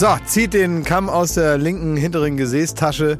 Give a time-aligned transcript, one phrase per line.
[0.00, 3.18] So, zieht den Kamm aus der linken hinteren Gesäßtasche.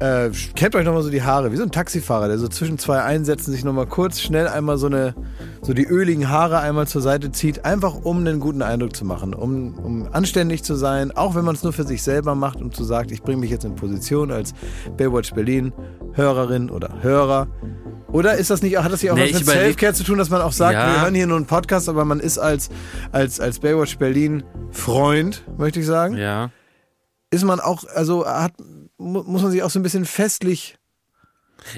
[0.00, 3.04] Äh, kämmt euch nochmal so die Haare, wie so ein Taxifahrer, der so zwischen zwei
[3.04, 5.14] Einsätzen sich nochmal kurz schnell einmal so eine,
[5.60, 9.32] so die öligen Haare einmal zur Seite zieht, einfach um einen guten Eindruck zu machen,
[9.32, 12.74] um, um anständig zu sein, auch wenn man es nur für sich selber macht und
[12.74, 14.54] zu sagt, ich bringe mich jetzt in Position als
[14.96, 15.72] Baywatch Berlin
[16.14, 17.46] Hörerin oder Hörer.
[18.12, 20.28] Oder ist das nicht, hat das nicht auch Nee, was mit Selfcare zu tun, dass
[20.30, 20.86] man auch sagt, Ja.
[20.94, 22.68] wir hören hier nur einen Podcast, aber man ist als,
[23.10, 26.50] als, als Baywatch Berlin Freund, möchte ich sagen Ja.
[27.30, 28.52] ist man auch, also hat,
[28.98, 30.76] mu- muss man sich auch so ein bisschen festlich.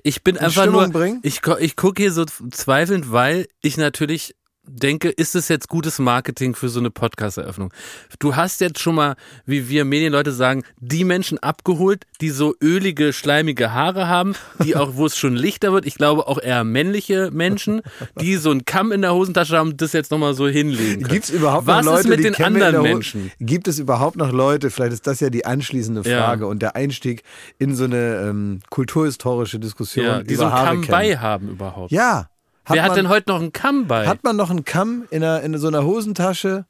[0.02, 1.20] Ich bin einfach Stimmung nur, bringen?
[1.23, 4.34] ich, ich gucke hier so zweifelnd, weil ich natürlich
[4.67, 7.73] denke, ist es jetzt gutes Marketing für so eine Podcast-Eröffnung?
[8.19, 13.12] Du hast jetzt schon mal, wie wir Medienleute sagen, die Menschen abgeholt, die so ölige,
[13.12, 17.31] schleimige Haare haben, die auch, wo es schon lichter wird, ich glaube auch eher männliche
[17.31, 17.83] Menschen,
[18.21, 21.05] die so einen Kamm in der Hosentasche haben das jetzt nochmal so hinlegen.
[21.05, 23.33] Gibt es überhaupt Was noch Leute, ist mit die den anderen Menschen?
[23.41, 26.25] Gibt es überhaupt noch Leute, vielleicht ist das ja die anschließende Ja.
[26.25, 27.23] Frage und der Einstieg
[27.59, 31.91] in so eine ähm, kulturhistorische Diskussion Ja, die so einen Kamm bei haben überhaupt.
[31.93, 32.28] Ja.
[32.65, 34.07] Hat Wer hat man, denn heute noch einen Kamm bei?
[34.07, 36.65] Hat man noch einen Kamm in, einer, in so einer Hosentasche,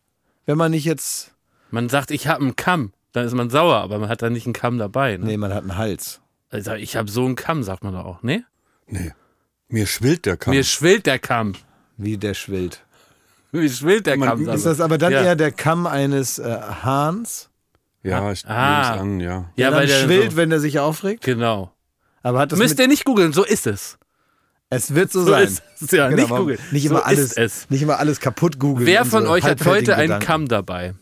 [0.47, 1.33] wenn man nicht jetzt.
[1.71, 4.47] Man sagt, ich habe einen Kamm, dann ist man sauer, aber man hat da nicht
[4.47, 5.17] einen Kamm dabei.
[5.17, 5.27] Ne?
[5.27, 6.21] Nee, man hat einen Hals.
[6.51, 8.45] Also ich habe so einen Kamm, sagt man doch auch, ne?
[8.87, 9.13] Nee.
[9.69, 10.55] Mir schwillt der Kamm.
[10.55, 11.55] Mir schwillt der Kamm.
[11.97, 12.85] Wie der schwillt.
[13.53, 14.49] Mir schwillt der Man- Kamm.
[14.49, 15.23] Ist das aber dann Ja.
[15.23, 17.51] eher der Kamm eines äh, Hahns?
[18.03, 18.97] ja, ich Ah.
[18.97, 19.31] nehm's an, ja.
[19.57, 21.25] ja, der weil dann der schwillt, so, wenn er sich aufregt?
[21.25, 21.73] Genau.
[22.23, 23.97] Aber hat das Müsst ihr nicht googeln, so ist es.
[24.75, 25.45] Es wird so, So sein.
[25.45, 25.91] ist es.
[25.91, 28.87] Ja, Genau, nicht immer so alles, nicht immer alles kaputt googeln.
[28.87, 30.19] Wer von euch hat heute einen.
[30.21, 30.95] Kamm dabei?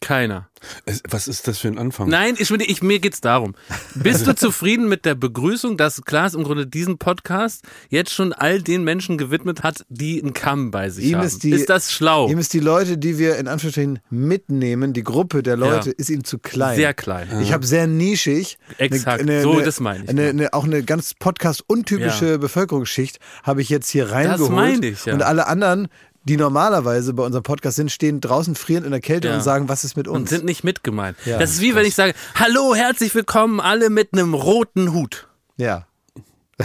[0.00, 0.48] Keiner.
[0.84, 2.08] Es, was ist das für ein Anfang?
[2.08, 3.54] Nein, ich, ich, mir geht's darum.
[3.94, 8.62] Bist du zufrieden mit der Begrüßung, dass Klaas im Grunde diesen Podcast jetzt schon all
[8.62, 11.26] den Menschen gewidmet hat, die einen Kamm bei sich Ihm haben?
[11.26, 12.28] ist die- das schlau?
[12.28, 15.94] Ihm ist die Leute, die wir in Anführungsstrichen mitnehmen, die Gruppe der Leute, Ja.
[15.98, 16.76] ist ihm zu klein.
[16.76, 17.28] Sehr klein.
[17.42, 19.24] Ich habe sehr nischig, Exakt.
[19.42, 20.30] So, das meine ich, Eine, ja.
[20.30, 22.36] eine, auch eine ganz Podcast-untypische Ja.
[22.38, 24.50] Bevölkerungsschicht habe ich jetzt hier reingeholt.
[24.52, 25.14] meine ich, ja.
[25.14, 25.88] Und alle anderen,
[26.28, 29.34] die normalerweise bei unserem Podcast sind, stehen draußen frierend in der Kälte Ja.
[29.36, 30.16] und sagen, was ist mit uns?
[30.18, 31.16] und sind nicht mit gemeint.
[31.24, 35.28] Ja, das ist wie wenn ich sage, hallo, herzlich willkommen, alle mit einem roten Hut.
[35.56, 35.86] ja.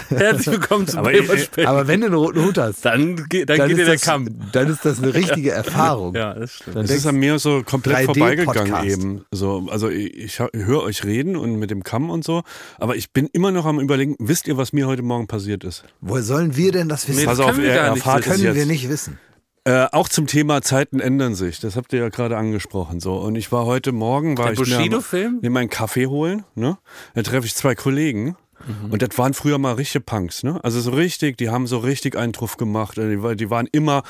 [0.07, 1.49] Herzlich willkommen zu Aber ich-.
[1.67, 3.93] Aber wenn du einen roten Hut hast, Dann, geht- dann, dann, geht ist dir der
[3.95, 4.29] das, Kamm.
[4.53, 6.15] dann ist das eine richtige Erfahrung.
[6.15, 6.77] Ja, das stimmt.
[6.77, 9.25] Dann Es denkst ist an mir so komplett 3D vorbeigegangen eben.
[9.31, 12.43] So, also ich, ich höre euch reden und mit dem Kamm und so,
[12.79, 15.83] aber ich bin immer noch am überlegen, wisst ihr, was mir heute Morgen passiert ist?
[15.99, 17.19] Woher sollen wir denn das wissen?
[17.19, 18.55] Nee, Pass das auf, können wir er gar nicht erfahrt es können jetzt.
[18.55, 19.19] wir nicht wissen.
[19.63, 21.59] Äh, auch zum Thema Zeiten ändern sich.
[21.59, 22.99] Das habt ihr ja gerade angesprochen.
[22.99, 25.39] So und ich war heute Morgen war Der ich mir Bushido-Film?
[25.41, 26.43] mir meinen Kaffee holen.
[26.55, 26.77] Ne,
[27.13, 28.35] da treffe ich zwei Kollegen.
[28.83, 28.91] Mhm.
[28.91, 30.59] Und das waren früher mal richtige Punks, ne?
[30.63, 32.95] Also so richtig, die haben so richtig einen Truff gemacht.
[32.97, 34.03] Die, war- die waren immer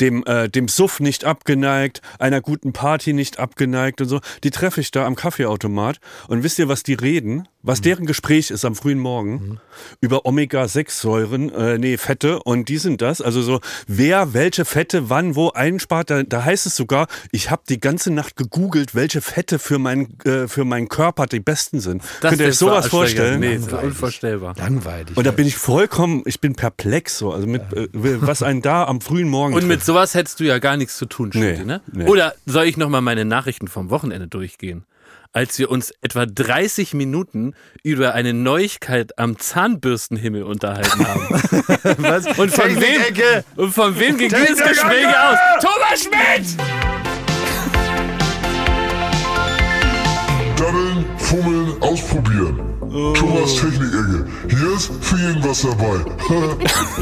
[0.00, 4.20] dem, äh, dem Suff nicht abgeneigt, einer guten Party nicht abgeneigt und so.
[4.44, 5.98] Die treffe ich da am Kaffeeautomat.
[6.26, 7.48] Und wisst ihr, was die reden?
[7.68, 9.60] Was deren Gespräch ist am frühen Morgen?
[10.00, 13.20] Über Omega-6-Säuren, äh, nee, Fette und die sind das.
[13.20, 17.64] Also so, wer welche Fette wann wo einspart, da, da heißt es sogar, ich habe
[17.68, 22.02] die ganze Nacht gegoogelt, welche Fette für, mein, äh, für meinen Körper die besten sind.
[22.22, 23.40] Das Könnt ihr euch ist sowas vorstellen?
[23.40, 24.54] Nee, ist unvorstellbar.
[24.56, 25.14] Langweilig.
[25.14, 28.84] Und da bin ich vollkommen, ich bin perplex so, also mit äh, was einen da
[28.84, 29.86] am frühen Morgen Und mit trifft.
[29.86, 31.82] sowas hättest du ja gar nichts zu tun, Schmidt, Nee, ne?
[31.92, 32.06] nee.
[32.06, 34.84] Oder soll ich nochmal meine Nachrichten vom Wochenende durchgehen?
[35.32, 41.28] Als wir uns etwa 30 Minuten über eine Neuigkeit am Zahnbürstenhimmel unterhalten haben.
[41.98, 42.26] Was?
[42.38, 44.58] Und von wem, und von wem ging dieses!
[44.58, 45.38] Gespräch aus?
[45.60, 46.56] Thomas Schmidt!
[50.56, 52.77] Daddeln, fummeln, ausprobieren.
[52.90, 54.24] Thomas Technik-Ecke.
[54.48, 56.04] Hier ist für jeden was dabei.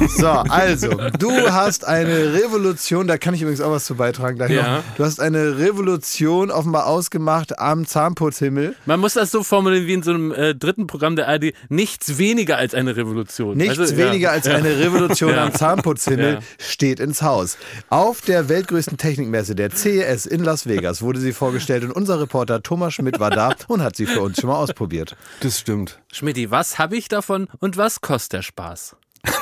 [0.09, 0.89] So, also,
[1.19, 4.37] du hast eine Revolution, da kann ich übrigens auch was zu beitragen.
[4.37, 4.77] Gleich Ja.
[4.79, 4.83] noch.
[4.97, 8.75] Du hast eine Revolution offenbar ausgemacht am Zahnputzhimmel.
[8.85, 11.53] Man muss das so formulieren wie in so einem äh, dritten Programm der ARD.
[11.69, 13.57] Nichts weniger als eine Revolution.
[13.57, 14.31] Nichts Also, weniger ja.
[14.31, 15.45] als eine Revolution Ja.
[15.45, 16.39] am Zahnputzhimmel Ja.
[16.59, 17.57] steht ins Haus.
[17.89, 22.63] Auf der weltgrößten Technikmesse, der CES in Las Vegas, wurde sie vorgestellt und unser Reporter
[22.63, 25.17] Thomas Schmidt war da und hat sie für uns schon mal ausprobiert.
[25.41, 25.76] Das stimmt.
[26.13, 28.97] Schmidti, was habe ich davon und was kostet der Spaß?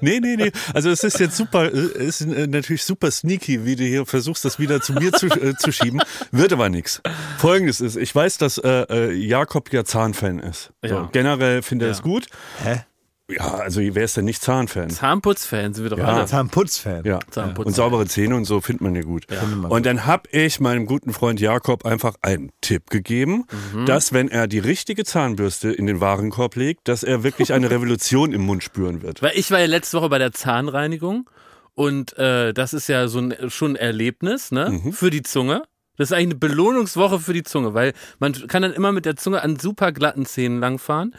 [0.00, 0.52] Nee, nee, nee.
[0.74, 4.44] Also es ist jetzt super, äh, ist äh, natürlich super sneaky, wie du hier versuchst,
[4.44, 6.00] das wieder zu mir zu, äh, zu schieben.
[6.30, 7.00] Wird aber nichts.
[7.38, 10.70] Folgendes ist, ich weiß, dass äh, äh, Jakob ja Zahnfan ist.
[10.82, 11.08] So, Ja.
[11.12, 11.92] generell finde er Ja.
[11.96, 12.26] es gut.
[12.62, 12.82] Hä?
[13.30, 14.88] Ja, also wer ist denn nicht Zahnfan?
[14.88, 16.04] Zahnputzfans sind wir doch Ja.
[16.06, 16.24] alle.
[16.26, 17.04] Zahnputzfan.
[17.04, 17.18] Ja.
[17.30, 17.66] Zahnputzen.
[17.66, 19.26] Und saubere Zähne und so findet man ja gut.
[19.68, 23.44] Und dann habe ich meinem guten Freund Jakob einfach einen Tipp gegeben,
[23.74, 23.84] Mhm.
[23.84, 28.32] dass wenn er die richtige Zahnbürste in den Warenkorb legt, dass er wirklich eine Revolution
[28.32, 29.20] im Mund spüren wird.
[29.20, 31.28] Weil ich war ja letzte Woche bei der Zahnreinigung
[31.74, 34.70] und äh, das ist ja so ein, schon ein Erlebnis, ne?
[34.82, 34.92] Mhm.
[34.94, 35.64] Für die Zunge.
[35.98, 39.16] Das ist eigentlich eine Belohnungswoche für die Zunge, weil man kann dann immer mit der
[39.16, 41.12] Zunge an super glatten Zähnen langfahren.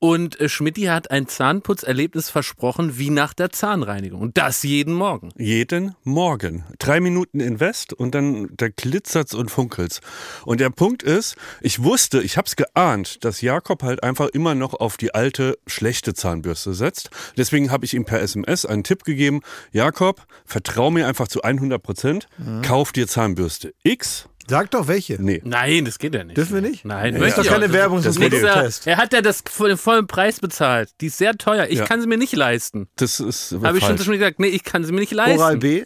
[0.00, 4.22] Und äh, Schmidti hat ein Zahnputzerlebnis versprochen, wie nach der Zahnreinigung.
[4.22, 5.28] Und das jeden Morgen.
[5.36, 6.64] Jeden Morgen.
[6.78, 10.00] Drei Minuten Invest und dann da glitzert's und funkelt's.
[10.46, 14.72] Und der Punkt ist, ich wusste, ich hab's geahnt, dass Jakob halt einfach immer noch
[14.72, 17.10] auf die alte, schlechte Zahnbürste setzt.
[17.36, 19.42] Deswegen habe ich ihm per SMS einen Tipp gegeben.
[19.70, 22.26] Jakob, vertrau mir einfach zu 100 Prozent.
[22.62, 24.30] Kauf dir Zahnbürste X.
[24.50, 25.16] Sag doch welche.
[25.22, 25.40] Nee.
[25.44, 26.36] Nein, das geht ja nicht.
[26.36, 26.84] Dürfen wir nicht?
[26.84, 27.72] Nein, Das ist doch keine.
[27.72, 28.86] Werbung, Das das ist ja, Test.
[28.86, 30.90] er hat ja das für den vollen Preis bezahlt.
[31.00, 31.66] Die ist sehr teuer.
[31.70, 31.86] Ich Ja.
[31.86, 32.88] kann sie mir nicht leisten.
[32.96, 34.04] Das ist Habe ich schon falsch.
[34.04, 35.38] schon gesagt, nee, ich kann sie mir nicht leisten.
[35.40, 35.84] Oral B.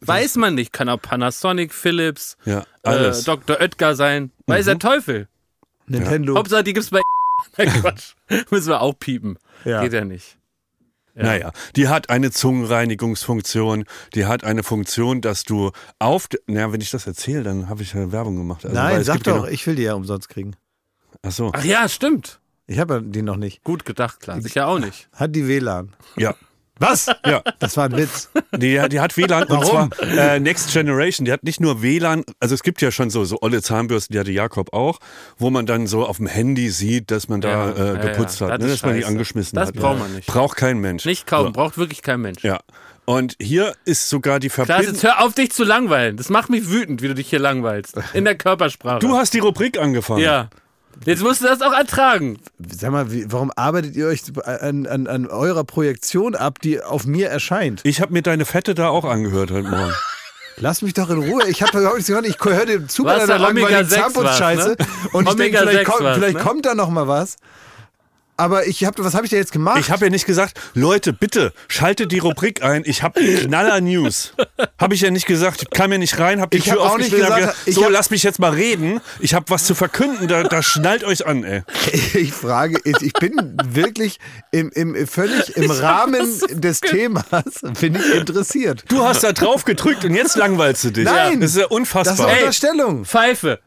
[0.00, 0.72] Weiß man nicht.
[0.72, 3.24] Kann auch Panasonic, Philips, Ja, äh, alles.
[3.24, 3.60] Dr.
[3.60, 4.32] Oetker sein.
[4.46, 5.28] Weiß der Teufel.
[5.86, 6.36] Nintendo.
[6.36, 7.02] Hauptsache, die gibt's bei
[7.56, 8.14] Nein, Quatsch.
[8.50, 9.38] Müssen wir auch piepen.
[9.64, 9.82] Ja.
[9.82, 10.38] Geht ja nicht.
[11.14, 11.22] Ja.
[11.24, 16.90] Naja, die hat eine Zungenreinigungsfunktion, die hat eine Funktion, dass du auf, naja, wenn ich
[16.90, 18.64] das erzähle, dann habe ich ja Werbung gemacht.
[18.64, 20.56] Also, Nein, sag doch, noch- ich will die ja umsonst kriegen.
[21.22, 22.40] Ach so, Ach ja, stimmt.
[22.66, 23.62] Ich habe ja die noch nicht.
[23.64, 24.38] Gut gedacht, klar.
[24.42, 25.08] Ich ja auch nicht.
[25.12, 25.94] Hat die WLAN.
[26.16, 26.34] ja.
[26.78, 27.06] Was?
[27.24, 28.28] Ja, Das war ein Witz.
[28.56, 29.92] die, die hat WLAN und Warum?
[29.92, 31.24] zwar äh, Next Generation.
[31.24, 34.18] Die hat nicht nur WLAN, also es gibt ja schon so, so olle Zahnbürsten, die
[34.18, 34.98] hatte Jakob auch,
[35.38, 38.40] wo man dann so auf dem Handy sieht, dass man da Ja, äh, ja, geputzt
[38.40, 38.46] ja.
[38.48, 39.76] hat, Das ne, ist dass man die angeschmissen Das hat.
[39.76, 40.26] braucht man nicht.
[40.26, 41.04] Braucht kein Mensch.
[41.04, 41.52] Nicht kaufen, So.
[41.52, 42.42] braucht wirklich kein Mensch.
[42.42, 42.60] Ja.
[43.04, 44.94] Und hier ist sogar die Klaas, Verbindung.
[44.94, 46.16] jetzt hör auf, dich zu langweilen.
[46.16, 47.94] Das macht mich wütend, wie du dich hier langweilst.
[48.14, 49.00] In der Körpersprache.
[49.00, 50.20] Du hast die Rubrik angefangen.
[50.22, 50.48] Ja.
[51.04, 52.38] Jetzt musst du das auch ertragen.
[52.70, 57.06] Sag mal, wie, warum arbeitet ihr euch an, an, an eurer Projektion ab, die auf
[57.06, 57.80] mir erscheint?
[57.84, 59.92] Ich habe mir deine Fette da auch angehört heute Morgen.
[60.58, 61.48] Lass mich doch in Ruhe.
[61.48, 62.26] Ich habe überhaupt nichts gehört.
[62.26, 64.76] Ich höre dir zu bei Omega langweiligen 6 Zahnputzscheiße.
[64.78, 66.42] war's, Und ich denke, vielleicht, 6 kommt, vielleicht ne?
[66.42, 67.36] kommt da noch mal was.
[68.38, 69.78] Aber ich hab, was habe ich da jetzt gemacht?
[69.78, 72.82] Ich habe ja nicht gesagt, Leute, bitte schaltet die Rubrik ein.
[72.86, 74.32] Ich habe Knaller News.
[74.80, 75.62] Habe ich ja nicht gesagt.
[75.62, 77.52] Ich kam ja nicht rein, habe die Ich Tür hab auch nicht aufgeschnitten, hab gesagt,
[77.56, 79.00] gesagt, ich so hab- lass mich jetzt mal reden.
[79.20, 80.28] Ich habe was zu verkünden.
[80.28, 81.62] Da, da schnallt euch an, ey.
[82.14, 84.18] Ich frage, ich ich bin wirklich
[84.50, 87.24] im, im, völlig im Rahmen des Themas
[87.80, 88.84] bin ich interessiert.
[88.88, 91.04] Du hast da drauf gedrückt und jetzt langweilst du dich.
[91.04, 92.26] Nein, das ist ja Das ist unfassbar.
[92.28, 92.42] eine Ey.
[92.44, 93.04] Unterstellung.
[93.04, 93.60] Pfeife.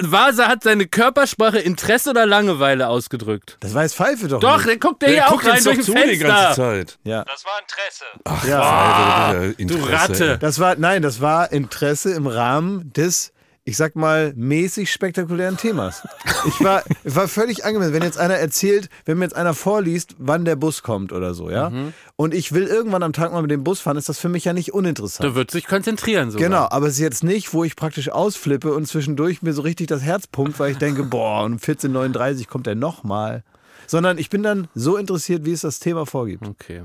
[0.00, 3.56] Vasa hat seine Körpersprache Interesse oder Langeweile ausgedrückt.
[3.60, 4.40] Das weiß Pfeife doch.
[4.40, 4.68] Doch, nicht.
[4.68, 6.54] der guckt ja Der hier auch guckt rein durch zu die ganze Fenster.
[6.54, 6.98] Zeit.
[7.04, 7.24] Ja.
[7.24, 8.48] Das war Interesse.
[8.48, 8.60] ja.
[8.62, 10.38] Ah, Du Ratte.
[10.38, 13.32] Das war, nein, das war Interesse im Rahmen des,
[13.68, 16.02] ich sag mal, mäßig spektakulären Themas.
[16.46, 17.92] Ich war, war völlig angemessen.
[17.92, 21.50] Wenn jetzt einer erzählt, wenn mir jetzt einer vorliest, wann der Bus kommt oder so,
[21.50, 21.70] ja,
[22.16, 24.46] und ich will irgendwann am Tag mal mit dem Bus fahren, ist das für mich
[24.46, 25.28] ja nicht uninteressant.
[25.28, 26.48] Du würdest dich konzentrieren sogar.
[26.48, 29.88] Genau, aber es ist jetzt nicht, wo ich praktisch ausflippe und zwischendurch mir so richtig
[29.88, 33.44] das Herz pumpt, weil ich denke, boah, um 14.39 kommt er nochmal.
[33.86, 36.46] Sondern ich bin dann so interessiert, wie es das Thema vorgibt.
[36.46, 36.84] Okay.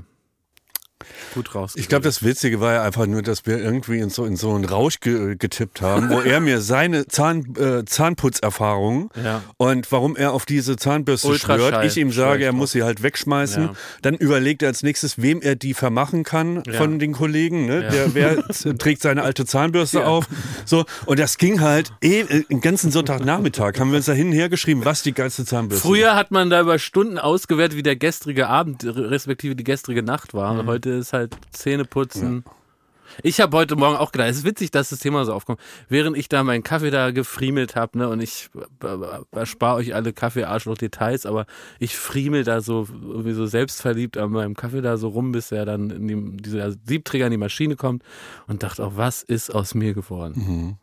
[1.34, 1.72] Gut raus.
[1.76, 4.54] Ich glaube, das Witzige war ja einfach nur, dass wir irgendwie in so, in so
[4.54, 9.42] einen Rausch ge getippt haben, wo er mir seine Zahn, äh, Zahnputzerfahrungen Ja.
[9.56, 11.84] und warum er auf diese Zahnbürste schwört.
[11.84, 13.62] Ich ihm sage, er muss sie halt wegschmeißen.
[13.64, 13.72] Ja.
[14.02, 16.74] Dann überlegt er als nächstes, wem er die vermachen kann Ja.
[16.74, 17.66] von den Kollegen.
[17.66, 17.88] Ne?
[17.90, 18.36] Der, wer
[18.78, 20.26] trägt seine alte Zahnbürste auf.
[20.64, 24.28] So, und das ging halt eh, äh, den ganzen Sonntagnachmittag haben wir uns da hin
[24.28, 27.82] und her geschrieben, was die geilste Zahnbürste Früher hat man da über Stunden ausgewertet, wie
[27.82, 30.54] der gestrige Abend, respektive die gestrige Nacht war.
[30.54, 30.66] Mhm.
[30.66, 32.44] Heute ist halt Zähneputzen.
[33.22, 35.60] Ich habe heute Morgen auch gedacht, es ist witzig, dass das Thema so aufkommt.
[35.88, 38.50] Während ich da meinen Kaffee da gefriemelt habe, ne, und ich
[39.30, 41.46] erspare euch alle Kaffee-Arschloch-Details, aber
[41.78, 45.64] ich friemel da so irgendwie so selbstverliebt an meinem Kaffee da so rum, bis er
[45.64, 48.02] dann in die, dieser Siebträger in die Maschine kommt
[48.46, 50.78] und dachte auch, was ist aus mir geworden?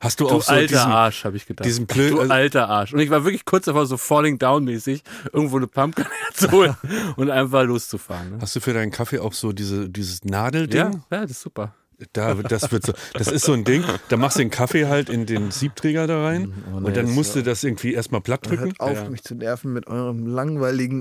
[0.00, 1.64] Hast du, Du auch so alter diesen, Arsch, habe ich gedacht.
[1.66, 2.92] diesen blöd- du also- alter Arsch.
[2.92, 6.76] Und ich war wirklich kurz davor, so falling down mäßig, irgendwo eine Pumpkin zu holen
[7.16, 8.30] und einfach loszufahren.
[8.30, 8.38] Ne?
[8.40, 10.78] Hast du für deinen Kaffee auch so diese, dieses Nadelding?
[10.80, 11.74] Ja, ja, das ist super.
[12.14, 15.10] Da, das wird so, das ist so ein Ding, da machst du den Kaffee halt
[15.10, 18.72] in den Siebträger da rein und dann musst du das irgendwie erstmal platt drücken.
[18.78, 21.00] Hört auf, mich zu nerven mit eurem langweiligen,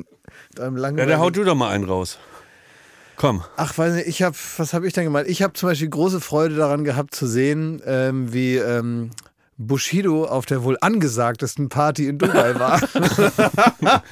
[0.50, 1.10] mit eurem Ja, langweiligen.
[1.18, 2.20] da haut du doch mal einen raus.
[3.20, 3.44] Komm.
[3.58, 5.28] Ach, weiß nicht, ich habe, was habe ich denn gemeint?
[5.28, 9.12] Ich habe zum Beispiel große Freude daran gehabt zu sehen, ähm, wie ähm,
[9.58, 12.82] Bushido auf der wohl angesagtesten Party in Dubai war.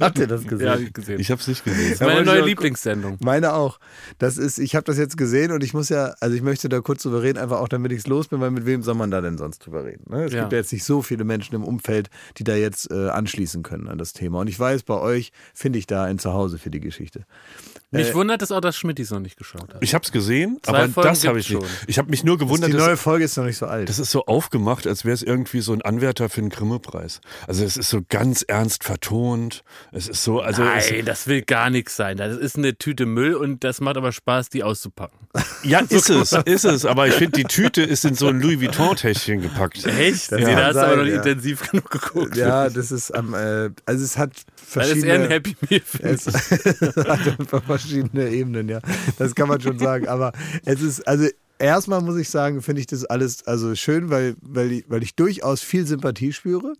[0.00, 0.66] Habt ihr das gesehen?
[0.66, 1.20] Ja, hab ich gesehen.
[1.20, 1.90] Ich hab's nicht gesehen.
[1.90, 3.16] das ist meine neue Lieblingssendung.
[3.22, 3.78] Meine auch.
[4.18, 6.80] Das ist, ich habe das jetzt gesehen und ich muss ja, also ich möchte da
[6.80, 9.12] kurz drüber reden, einfach auch damit ich es los bin, weil mit wem soll man
[9.12, 10.04] da denn sonst drüber reden?
[10.10, 10.24] Ne?
[10.24, 10.40] Es Ja.
[10.40, 13.88] gibt ja jetzt nicht so viele Menschen im Umfeld, die da jetzt äh, anschließen können
[13.88, 14.40] an das Thema.
[14.40, 17.24] Und ich weiß, bei euch finde ich da ein Zuhause für die Geschichte.
[17.94, 19.82] Mich Äh, wundert es auch, dass Schmidtis noch nicht geschaut hat.
[19.82, 21.70] Ich hab's gesehen, Zwei aber Folgen das habe ich gibt's nicht.
[21.78, 21.88] schon.
[21.88, 23.88] Ich habe mich nur gewundert, die dass, neue Folge ist noch nicht so alt.
[23.88, 27.20] das ist so aufgemacht, als wäre es irgendwie so ein Anwärter für einen Grimme-Preis.
[27.46, 31.42] Also es ist so ganz ernst vertont Es ist so, also es, Nein, das will
[31.42, 32.16] gar nichts sein.
[32.16, 35.18] Das ist eine Tüte Müll und das macht aber Spaß, die auszupacken.
[35.62, 36.84] ja, ist es, ist es.
[36.86, 39.84] Aber ich finde, die Tüte ist in so ein Louis Vuitton-Täschchen gepackt.
[39.86, 40.30] Echt?
[40.32, 41.18] Das Nee, da hast du aber noch nicht ja.
[41.22, 42.36] intensiv genug geguckt.
[42.36, 44.30] Ja, das ist am, äh, also es hat
[44.74, 45.82] Das ist eher ein verschiedene, Happy Meal.
[46.02, 46.26] es
[46.96, 48.80] hat einfach verschiedene Ebenen, ja.
[49.18, 50.08] Das kann man schon sagen.
[50.08, 50.32] Aber
[50.64, 51.26] es ist, also
[51.58, 55.14] erstmal muss ich sagen, finde ich das alles also schön, weil, weil, ich, weil ich
[55.14, 56.74] durchaus viel Sympathie spüre.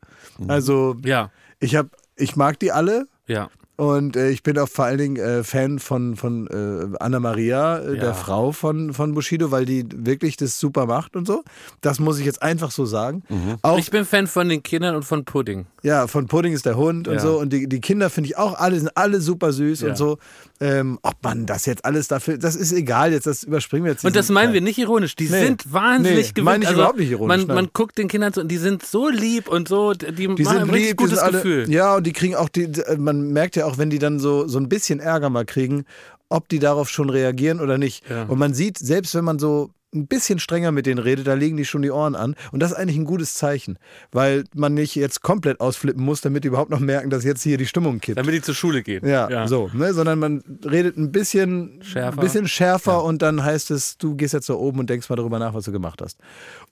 [0.49, 1.06] Also ich.
[1.08, 1.30] Ja,
[1.61, 3.06] ich habe, ich mag die alle.
[3.26, 3.49] ja.
[3.76, 7.78] Und äh, ich bin auch vor allen Dingen äh, Fan von, von äh, Anna Maria,
[7.78, 8.00] äh, Ja.
[8.02, 11.42] der Frau von, von Bushido, weil die wirklich das super macht und so.
[11.80, 13.25] Das muss ich jetzt einfach so sagen.
[13.62, 15.66] Auch, Ich bin Fan von den Kindern und von Pudding.
[15.82, 17.20] ja, von Pudding ist der Hund und Ja.
[17.20, 17.40] so.
[17.40, 19.88] Und die, die Kinder finde ich auch alle, sind alle super süß Ja.
[19.88, 20.18] und so.
[20.61, 24.04] Ähm, ob man das jetzt alles dafür, das ist egal, jetzt das überspringen wir jetzt.
[24.04, 24.54] Und das meinen Teil.
[24.54, 25.16] wir nicht ironisch.
[25.16, 25.46] Die Nee.
[25.46, 26.44] sind wahnsinnig Nee, gewöhnt.
[26.44, 29.08] meine ich überhaupt nicht ironisch, Man, man guckt den Kindern so und die sind so
[29.08, 31.68] lieb und so, die, Die machen ein lieb, gutes alle, Gefühl.
[31.73, 34.46] Ja, und die kriegen auch, die, die- man merkt ja auch, wenn die dann so,
[34.46, 35.87] so ein bisschen Ärger mal kriegen,
[36.28, 38.08] ob die darauf schon reagieren oder nicht.
[38.08, 38.23] Ja.
[38.25, 41.57] Und man sieht, selbst wenn man so ein bisschen strenger mit denen redet, da legen
[41.57, 42.35] die schon die Ohren an.
[42.53, 43.79] Und das ist eigentlich ein gutes Zeichen,
[44.13, 47.57] weil man nicht jetzt komplett ausflippen muss, damit die überhaupt noch merken, dass jetzt hier
[47.57, 48.19] die Stimmung kippt.
[48.19, 49.07] Damit die zur Schule gehen.
[49.07, 49.95] Ja, so, ne?
[49.95, 52.19] sondern man redet ein bisschen Schärfer.
[52.19, 55.17] Ein bisschen schärfer und dann heißt es, du gehst jetzt da oben und denkst mal
[55.17, 56.19] darüber nach, was du gemacht hast.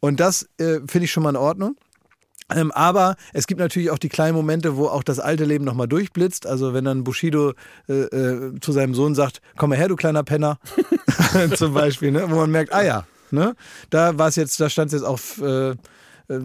[0.00, 1.76] Und das äh, finde ich schon mal in Ordnung.
[2.54, 5.88] Ähm, aber es gibt natürlich auch die kleinen Momente, wo auch das alte Leben nochmal
[5.88, 6.46] durchblitzt.
[6.46, 7.52] Also wenn dann Bushido
[7.88, 10.58] äh, äh, zu seinem Sohn sagt, komm mal her, du kleiner Penner,
[11.54, 12.24] zum Beispiel, ne?
[12.28, 13.54] wo man merkt, ah ja, ne?
[13.90, 15.74] da war es jetzt, da stand es jetzt auf äh,
[16.32, 16.40] äh,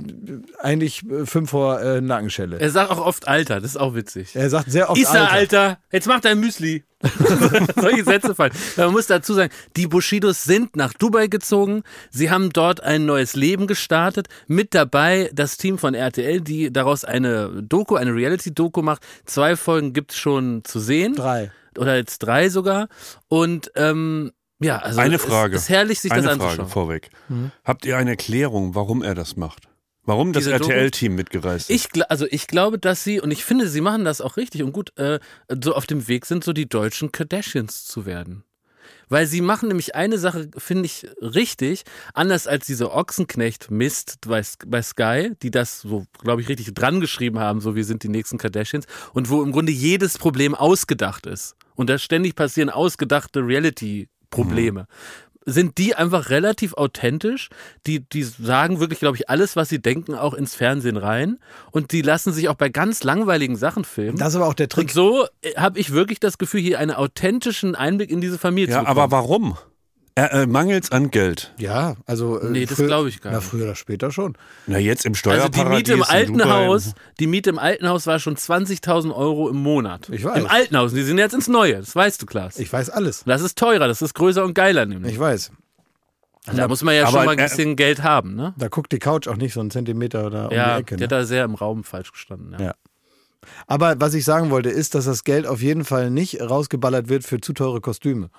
[0.59, 2.59] eigentlich äh, fünf vor äh, Nackenschelle.
[2.59, 4.35] Er sagt auch oft Alter, das ist auch witzig.
[4.35, 5.31] Er sagt sehr oft Issa, Alter.
[5.31, 6.83] Alter, jetzt mach dein Müsli.
[7.75, 8.53] Solche Sätze fallen.
[8.75, 11.83] Man muss dazu sagen, die Bushidos sind nach Dubai gezogen.
[12.09, 14.27] Sie haben dort ein neues Leben gestartet.
[14.47, 19.03] Mit dabei das Team von RTL, die daraus eine Doku, eine Reality-Doku macht.
[19.25, 21.13] Zwei Folgen gibt's schon zu sehen.
[21.15, 21.51] Drei.
[21.77, 22.87] Oder jetzt drei sogar.
[23.27, 25.55] Und ähm, ja, also Eine es Frage.
[25.55, 26.69] ist herrlich, sich Eine das Frage anzuschauen.
[26.69, 27.09] vorweg.
[27.63, 29.67] Habt ihr eine Erklärung, warum er das macht?
[30.03, 30.47] Warum das?
[30.47, 31.93] RTL-Team mitgereist ist?
[31.95, 34.71] Ich, also ich glaube, dass sie, und ich finde, sie machen das auch richtig und
[34.71, 35.19] gut, äh,
[35.61, 38.43] so auf dem Weg sind, so die deutschen Kardashians zu werden.
[39.09, 41.83] Weil sie machen nämlich eine Sache, finde ich, richtig,
[42.13, 47.39] anders als diese Ochsenknecht-Mist bei, bei Sky, die das so, glaube ich, richtig dran geschrieben
[47.39, 51.55] haben, so wir sind die nächsten Kardashians, und wo im Grunde jedes Problem ausgedacht ist.
[51.75, 53.41] Und da ständig passieren ausgedachte
[54.37, 54.87] Reality-Probleme.
[55.49, 57.49] Sind die einfach relativ authentisch?
[57.85, 61.39] Die, die sagen wirklich, glaube ich, alles, was sie denken, auch ins Fernsehen rein.
[61.71, 64.17] Und die lassen sich auch bei ganz langweiligen Sachen filmen.
[64.17, 64.91] Das ist aber auch der und Trick.
[64.91, 65.25] so
[65.55, 68.99] habe ich wirklich das Gefühl, hier einen authentischen Einblick in diese Familie ja, zu bekommen.
[68.99, 69.57] aber warum?
[70.17, 71.53] Er, äh, mangels an Geld.
[71.57, 72.39] Ja, also.
[72.41, 73.47] äh, Nee, das glaube ich gar Na, nicht.
[73.47, 74.35] früher oder später schon.
[74.65, 75.61] Na, jetzt im Also Steuerparadies.
[75.63, 76.43] die Miete im alten.
[76.49, 80.09] Haus, die Miete im alten Haus war schon 20.000 Euro im Monat.
[80.09, 80.39] Ich weiß.
[80.39, 80.93] Im alten Haus.
[80.93, 81.75] Die sind jetzt ins Neue.
[81.77, 82.57] Das weißt du, Klaas.
[82.57, 83.23] Ich weiß alles.
[83.27, 83.87] das ist teurer.
[83.87, 85.13] Das ist größer und geiler nämlich.
[85.13, 85.51] Ich weiß.
[86.55, 88.53] da muss man ja aber schon mal ein er- bisschen Geld haben, ne?
[88.57, 90.95] Da guckt die Couch auch nicht so einen Zentimeter da um Ja, die Ecke.
[90.97, 91.17] der hat Ne?
[91.19, 92.55] da sehr im Raum falsch gestanden.
[92.57, 92.65] Ja.
[92.65, 92.73] Ja.
[93.67, 97.23] Aber was ich sagen wollte, ist, dass das Geld auf jeden Fall nicht rausgeballert wird
[97.23, 98.29] für zu teure Kostüme.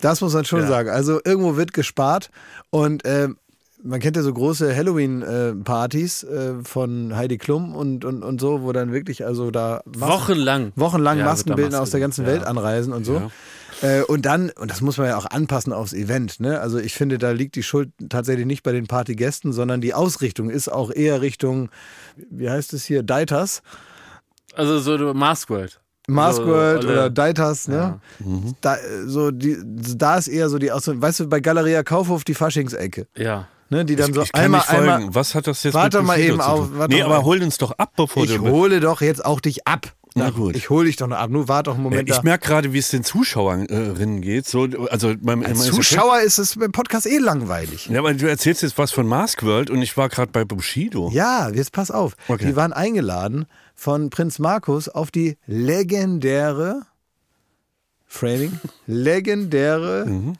[0.00, 0.88] Das muss man schon sagen.
[0.90, 2.30] Also irgendwo wird gespart
[2.70, 3.36] und ähm,
[3.82, 8.72] man kennt ja so große Halloween-Partys äh, von Heidi Klum und, und, und so, wo
[8.72, 10.72] dann wirklich also da Mas- Wochenlang.
[10.74, 12.48] wochenlang Ja, Maskenbildner Maske aus der ganzen gemacht, Welt ja.
[12.50, 13.30] anreisen und so.
[13.80, 16.60] Äh, und dann, und das muss man ja auch anpassen aufs Event, ne?
[16.60, 20.50] Also ich finde, da liegt die Schuld tatsächlich nicht bei den Partygästen, sondern die Ausrichtung
[20.50, 21.68] ist auch eher Richtung,
[22.30, 23.62] wie heißt es hier, Deitas.
[24.54, 25.78] Also so Mask World.
[26.08, 28.00] Maskworld So, oder Deitas, ne?
[28.60, 30.68] Da, äh, so die, da ist eher so die.
[30.70, 33.46] Weißt du, bei Galeria Kaufhof die Faschingsecke, Ja.
[33.70, 33.84] ne?
[33.84, 34.88] Die dann Ich, so ich kann einmal, nicht folgen.
[34.90, 35.14] einmal.
[35.14, 36.78] Was hat das jetzt Warte mit mal eben zu auf, tun?
[36.78, 37.12] warte Nee, mal.
[37.14, 38.40] aber hol uns doch ab, bevor Ich du...
[38.48, 39.92] hole doch jetzt auch dich ab.
[40.14, 40.56] Na gut.
[40.56, 41.30] Ich hole dich doch noch ab.
[41.30, 42.08] Nur warte doch einen Ja, Moment.
[42.08, 42.22] ich da.
[42.22, 44.46] merke gerade, wie es den Zuschauerinnen geht.
[44.48, 47.86] So, also beim, Als Zuschauer ist es beim Podcast eh langweilig.
[47.88, 51.10] Ja, aber du erzählst jetzt was von Mask World und ich war gerade bei Bushido.
[51.12, 52.14] Ja, jetzt pass auf.
[52.26, 52.46] Okay.
[52.46, 53.46] Die waren eingeladen
[53.80, 56.82] von Prinz Markus auf die legendäre
[58.06, 60.32] Framing, legendäre Mhm.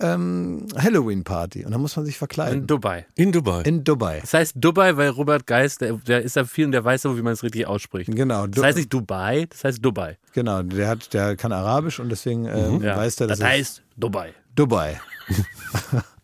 [0.00, 1.64] ähm, Halloween-Party.
[1.64, 2.66] Und da muss man sich In verkleiden.
[2.66, 3.06] Dubai.
[3.14, 3.62] In Dubai.
[3.62, 4.20] In Dubai.
[4.20, 7.16] Das heißt Dubai, weil Robert Geist, der, der ist da viel und der weiß aber,
[7.16, 8.10] wie man es richtig ausspricht.
[8.14, 8.46] Genau.
[8.46, 10.18] Das heißt nicht Dubai, das heißt Dubai.
[10.34, 12.82] Genau, der, hat, der kann Arabisch und deswegen äh, Mhm.
[12.82, 14.34] Weiß der, dass das heißt Dubai.
[14.54, 15.00] Dubai.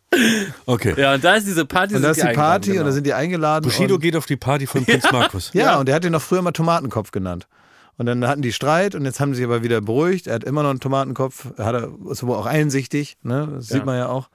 [0.67, 0.95] Okay.
[0.97, 1.95] Ja, und da ist diese Party.
[1.97, 2.87] Und da ist die eingeladen, Party und genau.
[2.87, 3.65] da sind die eingeladen.
[3.65, 5.51] Bushido und, geht auf die Party von Prinz Markus.
[5.55, 7.47] ja, und der hat den noch früher mal Tomatenkopf genannt.
[7.97, 10.27] Und dann hatten die Streit und jetzt haben sie sich aber wieder beruhigt.
[10.27, 13.49] Er hat immer noch einen Tomatenkopf, hat er, ist wohl auch einsichtig, ne?
[13.55, 13.77] das Ja.
[13.77, 14.31] sieht man ja auch.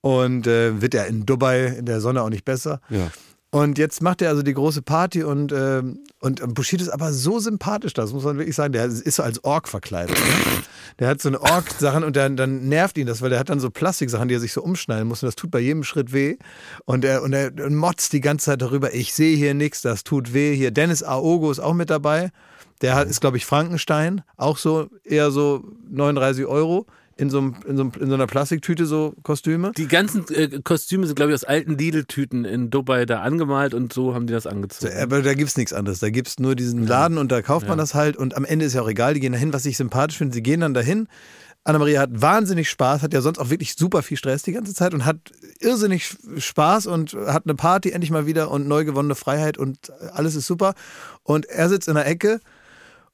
[0.00, 2.80] Und äh, wird ja in Dubai in der Sonne auch nicht besser.
[2.90, 3.08] Ja.
[3.54, 7.38] Und jetzt macht er also die große Party und, ähm, und Bushido ist aber so
[7.38, 8.72] sympathisch, das muss man wirklich sagen.
[8.72, 10.16] Der ist so als Ork verkleidet.
[10.16, 10.62] Ne?
[10.98, 13.60] Der hat so eine Ork-Sachen und dann, dann nervt ihn das, weil der hat dann
[13.60, 16.38] so Plastiksachen, die er sich so umschneiden muss und das tut bei jedem Schritt weh.
[16.86, 20.32] Und er, und er motzt die ganze Zeit darüber, ich sehe hier nichts, das tut
[20.32, 20.56] weh.
[20.56, 22.30] Hier Dennis Aogo ist auch mit dabei.
[22.80, 26.86] Der hat, ist, glaube ich, Frankenstein, auch so eher so 39 Euro
[27.22, 29.72] in so, einem, in, so einem, in so einer Plastiktüte so Kostüme.
[29.76, 33.92] Die ganzen äh, Kostüme sind, glaube ich, aus alten Lidl-Tüten in Dubai da angemalt und
[33.92, 34.92] so haben die das angezogen.
[35.00, 36.00] Aber da gibt's nichts anderes.
[36.00, 37.82] Da gibt's nur diesen Laden und da kauft man Ja.
[37.84, 40.18] das halt und am Ende ist ja auch egal, die gehen dahin, was ich sympathisch
[40.18, 41.06] finde, sie gehen dann dahin.
[41.64, 44.92] Annemarie hat wahnsinnig Spaß, hat ja sonst auch wirklich super viel Stress die ganze Zeit
[44.92, 45.18] und hat
[45.60, 50.34] irrsinnig Spaß und hat eine Party endlich mal wieder und neu gewonnene Freiheit und alles
[50.34, 50.74] ist super.
[51.22, 52.40] Und er sitzt in der Ecke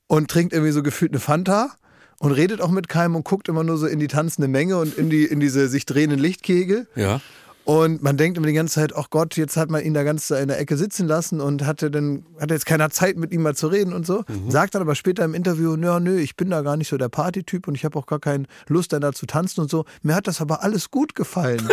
[0.07, 1.73] und trinkt irgendwie so gefühlt eine Fanta
[2.19, 4.97] und redet auch mit keinem und guckt immer nur so in die tanzende Menge und
[4.97, 6.87] in, die, in diese sich drehenden Lichtkegel.
[6.95, 7.21] Ja.
[7.69, 10.31] Und man denkt immer die ganze Zeit, ach Gott, jetzt hat man ihn da ganz
[10.31, 13.55] in der Ecke sitzen lassen und hatte dann hatte jetzt keiner Zeit mit ihm mal
[13.55, 14.25] zu reden und so.
[14.49, 17.11] Sagt dann aber später im Interview, nö, nö, ich bin da gar nicht so der
[17.11, 19.85] Partytyp und ich habe auch gar keine Lust dann da zu tanzen und so.
[20.01, 21.61] Mir hat das aber alles gut gefallen.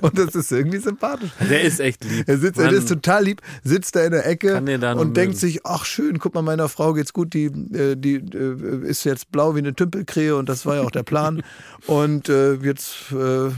[0.00, 1.32] und das ist irgendwie sympathisch.
[1.50, 2.26] Der ist echt lieb.
[2.26, 5.34] Er sitzt, er ist total lieb, sitzt da in der Ecke und denkt mögen.
[5.34, 9.30] sich, ach schön, guck mal, meiner Frau geht's gut, die, äh, die äh, ist jetzt
[9.32, 11.42] blau wie eine Tümpelkrähe und das war ja auch der Plan.
[11.86, 13.50] und äh, jetzt äh,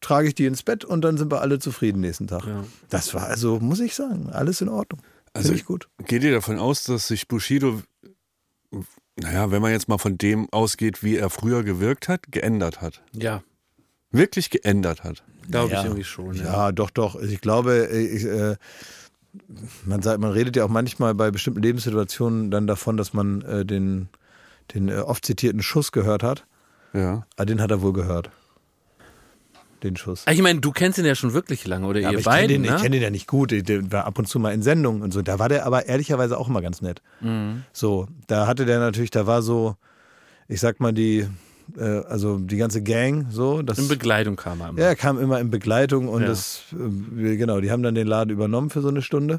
[0.00, 2.46] trage ich die ins Bett und dann sind wir alle zufrieden nächsten Tag.
[2.46, 2.64] Ja.
[2.88, 5.00] Das war also, muss ich sagen, alles in Ordnung.
[5.32, 5.88] Also Finde ich gut.
[6.06, 7.82] Geht ihr davon aus, dass sich Bushido,
[9.16, 13.02] naja, wenn man jetzt mal von dem ausgeht, wie er früher gewirkt hat, geändert hat?
[13.12, 13.42] Ja,
[14.10, 15.22] Wirklich geändert hat?
[15.50, 15.80] glaube Ja.
[15.80, 16.34] ich irgendwie schon.
[16.34, 16.44] Ja.
[16.44, 17.14] Ja, doch, doch.
[17.14, 18.56] Also Ich glaube, ich, äh,
[19.84, 23.64] man, sagt, man redet ja auch manchmal bei bestimmten Lebenssituationen dann davon, dass man äh,
[23.66, 24.08] den,
[24.74, 26.46] den äh, oft zitierten Schuss gehört hat.
[26.94, 27.26] Ja.
[27.36, 28.30] Ah, den hat er wohl gehört.
[29.82, 30.24] Den Schuss.
[30.26, 32.36] Ah, Ich meine, du kennst ihn ja schon wirklich lange, oder Ja, ihr ich kenne
[32.36, 32.76] beiden, den, ich ne?
[32.80, 33.50] kenn den ja nicht gut.
[33.52, 35.22] Der war ab und zu mal in Sendungen und so.
[35.22, 37.00] Da war der aber ehrlicherweise auch immer ganz nett.
[37.20, 37.62] Mhm.
[37.72, 39.76] So, da hatte der natürlich, da war so,
[40.48, 41.28] ich sag mal, die,
[41.78, 43.62] äh, also die ganze Gang, so.
[43.62, 44.80] Das, In Begleitung kam er immer.
[44.80, 46.28] ja, er kam immer in Begleitung und Ja.
[46.28, 49.38] das, äh, genau, die haben dann den Laden übernommen für so eine Stunde.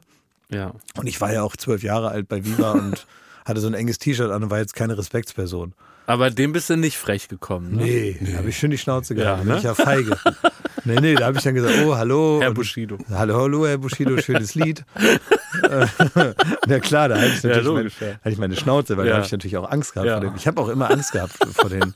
[0.49, 0.71] Ja.
[0.97, 3.05] Und ich war ja auch zwölf Jahre alt bei Viva und
[3.45, 5.73] hatte so ein enges T-Shirt an und war jetzt keine Respektsperson.
[6.09, 7.83] Aber dem bist du nicht frech gekommen, ne?
[7.83, 9.37] Nee, da habe ich schön die Schnauze gehabt.
[9.39, 9.57] Ja, bin ne?
[9.59, 10.17] ich ja feige.
[10.85, 12.39] nee, nee, da habe ich dann gesagt, oh, hallo.
[12.41, 12.97] Herr Und- Bushido.
[13.11, 14.83] Hallo, hallo, Herr Bushido, schönes Lied.
[16.67, 18.15] Na klar, da hatte ich natürlich logisch, mein, ja.
[18.15, 19.11] hatte ich meine Schnauze, weil Ja.
[19.11, 20.19] da habe ich natürlich auch Angst gehabt Ja.
[20.19, 20.35] vor dem.
[20.35, 21.93] Ich habe auch immer Angst gehabt vor denen.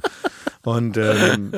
[0.63, 1.51] Und, ähm,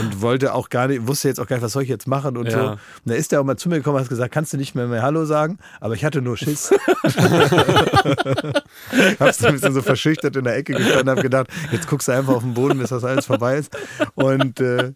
[0.00, 2.36] und wollte auch gar nicht, wusste jetzt auch gar nicht, was soll ich jetzt machen
[2.36, 2.52] und Ja.
[2.52, 2.68] so.
[2.70, 4.74] Und da ist der auch mal zu mir gekommen und hat gesagt, kannst du nicht
[4.74, 5.58] mehr, mehr Hallo sagen?
[5.80, 6.70] Aber ich hatte nur Schiss.
[9.20, 12.12] Hab's ein bisschen so verschüchtert in der Ecke gestanden und habe gedacht, jetzt guckst du
[12.12, 13.76] einfach auf den Boden, bis das alles vorbei ist.
[14.14, 14.92] Und, äh,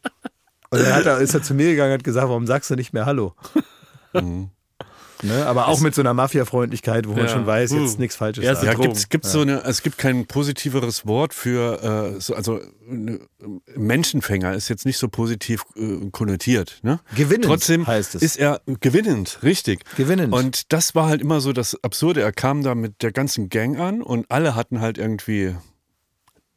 [0.71, 2.77] und dann hat er, ist er zu mir gegangen und hat gesagt, warum sagst du
[2.77, 3.35] nicht mehr Hallo?
[5.23, 5.47] Ne?
[5.47, 8.01] Aber auch mit so einer Mafia-Freundlichkeit, wo man schon weiß, jetzt Uh.
[8.01, 8.53] nichts Falsches Ja.
[8.63, 8.97] Ja, Drogen.
[9.11, 13.21] gibt es so eine, es gibt kein positiveres Wort für, äh, so, also ne,
[13.77, 16.81] Menschenfänger ist jetzt nicht so positiv äh, konnotiert.
[16.83, 17.01] Ne?
[17.15, 18.23] Gewinnend Trotzdem heißt es.
[18.23, 19.85] ist er gewinnend, richtig.
[19.97, 20.33] Gewinnend.
[20.33, 22.21] Und das war halt immer so das Absurde.
[22.23, 25.55] Er kam da mit der ganzen Gang an und alle hatten halt irgendwie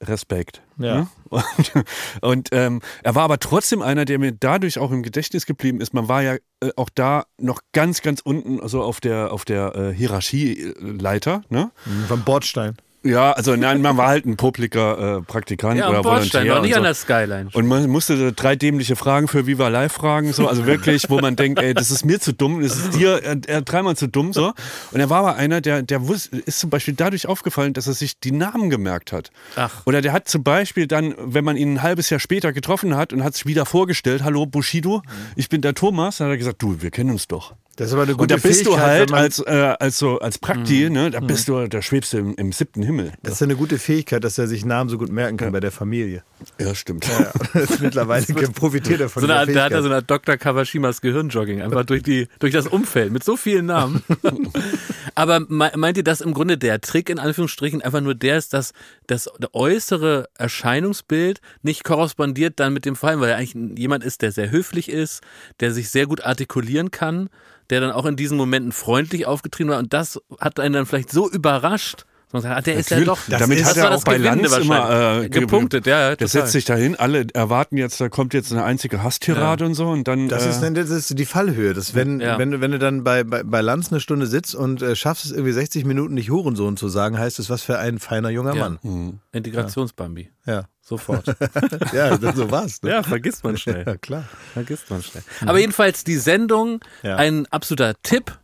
[0.02, 0.62] Respekt.
[0.78, 0.96] Ja.
[0.96, 1.08] Ne?
[1.30, 1.74] Und,
[2.22, 5.94] und ähm, er war aber trotzdem einer, der mir dadurch auch im Gedächtnis geblieben ist.
[5.94, 9.76] Man war ja äh, auch da noch ganz, ganz unten, also auf der, auf der
[9.76, 11.44] äh, Hierarchieleiter.
[11.50, 11.72] Ne?
[12.08, 12.78] Vom Bordstein.
[13.04, 16.48] Ja, also nein, man war halt ein publiker äh, Praktikant Ja, oder Volontär.
[16.50, 16.84] war nicht und an so.
[16.84, 17.50] der Skyline.
[17.52, 21.20] Und man musste so drei dämliche Fragen für Viva Live fragen, so, also wirklich, wo
[21.20, 24.08] man denkt, ey, das ist mir zu dumm, das ist dir äh, äh, dreimal zu
[24.08, 24.54] dumm, so.
[24.92, 27.94] Und er war aber einer, der, der wusste, ist zum Beispiel dadurch aufgefallen, dass er
[27.94, 29.32] sich die Namen gemerkt hat.
[29.58, 29.82] Ach.
[29.86, 33.12] Oder der hat zum Beispiel dann, wenn man ihn ein halbes Jahr später getroffen hat
[33.12, 35.02] und hat sich wieder vorgestellt, hallo Bushido,
[35.36, 37.54] ich bin der Thomas, dann hat er gesagt, du, wir kennen uns doch.
[37.76, 40.38] Das ist aber eine Und gute da bist du halt als, äh, als so, als
[40.38, 43.14] Prakti, ne, da bist du, da schwebst du im, im siebten Himmel.
[43.24, 45.72] Das ist eine gute Fähigkeit, dass er sich Namen so gut merken kann bei der
[45.72, 46.24] Familie.
[46.60, 47.08] Ja, stimmt.
[47.08, 49.90] Ja, das ist mittlerweile profitiert er von So eine, Art- dieser da hat er so
[49.90, 50.38] eine Dr.
[50.38, 54.04] Kawashimas Gehirnjogging, einfach durch, die, durch das Umfeld mit so vielen Namen.
[55.16, 58.54] Aber me- meint ihr, dass im Grunde der Trick in Anführungsstrichen einfach nur der ist,
[58.54, 58.74] dass
[59.08, 64.32] das äußere Erscheinungsbild nicht korrespondiert dann mit dem Fall, weil er eigentlich jemand ist, der
[64.32, 65.22] sehr höflich ist,
[65.60, 67.30] der sich sehr gut artikulieren kann,
[67.74, 71.12] der dann auch in diesen Momenten freundlich aufgetrieben war und das hat einen dann vielleicht
[71.12, 73.20] so überrascht, Man sagt, ah, der ist ja doch.
[73.30, 75.26] Damit das hat er das auch bei Lanz immer wahrscheinlich.
[75.26, 76.08] äh, ge- gepunktet, ja, ja.
[76.16, 76.30] Der total.
[76.30, 80.08] setzt sich dahin, alle erwarten jetzt, da kommt jetzt eine einzige Hasstirade und so und
[80.08, 80.30] dann.
[80.30, 81.76] Das äh, ist, das ist die Fallhöhe.
[81.76, 82.40] Das, wenn, Ja.
[82.40, 85.26] wenn, du- wenn du dann bei, bei, bei Lanz eine Stunde sitzt und äh, schaffst
[85.26, 88.56] es irgendwie 60 Minuten nicht Hurensohn zu sagen, heißt es, was für ein feiner junger
[88.56, 88.62] Ja.
[88.64, 88.80] Mann.
[88.82, 89.20] hm.
[89.32, 90.32] Integrationsbambi.
[90.48, 90.64] Ja.
[90.86, 91.26] Sofort.
[91.93, 92.82] Ja, das- so war's.
[92.82, 92.89] Ne?
[92.91, 93.84] ja, vergisst man schnell.
[93.88, 94.26] Ja, klar.
[94.54, 95.24] Vergisst man schnell.
[95.46, 97.15] Aber jedenfalls die Sendung, Ja.
[97.15, 98.38] ein absoluter Tipp.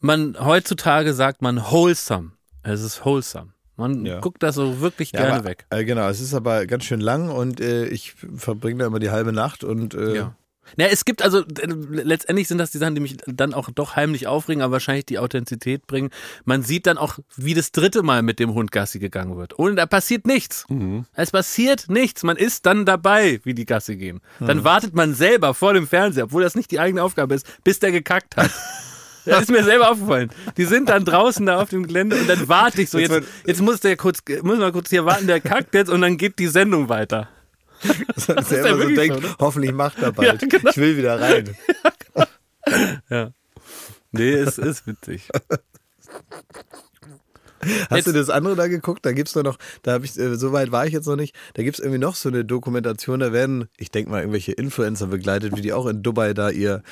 [0.00, 2.32] Man, heutzutage sagt man wholesome.
[2.62, 3.50] Es ist wholesome.
[3.76, 4.20] Man Ja.
[4.20, 5.66] guckt das so wirklich Ja, gerne aber, weg.
[5.70, 9.10] Äh, genau, es ist aber ganz schön lang und äh, ich verbringe da immer die
[9.10, 10.34] halbe Nacht und äh, Ja.
[10.76, 13.96] Ja, es gibt also, äh, letztendlich sind das die Sachen, die mich dann auch doch
[13.96, 16.10] heimlich aufregen, aber wahrscheinlich die Authentizität bringen.
[16.44, 19.52] Man sieht dann auch, wie das dritte Mal mit dem Hund Gassi gegangen wird.
[19.54, 20.66] Und da passiert nichts.
[21.14, 22.22] Es passiert nichts.
[22.22, 24.20] Man ist dann dabei, wie die Gassi gehen.
[24.40, 27.78] Dann wartet man selber vor dem Fernseher, obwohl das nicht die eigene Aufgabe ist, bis
[27.78, 28.50] der gekackt hat.
[29.28, 30.30] Das ist mir selber aufgefallen.
[30.56, 32.98] Die sind dann draußen da auf dem Gelände und dann warte ich so.
[32.98, 36.16] Jetzt, jetzt muss der kurz, muss man kurz hier warten, der kackt jetzt und dann
[36.16, 37.28] geht die Sendung weiter.
[38.16, 39.34] Selber so wirklich denkt, so, ne?
[39.38, 40.42] hoffentlich macht er bald.
[40.42, 40.70] Ja, genau.
[40.70, 41.56] Ich will wieder rein.
[43.08, 43.30] Ja.
[44.12, 45.28] Nee, es ist witzig.
[47.60, 49.04] Hast Jetzt- du das andere da geguckt?
[49.04, 51.34] Da gibt's doch noch, da habe ich, äh, so weit war ich jetzt noch nicht,
[51.54, 55.56] da gibt's irgendwie noch so eine Dokumentation, da werden, ich denke mal, irgendwelche Influencer begleitet,
[55.56, 56.82] wie die auch in Dubai da ihr,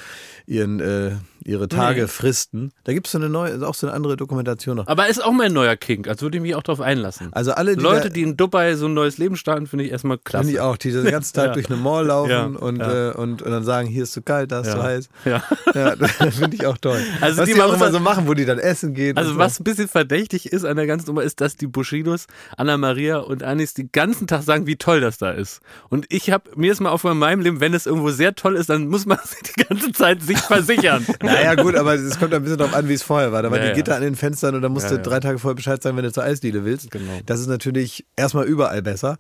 [0.47, 1.13] ihren, äh,
[1.47, 2.07] ihre Tage Nee.
[2.09, 2.73] fristen.
[2.85, 4.87] Da gibt's so eine neue, auch so eine andere Dokumentation noch.
[4.87, 7.29] Aber ist auch mein neuer Kink, also würde ich mich auch drauf einlassen.
[7.33, 9.93] Also alle, die Leute, da, die in Dubai so ein neues Leben starten, finde ich
[9.93, 10.45] erstmal klasse.
[10.47, 11.53] Finde ich auch, die den ganzen Tag Ja.
[11.53, 13.11] durch eine Mall laufen Ja, und, ja.
[13.11, 15.09] Äh, und, und dann sagen, hier ist zu kalt, da ist zu heiß.
[15.25, 15.43] Ja.
[15.73, 17.01] Das finde ich auch toll.
[17.21, 19.17] Also Was die die, auch machen immer so machen, wo die dann essen gehen.
[19.17, 22.27] Also und was ein bisschen verdächtig ist an der ganzen Nummer, ist, dass die Bushidos,
[22.57, 25.61] Anna Maria und Anis die ganzen Tag sagen, wie toll das da ist.
[25.89, 28.57] Und ich habe mir ist mal auf in meinem Leben, wenn es irgendwo sehr toll
[28.57, 31.05] ist, dann muss man sich die ganze Zeit sich versichern.
[31.07, 31.13] So.
[31.37, 33.43] Naja, gut, aber es kommt ein bisschen darauf an, wie es vorher war.
[33.43, 33.75] Da waren Ja, die ja.
[33.77, 35.03] Gitter an den Fenstern und da musst Ja, du ja.
[35.03, 36.91] drei Tage vorher Bescheid sagen, wenn du zur Eisdiele willst.
[36.91, 37.13] Genau.
[37.27, 39.19] Das ist natürlich erstmal überall besser.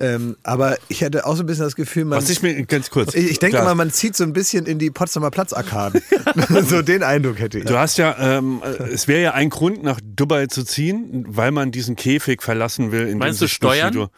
[0.00, 2.18] Ähm, aber ich hatte auch so ein bisschen das Gefühl, man.
[2.18, 3.14] Was ich mir ganz kurz.
[3.14, 6.02] ich, ich denke mal, man zieht so ein bisschen in die Potsdamer Platzarkaden.
[6.66, 7.64] so den Eindruck hätte ich.
[7.64, 11.50] Du hast ja, ähm, äh, es wäre ja ein Grund, nach Dubai zu ziehen, weil
[11.52, 13.06] man diesen Käfig verlassen will.
[13.08, 13.92] In Meinst dem du Steuern?
[13.94, 14.10] Bushido-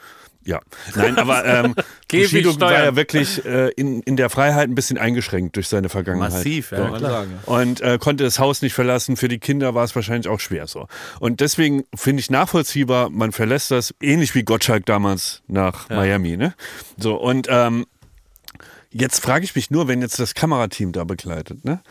[0.46, 0.60] Ja,
[0.94, 1.74] nein, aber ähm,
[2.10, 6.32] Bushido war ja wirklich äh, in, in der Freiheit ein bisschen eingeschränkt durch seine Vergangenheit.
[6.32, 7.26] Massiv, ja, klar.
[7.46, 9.16] Und äh, konnte das Haus nicht verlassen.
[9.16, 10.86] Für die Kinder war es wahrscheinlich auch schwer so.
[11.18, 16.36] Und deswegen finde ich nachvollziehbar, man verlässt das ähnlich wie Gottschalk damals nach Miami.
[16.36, 16.54] Ne?
[16.98, 17.86] So, und ähm,
[18.96, 21.82] Jetzt frage ich mich nur, wenn jetzt das Kamerateam da begleitet, ne?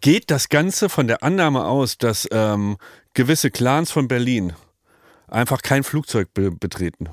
[0.00, 2.78] geht das Ganze von der Annahme aus, dass ähm,
[3.14, 4.54] gewisse Clans von Berlin
[5.28, 7.10] einfach kein Flugzeug be betreten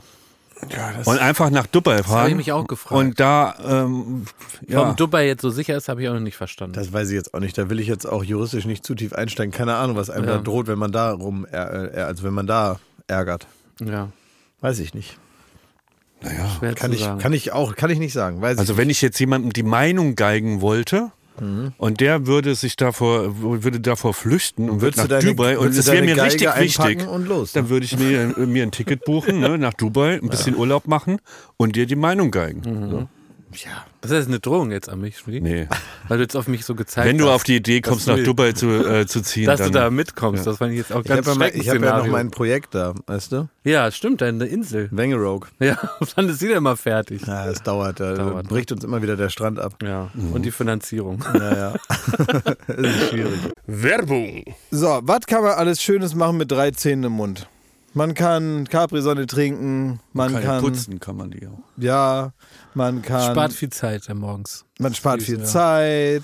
[1.05, 2.95] und einfach nach Dubai fahren habe ich mich auch gefragt.
[2.95, 4.25] und da ähm,
[4.67, 6.73] ja, Warum Dubai jetzt so sicher ist, habe ich auch noch nicht verstanden.
[6.73, 7.57] Das weiß ich jetzt auch nicht.
[7.57, 9.51] Da will ich jetzt auch juristisch nicht zu tief einsteigen.
[9.51, 10.37] Keine Ahnung, was einem Ja.
[10.37, 13.47] da droht, wenn man da rum, äh, äh, also wenn man da ärgert.
[13.83, 14.09] ja,
[14.61, 15.17] Weiß ich nicht.
[16.21, 16.47] naja.
[16.57, 17.19] schwer Kann ich, sagen.
[17.19, 18.41] kann ich auch, kann ich nicht sagen.
[18.41, 21.11] Weiß Also ich wenn ich jetzt jemandem die Meinung geigen wollte
[21.77, 25.85] und der würde sich davor würde davor flüchten und würde nach deine- Dubai und es
[25.91, 27.61] wäre mir richtig wichtig, und los, ne?
[27.61, 31.19] dann würde ich mir, mir ein Ticket buchen ne, nach Dubai, ein bisschen Urlaub machen
[31.57, 32.61] und dir die Meinung geigen.
[32.89, 33.07] So.
[33.63, 33.85] Ja.
[34.01, 35.39] Das ist eine Drohung jetzt an mich, Schmiedi?
[35.41, 35.67] Nee.
[36.07, 38.15] Weil du jetzt auf mich so gezeigt Wenn du hast, auf die Idee kommst, nach
[38.17, 40.45] du- Dubai zu, äh, zu ziehen, dass dann du da mitkommst.
[40.45, 42.31] Das fand ich jetzt auch Ich ganz habe ja, mal- ich hab ja noch mein
[42.31, 43.47] Projekt da, weißt du?
[43.63, 44.89] Ja, stimmt, deine Insel.
[44.91, 45.47] Wangerogue.
[45.59, 45.77] Ja,
[46.15, 47.25] wann ist sie denn mal fertig?
[47.25, 47.99] Ja, das dauert.
[47.99, 48.47] Da Dauert.
[48.47, 49.75] bricht uns immer wieder der Strand ab.
[49.81, 51.23] Ja, und die Finanzierung.
[51.33, 51.73] Naja.
[52.67, 53.39] das ist schwierig.
[53.67, 54.43] Werbung.
[54.71, 57.47] So, was kann man alles Schönes machen mit drei Zähnen im Mund?
[57.93, 61.59] Man kann Capri-Sonne trinken, man kann, kann, putzen kann man die auch.
[61.77, 62.33] ja,
[62.75, 64.65] man kann, Spart viel Zeit morgens.
[64.79, 65.43] man spart viel.
[65.43, 66.23] Zeit.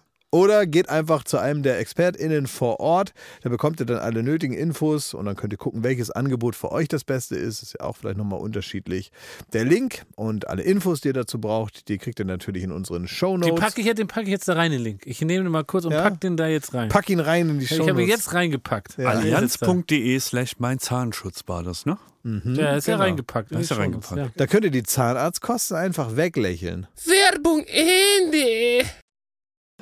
[0.33, 3.13] Oder geht einfach zu einem der ExpertInnen vor Ort.
[3.43, 6.71] Da bekommt ihr dann alle nötigen Infos und dann könnt ihr gucken, welches Angebot für
[6.71, 7.61] euch das Beste ist.
[7.61, 9.11] Ist ja auch vielleicht nochmal unterschiedlich.
[9.51, 13.03] Der Link und alle Infos, die ihr dazu braucht, die kriegt ihr natürlich in unseren
[13.03, 13.59] Den Shownotes.
[13.59, 15.01] packe ich, jetzt- den packe ich jetzt da rein, den Link.
[15.05, 16.01] Ich nehme den mal kurz und Ja?
[16.03, 16.87] pack den da jetzt rein.
[16.87, 18.09] Pack ihn rein in die ich habe ihn Shownotes.
[18.09, 18.97] jetzt reingepackt.
[18.97, 19.09] Ja.
[19.09, 21.97] Allianz.de slash mein Zahnschutz war das, ne?
[22.23, 23.03] Der ist ja genau.
[23.05, 23.51] reingepackt.
[23.51, 24.39] in Da ist die Shownotes, reingepackt.
[24.39, 26.87] Da könnt ihr die Zahnarztkosten einfach weglächeln.
[27.05, 28.85] Werbung Ende.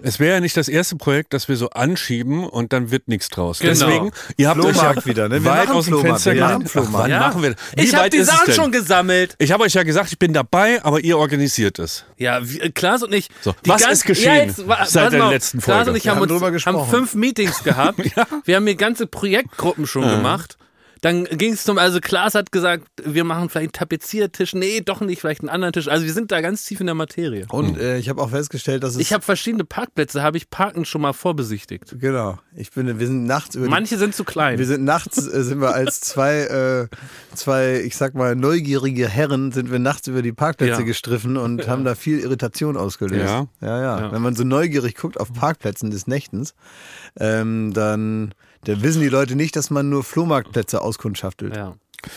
[0.03, 3.29] Es wäre ja nicht das erste Projekt, das wir so anschieben und dann wird nichts
[3.29, 3.59] draus.
[3.59, 3.71] Genau.
[3.73, 5.43] Deswegen, ihr habt euch Flohmarkt ja wieder, ne?
[5.43, 6.71] Wir weit aus dem Flohmarkt, Fenster gelehnt.
[6.75, 7.19] Ach, wann Ja.
[7.19, 9.35] machen wir Wie Ich habe die Sachen schon gesammelt.
[9.39, 12.05] Ich habe euch ja gesagt, ich bin dabei, aber ihr organisiert es.
[12.17, 13.29] Ja, wie, äh, Klaas und ich.
[13.41, 15.91] So, was ganz- ist geschehen Ja, jetzt, wa- seit der mal, letzten Klaas Folge?
[15.91, 17.97] und ich Wir haben, haben uns drüber haben fünf Meetings gehabt.
[18.45, 20.57] Wir haben hier ganze Projektgruppen schon gemacht.
[21.01, 24.53] Dann ging es zum, also Klaas hat gesagt, wir machen vielleicht einen Tapeziertisch.
[24.53, 25.87] Nee, doch nicht, vielleicht einen anderen Tisch.
[25.87, 27.45] Also wir sind da ganz tief in der Materie.
[27.51, 29.01] Und äh, ich habe auch festgestellt, dass es.
[29.01, 31.95] Ich habe verschiedene Parkplätze, habe ich Parken schon mal vorbesichtigt.
[31.99, 32.37] Genau.
[32.55, 34.57] Ich bin, wir sind nachts über die Manche sind zu klein.
[34.59, 36.87] Wir sind nachts, äh, sind wir als zwei, äh,
[37.35, 40.85] zwei, ich sag mal, neugierige Herren, sind wir nachts über die Parkplätze Ja.
[40.85, 43.25] gestriffen und haben da viel Irritation ausgelöst.
[43.25, 43.47] Ja.
[43.61, 43.99] Ja, ja.
[44.01, 44.11] Ja.
[44.11, 46.53] Wenn man so neugierig guckt auf Parkplätzen des Nächtens,
[47.19, 48.33] ähm, dann,
[48.65, 51.55] dann wissen die Leute nicht, dass man nur Flohmarktplätze auskundschaftelt.
[51.55, 51.75] ja.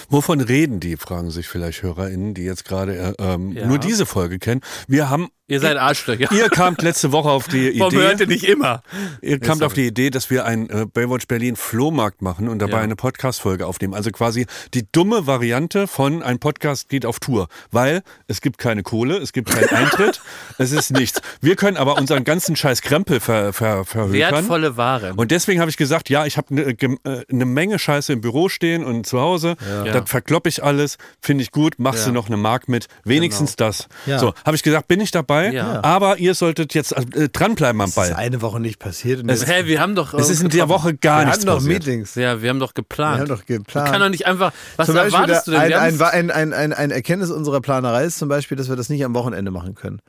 [0.08, 3.66] Wovon reden die, fragen sich vielleicht HörerInnen, die jetzt gerade äh, ähm, Ja.
[3.66, 4.60] nur diese Folge kennen.
[4.86, 6.32] Wir haben, Ihr seid Arschlöcher.
[6.32, 8.82] ihr kamt letzte Woche auf die Warum hört Idee, ihr nicht immer?
[9.20, 9.66] ihr kamt sorry.
[9.66, 12.78] auf die Idee, dass wir ein äh, Baywatch Berlin Flohmarkt machen und dabei Ja.
[12.84, 13.92] eine Podcast-Folge aufnehmen.
[13.92, 17.48] Also quasi die dumme Variante von ein Podcast geht auf Tour.
[17.72, 20.22] Weil es gibt keine Kohle, es gibt keinen Eintritt,
[20.58, 21.20] es ist nichts.
[21.40, 24.12] Wir können aber unseren ganzen scheiß Krempel ver, ver, verhökern.
[24.36, 25.12] Wertvolle Ware.
[25.16, 28.48] Und deswegen habe ich gesagt, ja, ich habe eine äh, ne Menge Scheiße im Büro
[28.48, 29.56] stehen und zu Hause.
[29.84, 29.92] Ja.
[29.92, 32.06] Das verkloppe ich alles, finde ich gut, machst Ja.
[32.06, 33.88] du noch eine Mark mit, wenigstens das.
[34.06, 34.20] Ja.
[34.20, 35.82] So, habe ich gesagt, bin ich dabei, Ja.
[35.84, 38.14] aber ihr solltet jetzt äh, dranbleiben am Das ist Ball.
[38.24, 39.22] eine Woche nicht passiert.
[39.22, 40.14] Und Es, hä, wir haben doch.
[40.14, 40.68] Es ist in der.
[40.68, 41.86] Woche gar wir nichts hatten noch passiert.
[41.86, 42.14] Meetings.
[42.14, 43.20] Ja, wir haben doch Wir geplant.
[43.20, 43.86] haben doch geplant.
[43.86, 44.52] Man kann doch nicht einfach.
[44.76, 45.60] Was zum Beispiel erwartest du denn?
[45.60, 48.88] ein, Wir ein, ein, ein, ein, Erkenntnis unserer Planerei ist zum Beispiel, dass wir das
[48.88, 50.00] nicht am Wochenende machen können.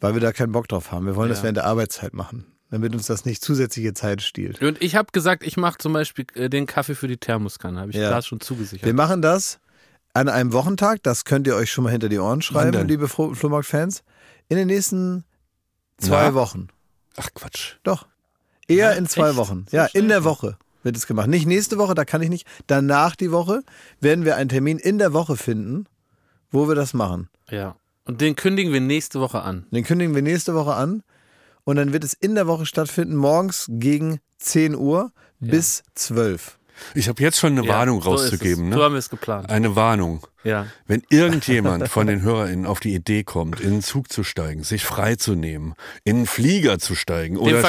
[0.00, 1.06] Weil wir da keinen Bock drauf haben.
[1.06, 1.44] Wir wollen das Ja.
[1.44, 2.46] während der Arbeitszeit machen.
[2.70, 4.60] Damit uns das nicht zusätzliche Zeit stiehlt.
[4.60, 7.78] Und ich habe gesagt, ich mache zum Beispiel äh, den Kaffee für die Thermoskanne.
[7.80, 8.20] Habe ich Ja.
[8.22, 8.84] Schon zugesichert.
[8.84, 9.60] Wir machen das
[10.12, 11.02] an einem Wochentag.
[11.04, 14.02] Das könnt ihr euch schon mal hinter die Ohren schreiben, liebe Flo- Flohmarkt-Fans.
[14.48, 15.24] In den nächsten
[15.98, 16.34] zwei Na?
[16.34, 16.68] Wochen.
[17.16, 17.74] Ach Quatsch.
[17.82, 18.06] Doch.
[18.68, 19.36] Eher Ja, in zwei echt?
[19.36, 19.66] Wochen.
[19.70, 20.02] So ja, schnell?
[20.02, 21.28] in der Woche wird es gemacht.
[21.28, 22.46] Nicht nächste Woche, da kann ich nicht.
[22.66, 23.62] Danach die Woche
[24.00, 25.86] werden wir einen Termin in der Woche finden,
[26.50, 27.28] wo wir das machen.
[27.50, 27.76] Ja.
[28.04, 29.66] Und den kündigen wir nächste Woche an.
[29.70, 31.02] Den kündigen wir nächste Woche an
[31.64, 36.58] und dann wird es in der Woche stattfinden, morgens gegen 10 Uhr bis 12.
[36.94, 38.70] Ich habe jetzt schon eine Ja, Warnung so ist rauszugeben.
[38.72, 38.84] So Ne?
[38.84, 39.48] haben wir es geplant.
[39.48, 40.26] Eine Warnung.
[40.44, 40.66] Ja.
[40.86, 44.84] Wenn irgendjemand von den HörerInnen auf die Idee kommt, in den Zug zu steigen, sich
[44.84, 47.62] freizunehmen, in einen Flieger zu steigen oder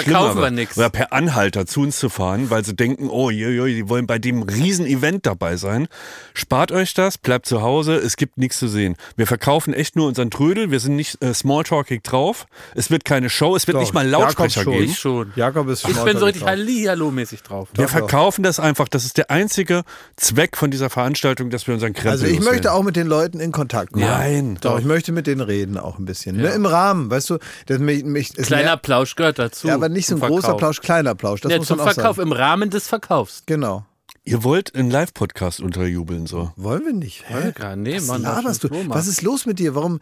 [0.75, 4.19] oder per Anhalter zu uns zu fahren, weil sie denken, oh, joi, die wollen bei
[4.19, 5.88] dem riesen Event dabei sein,
[6.33, 8.95] spart euch das, bleibt zu Hause, es gibt nichts zu sehen.
[9.15, 13.29] Wir verkaufen echt nur unseren Trödel, wir sind nicht äh, smalltalkig drauf, es wird keine
[13.29, 14.73] Show, es wird Doch, nicht mal Jakob Lautsprecher schon.
[14.73, 14.85] geben.
[14.85, 15.33] Ich schon.
[15.35, 17.69] Jakob ist Ich bin so richtig Hallihallo-mäßig drauf.
[17.73, 17.91] Wir doch.
[17.91, 19.83] verkaufen das einfach, das ist der einzige
[20.17, 22.39] Zweck von dieser Veranstaltung, dass wir unseren Krempel Also ich.
[22.65, 24.06] Möchte auch mit den Leuten in Kontakt kommen.
[24.06, 24.58] Nein.
[24.62, 26.38] Doch, ich möchte mit denen reden auch ein bisschen.
[26.38, 26.45] Ne?
[26.45, 26.49] Ja.
[26.51, 29.67] Im Rahmen, weißt du, das mich, mich, Kleiner nervt- Plausch gehört dazu.
[29.67, 30.60] ja, aber nicht so ein großer Verkauf.
[30.60, 31.41] Plausch, kleiner Plausch.
[31.41, 32.28] Das Ja, muss zum man auch Verkauf, sagen.
[32.30, 33.43] im Rahmen des Verkaufs.
[33.45, 33.86] Genau.
[34.28, 36.51] Ihr wollt einen Live-Podcast unterjubeln, so.
[36.56, 37.30] Wollen wir nicht.
[37.32, 38.69] Wollen wir gar- nee, Was Mann, das laberst du?
[38.69, 38.89] Mann.
[38.89, 39.75] Was ist los mit dir?
[39.75, 39.99] Warum,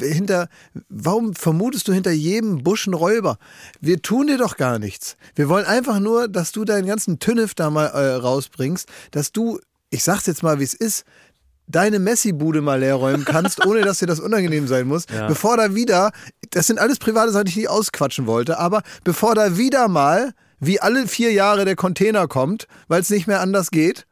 [0.00, 0.48] hinter,
[0.88, 3.36] warum vermutest du hinter jedem Busch einen Räuber?
[3.80, 5.16] Wir tun dir doch gar nichts.
[5.34, 9.60] Wir wollen einfach nur, dass du deinen ganzen Tünnef da mal äh, rausbringst, dass du,
[9.90, 11.04] ich sag's jetzt mal, wie es ist,
[11.68, 15.06] deine Messi-Bude mal leer räumen kannst, ohne dass dir das unangenehm sein muss.
[15.28, 16.10] Bevor da wieder,
[16.50, 20.32] das sind alles private Sachen, die ich nicht ausquatschen wollte, aber bevor da wieder mal,
[20.60, 24.06] wie alle vier Jahre der Container kommt, weil es nicht mehr anders geht,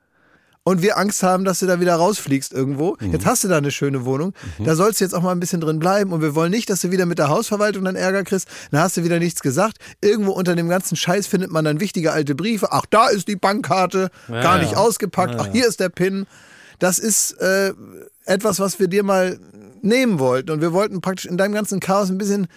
[0.67, 2.97] und wir Angst haben, dass du da wieder rausfliegst irgendwo.
[3.01, 4.33] Jetzt hast du da eine schöne Wohnung.
[4.59, 6.13] Da sollst du jetzt auch mal ein bisschen drin bleiben.
[6.13, 8.49] Und wir wollen nicht, dass du wieder mit der Hausverwaltung dann Ärger kriegst.
[8.73, 9.79] Dann hast du wieder nichts gesagt.
[10.01, 12.73] Irgendwo unter dem ganzen Scheiß findet man dann wichtige alte Briefe.
[12.73, 14.11] Ach, da ist die Bankkarte.
[14.27, 15.37] gar nicht ausgepackt.
[15.39, 16.27] Ach, hier ist der PIN.
[16.79, 17.73] Das ist äh,
[18.25, 19.39] etwas, was wir dir mal
[19.83, 20.51] nehmen wollten.
[20.51, 22.49] Und wir wollten praktisch in deinem ganzen Chaos ein bisschen,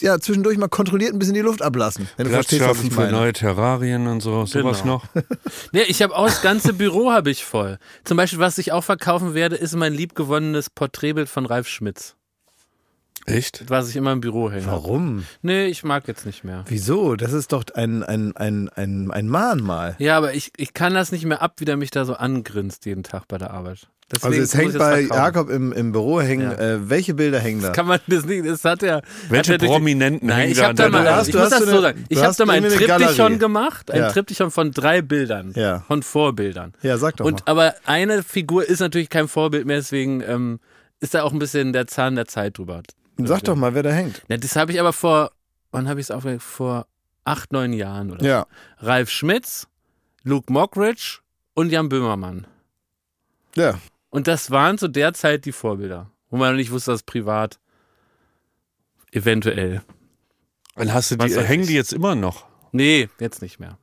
[0.00, 2.08] ja, zwischendurch mal kontrolliert ein bisschen die Luft ablassen.
[2.16, 3.12] Wenn du Platz verstehst, was ich für meine.
[3.12, 4.94] neue Terrarien und so, sowas Genau.
[4.94, 5.06] noch.
[5.72, 7.78] Nee, ich habe auch das ganze Büro habe ich voll.
[8.04, 12.14] Zum Beispiel, was ich auch verkaufen werde, ist mein liebgewonnenes Porträtbild von Ralf Schmitz,
[13.30, 13.64] Echt?
[13.68, 14.66] was ich immer im Büro hänge.
[14.66, 15.24] Warum?
[15.42, 16.64] Nee, ich mag jetzt nicht mehr.
[16.68, 17.16] Wieso?
[17.16, 19.96] Das ist doch ein, ein, ein, ein, ein Mahnmal.
[19.98, 22.86] Ja, aber ich, ich kann das nicht mehr ab, wie der mich da so angrinst
[22.86, 23.88] jeden Tag bei der Arbeit.
[24.12, 25.22] Deswegen Also es hängt ich bei verkaufen.
[25.22, 26.58] Jakob im, im Büro hängen, Ja.
[26.58, 27.70] äh, welche Bilder hängen da?
[27.70, 29.02] Kann man das nicht, das hat er.
[29.28, 31.34] Welche hat er durch Prominenten Nein, hängen ich da habe da an mal, hast- ich
[31.36, 32.04] muss das so so eine- sagen.
[32.08, 34.10] Ich habe da mal ein eine Triptychon gemacht, ein Ja.
[34.10, 35.84] Triptychon von drei Bildern, Ja.
[35.86, 36.72] von Vorbildern.
[36.82, 37.52] Ja, sag doch Und mal.
[37.52, 40.58] aber eine Figur ist natürlich kein Vorbild mehr, deswegen ähm,
[40.98, 42.82] ist da auch ein bisschen der Zahn der Zeit drüber.
[43.26, 44.22] Sag doch mal, wer da hängt.
[44.28, 45.30] Ja, das habe ich aber vor,
[45.70, 46.42] wann habe ich es aufgehört?
[46.42, 46.86] Vor
[47.24, 48.46] acht, neun Jahren oder Ja.
[48.80, 48.86] so.
[48.86, 49.66] Ralf Schmitz,
[50.22, 51.18] Luke Mockridge
[51.54, 52.46] und Jan Böhmermann.
[53.56, 53.78] Ja.
[54.10, 57.58] Und das waren zu der Zeit die Vorbilder, wo man noch nicht wusste, dass privat
[59.12, 59.82] eventuell.
[60.76, 61.68] Und hast du die, hängen ich.
[61.68, 62.46] die jetzt immer noch?
[62.72, 63.78] Nee, jetzt nicht mehr.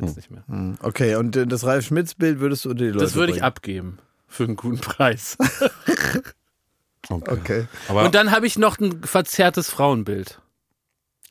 [0.00, 0.44] Jetzt nicht mehr.
[0.46, 3.38] Hm, Okay, und äh, das Ralf Schmitz-Bild würdest du unter die Leute Das würde ich
[3.38, 3.44] bringen?
[3.44, 3.98] abgeben.
[4.26, 5.36] Für einen guten Preis.
[7.10, 7.66] Okay.
[7.88, 10.40] Aber Und dann habe ich noch ein verzerrtes Frauenbild.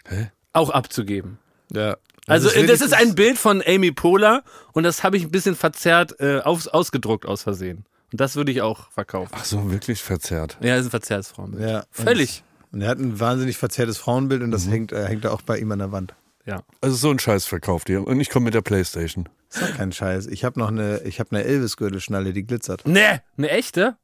[0.07, 0.31] Hä?
[0.53, 1.37] Auch abzugeben.
[1.71, 1.97] Ja.
[2.27, 5.55] Also das ist, wenigstens- ein Bild von Amy Poehler und das habe ich ein bisschen
[5.55, 7.85] verzerrt äh, aus, ausgedruckt aus Versehen.
[8.11, 9.31] Und das würde ich auch verkaufen.
[9.35, 10.57] ach so, wirklich verzerrt.
[10.61, 11.69] Ja, das ist ein verzerrtes Frauenbild.
[11.69, 11.83] Ja.
[11.91, 12.43] Völlig.
[12.71, 14.71] Und er hat ein wahnsinnig verzerrtes Frauenbild und das Mhm.
[14.71, 16.15] hängt, äh, hängt da auch bei ihm an der Wand.
[16.45, 16.63] Ja.
[16.81, 18.05] Also so ein Scheiß verkauft ihr.
[18.05, 19.27] Und ich komme mit der Playstation.
[19.49, 20.27] Das ist doch kein Scheiß.
[20.27, 22.85] Ich habe noch eine, ich habe eine Elvis-Gürtelschnalle, die glitzert.
[22.87, 23.97] Ne, eine echte?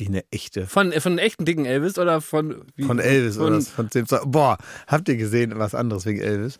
[0.00, 0.66] Wie eine echte.
[0.66, 2.62] Von, von einem echten dicken Elvis oder von.
[2.74, 3.68] Wie, Von Elvis von, oder was?
[3.68, 6.58] von dem Boah, habt ihr gesehen, was anderes wegen Elvis?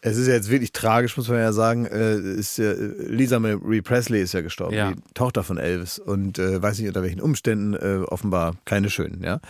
[0.00, 1.84] Es ist ja jetzt wirklich tragisch, muss man ja sagen.
[1.86, 4.92] Äh, ist Lisa Marie Presley ist ja gestorben, Ja.
[4.92, 5.98] die Tochter von Elvis.
[5.98, 9.40] Und äh, weiß nicht unter welchen Umständen, äh, offenbar keine schönen, ja.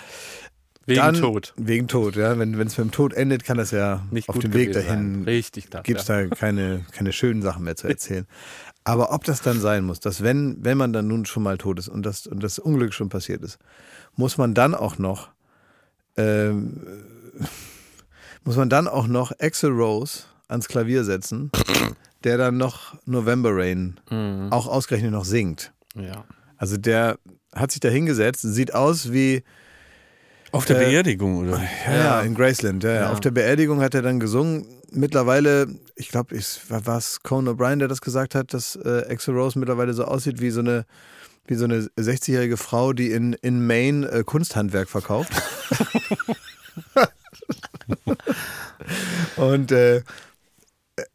[0.87, 1.53] Wegen Dann, Tod.
[1.59, 2.39] Wegen Tod, ja.
[2.39, 5.23] Wenn es mit dem Tod endet, kann das ja Nicht auf dem Weg dahin Sein.
[5.25, 5.83] Richtig, das.
[5.83, 6.23] gibt es ja.
[6.23, 8.27] da keine, keine schönen Sachen mehr zu erzählen.
[8.89, 11.79] Aber ob das dann sein muss, dass wenn, wenn man dann nun schon mal tot
[11.79, 13.59] ist und das, und das Unglück schon passiert ist,
[14.17, 15.29] muss man dann auch noch,
[16.17, 16.81] ähm,
[18.45, 21.51] muss man dann auch noch Axel Rose ans Klavier setzen,
[22.25, 24.49] der dann noch November Rain Mhm.
[24.51, 25.73] auch ausgerechnet noch singt.
[25.95, 26.25] ja.
[26.57, 27.19] Also der
[27.55, 29.45] hat sich da hingesetzt, sieht aus wie,
[30.53, 31.61] Auf der Äh, Beerdigung, oder?
[31.87, 32.85] ja, ja, in Graceland.
[32.85, 33.13] Ja, ja.
[33.13, 34.67] Auf der Beerdigung hat er dann gesungen.
[34.91, 36.35] Mittlerweile, ich glaube,
[36.69, 40.41] war es Conan O'Brien, der das gesagt hat, dass äh, Axel Rose mittlerweile so aussieht
[40.41, 40.87] wie so eine
[41.49, 45.33] wie so eine 60-jährige Frau, die in, in Maine äh, Kunsthandwerk verkauft.
[49.37, 50.03] und äh,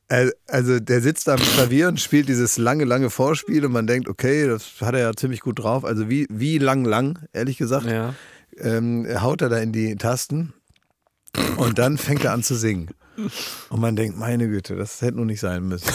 [0.07, 4.09] äh, also der sitzt am Klavier und spielt dieses lange, lange Vorspiel und man denkt,
[4.09, 5.85] okay, das hat er ja ziemlich gut drauf.
[5.85, 8.15] Also wie, wie lang, lang, ehrlich gesagt ja.
[8.59, 10.53] Ähm, haut er da in die Tasten
[11.57, 12.89] und dann fängt er an zu singen.
[13.69, 15.89] Und man denkt, meine Güte, das hätte nun nicht sein müssen.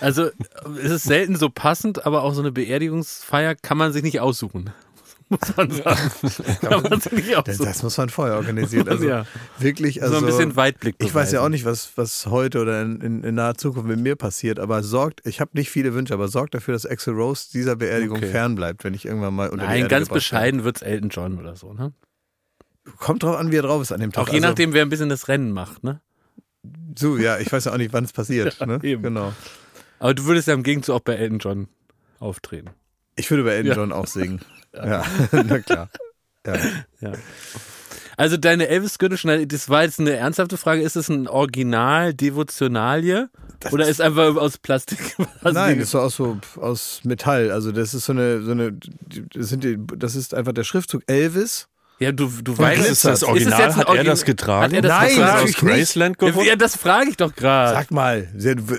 [0.00, 0.30] Also
[0.82, 4.70] es ist selten so passend, aber auch so eine Beerdigungsfeier kann man sich nicht aussuchen.
[5.40, 6.10] Muss man sagen.
[7.16, 8.88] nicht Das, das muss man vorher organisieren.
[8.88, 9.24] Also Ja.
[9.58, 10.96] wirklich, also so ein bisschen Weitblick.
[10.98, 13.98] ich weiß ja auch nicht, was, was heute oder in, in, in naher Zukunft mit
[13.98, 17.46] mir passiert, aber sorgt, ich habe nicht viele Wünsche, aber sorgt dafür, dass Axel Rose
[17.52, 18.30] dieser Beerdigung Okay.
[18.30, 21.92] fernbleibt, wenn ich irgendwann mal unter Nein, ganz bescheiden wird's Elton John oder so, ne?
[22.98, 24.24] Kommt drauf an, wie er drauf ist an dem Tag.
[24.24, 26.00] Auch je Also, nachdem, wer ein bisschen das Rennen macht, ne?
[26.98, 28.56] So, ja, ich weiß ja auch nicht, wann es passiert.
[28.60, 28.80] Ja, ne?
[28.82, 29.02] eben.
[29.02, 29.32] Genau.
[29.98, 31.68] Aber du würdest ja im Gegenzug auch bei Elton John
[32.18, 32.70] auftreten.
[33.16, 33.74] Ich würde bei Elton Ja.
[33.76, 34.40] John auch singen.
[34.74, 35.90] Ja, na klar.
[36.46, 36.56] Ja.
[37.00, 37.12] Ja.
[38.16, 40.80] Also deine Elvis-Gürtelschnalle, das war jetzt eine ernsthafte Frage.
[40.80, 43.28] Ist es ein Original Devotionalie
[43.70, 45.14] oder ist einfach aus Plastik?
[45.18, 47.50] Du Nein, das war auch so aus Metall.
[47.50, 51.02] Also das ist so eine, so eine, das, sind die, das ist einfach der Schriftzug
[51.06, 51.68] Elvis.
[52.02, 52.92] Ja, du, du weißt, glitzert.
[52.92, 53.60] Ist das es Original?
[53.60, 54.64] jetzt ein Hat er Origin- das getragen?
[54.64, 55.22] Hat er das Nein, getragen?
[55.30, 55.74] aus natürlich nicht.
[55.76, 56.46] Graceland geholt?
[56.46, 57.74] Ja, das frage ich doch gerade.
[57.74, 58.28] Sag mal,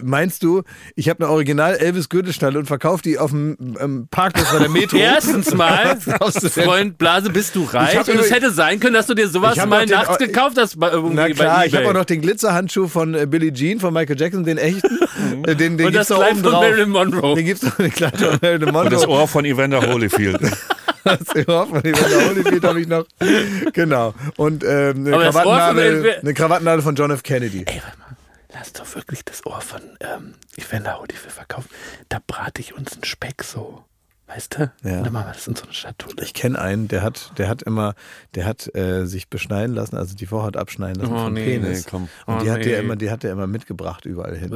[0.04, 0.64] meinst du,
[0.96, 4.70] ich habe eine Original Elvis Gürtelschnalle und verkaufe die auf dem ähm, Parkplatz bei der
[4.70, 4.98] Metro?
[4.98, 5.98] Erstens mal?
[6.00, 7.98] Freund Blase, bist du reich?
[7.98, 10.80] Und es hätte sein können, dass du dir sowas mal noch den- nachts gekauft hast
[10.80, 13.80] bei, irgendwie Na klar, bei ich habe auch noch den Glitzerhandschuh von äh, Billie Jean
[13.80, 15.00] von Michael Jackson, den echten.
[15.48, 16.52] Äh, den den Und das oben von.
[16.52, 17.36] Marilyn Monroe.
[17.36, 18.84] Den gibt's noch den Kleid von Marilyn Monroe.
[18.86, 20.40] Und das Ohr von Evander Holyfield.
[21.04, 23.06] Das Ohr von Evander Holyfield habe ich noch.
[23.74, 24.14] Genau.
[24.38, 27.24] Und ähm, eine, Krawattennadel, eine Krawattennadel von John F.
[27.24, 27.66] Kennedy.
[27.68, 28.18] Ey, warte mal.
[28.54, 31.70] Lass doch wirklich das Ohr von ähm, Evander Holyfield verkaufen.
[32.10, 33.84] Da brate ich uns einen Speck so.
[34.28, 34.72] Weißt du?
[34.84, 34.98] Ja.
[35.00, 36.24] Und dann machen wir das in so eine Schatulle.
[36.24, 37.94] Ich kenne einen, der hat, der hat immer,
[38.36, 41.80] der hat äh, sich beschneiden lassen, also die Vorhaut abschneiden lassen Oh, vom nee, Penis.
[41.86, 42.04] nee, komm.
[42.26, 42.64] Und Oh, die hat nee.
[42.66, 44.50] der immer, die hat der immer mitgebracht überall hin.
[44.50, 44.56] Die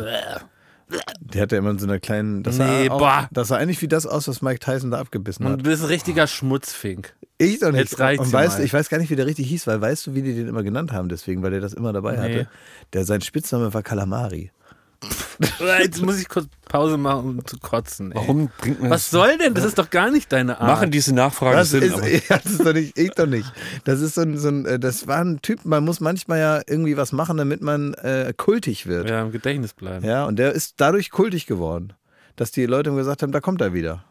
[1.36, 3.30] hat er immer in so einer kleinen, das Nee, sah, auch, boah.
[3.32, 5.60] das sah eigentlich wie das aus, was Mike Tyson da abgebissen Und hat.
[5.60, 7.14] du bist ein richtiger Schmutzfink.
[7.38, 7.80] Ich doch nicht.
[7.82, 8.64] Jetzt reicht's Und weißt, mal.
[8.66, 10.64] ich weiß gar nicht, wie der richtig hieß, weil weißt du, wie die den immer
[10.64, 12.18] genannt haben deswegen, weil der das immer dabei Nee.
[12.20, 12.48] hatte.
[12.94, 14.52] Der, sein Spitzname war Calamari.
[15.80, 18.12] Jetzt muss ich kurz Pause machen, um zu kotzen.
[18.12, 18.18] Ey.
[18.18, 19.54] Warum bringt man Was soll denn?
[19.54, 20.68] Das ist doch gar nicht deine Art.
[20.68, 21.84] Machen diese Nachfragen Das Sinn?
[21.84, 23.52] ist, aber ja, das ist doch nicht, ich doch nicht.
[23.84, 26.62] Das ist so ein, so ein, äh, das war ein Typ, man muss manchmal ja
[26.66, 29.10] irgendwie was machen, damit man äh, kultig wird.
[29.10, 30.06] ja, im Gedächtnis bleiben.
[30.06, 31.94] Ja, und der ist dadurch kultig geworden,
[32.36, 34.04] dass die Leute ihm gesagt haben, da kommt er wieder.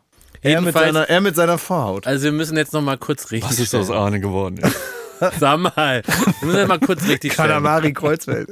[0.43, 2.07] Er mit, seiner, er mit seiner Vorhaut.
[2.07, 3.91] Also wir müssen jetzt noch mal kurz richtig was ist aus.
[3.91, 4.61] Arne geworden?
[5.41, 6.03] Sag mal.
[6.05, 7.49] Wir müssen jetzt mal kurz richtig stellen.
[7.49, 8.51] Calamari Kreuzfeld.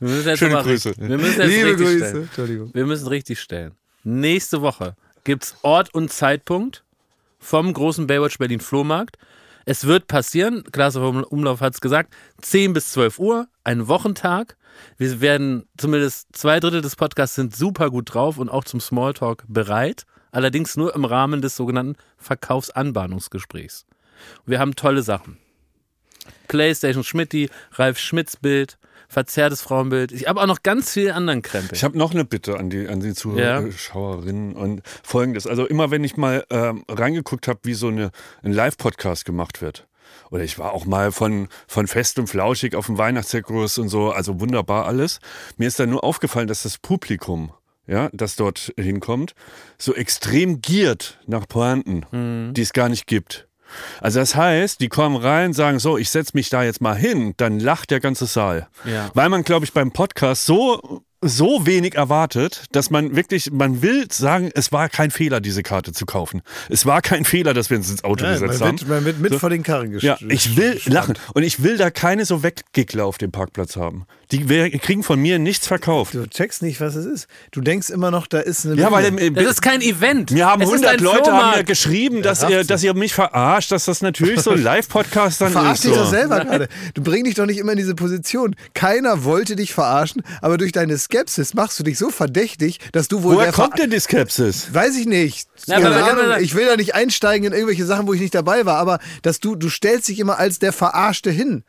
[0.00, 0.94] Wir müssen jetzt Schöne mal, Grüße.
[0.96, 1.98] Wir müssen jetzt Liebe richtig Grüße.
[1.98, 2.22] stellen.
[2.22, 2.70] Entschuldigung.
[2.74, 3.72] Wir müssen richtig stellen.
[4.04, 4.94] Nächste Woche
[5.24, 6.84] gibt's Ort und Zeitpunkt
[7.38, 9.18] vom großen Baywatch Berlin Flohmarkt.
[9.64, 14.56] Es wird passieren, Klaas vom Umlauf hat es gesagt, 10 bis 12 Uhr, ein Wochentag.
[14.96, 19.44] Wir werden, zumindest zwei Drittel des Podcasts sind super gut drauf und auch zum Smalltalk
[19.48, 20.04] bereit.
[20.30, 23.86] Allerdings nur im Rahmen des sogenannten Verkaufsanbahnungsgesprächs.
[24.46, 25.38] Wir haben tolle Sachen.
[26.48, 28.78] Playstation Schmitti, Ralf Schmitz Bild,
[29.08, 30.12] verzerrtes Frauenbild.
[30.12, 31.74] Ich habe auch noch ganz viel anderen Krempel.
[31.74, 35.46] Ich habe noch eine Bitte an die, an die Zuschauerinnen und folgendes.
[35.46, 38.10] Also immer wenn ich mal ähm, reingeguckt habe, wie so eine,
[38.42, 39.88] ein Live-Podcast gemacht wird.
[40.30, 44.10] Oder ich war auch mal von, von Fest und Flauschig auf dem Weihnachtszirkus und so,
[44.10, 45.20] also wunderbar alles.
[45.56, 47.52] Mir ist dann nur aufgefallen, dass das Publikum,
[47.86, 49.34] ja, das dort hinkommt,
[49.78, 53.47] so extrem giert nach Pointen, die es gar nicht gibt.
[54.00, 57.34] Also das heißt, die kommen rein, sagen so, ich setze mich da jetzt mal hin,
[57.36, 58.68] dann lacht der ganze Saal.
[58.84, 59.10] Ja.
[59.14, 64.06] Weil man, glaube ich, beim Podcast so, so wenig erwartet, dass man wirklich, man will
[64.10, 66.42] sagen, es war kein Fehler, diese Karte zu kaufen.
[66.68, 68.78] Es war kein Fehler, dass wir uns ins Auto Ja, gesetzt man, haben.
[68.80, 69.38] wird, man wird mit So.
[69.38, 70.32] vor den Karren Ja, gestellt.
[70.32, 71.14] ich will lachen.
[71.34, 74.06] Und ich will da keine so Weggickler auf dem Parkplatz haben.
[74.30, 74.44] Die
[74.78, 76.12] kriegen von mir nichts verkauft.
[76.12, 77.28] Du checkst nicht, was es ist.
[77.50, 78.74] Du denkst immer noch, da ist eine.
[78.78, 80.30] Ja, weil Das ist kein Event.
[80.32, 83.14] mir haben es ist 100 ein Leute haben mir geschrieben, dass ihr, dass ihr mich
[83.14, 85.84] verarscht, dass das natürlich so ein Live-Podcast dann Verarsch ist.
[85.84, 86.00] dich So.
[86.02, 86.68] doch selber gerade.
[86.92, 88.54] Du bring dich doch nicht immer in diese Position.
[88.74, 93.22] Keiner wollte dich verarschen, aber durch deine Skepsis machst du dich so verdächtig, dass du
[93.22, 94.74] wohl Woher der kommt Ver- denn die Skepsis?
[94.74, 95.48] Weiß ich nicht.
[95.66, 95.92] Na, Ahnung.
[95.92, 98.98] aber- ich will da nicht einsteigen in irgendwelche Sachen, wo ich nicht dabei war, aber
[99.22, 101.64] dass du, du stellst dich immer als der Verarschte hin.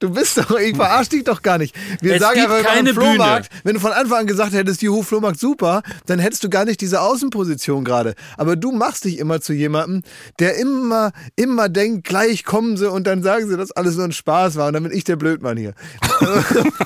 [0.00, 1.74] Du bist doch, ich verarsch dich doch gar nicht.
[2.00, 3.48] Wir Es sagen gibt einfach, wir keine Flohmarkt.
[3.64, 6.80] Wenn du von Anfang an gesagt hättest, juhu, Flohmarkt super, dann hättest du gar nicht
[6.80, 8.14] diese Außenposition gerade.
[8.36, 10.02] Aber du machst dich immer zu jemandem,
[10.38, 14.12] der immer, immer denkt, gleich kommen sie und dann sagen sie, dass alles nur ein
[14.12, 15.74] Spaß war und dann bin ich der Blödmann hier.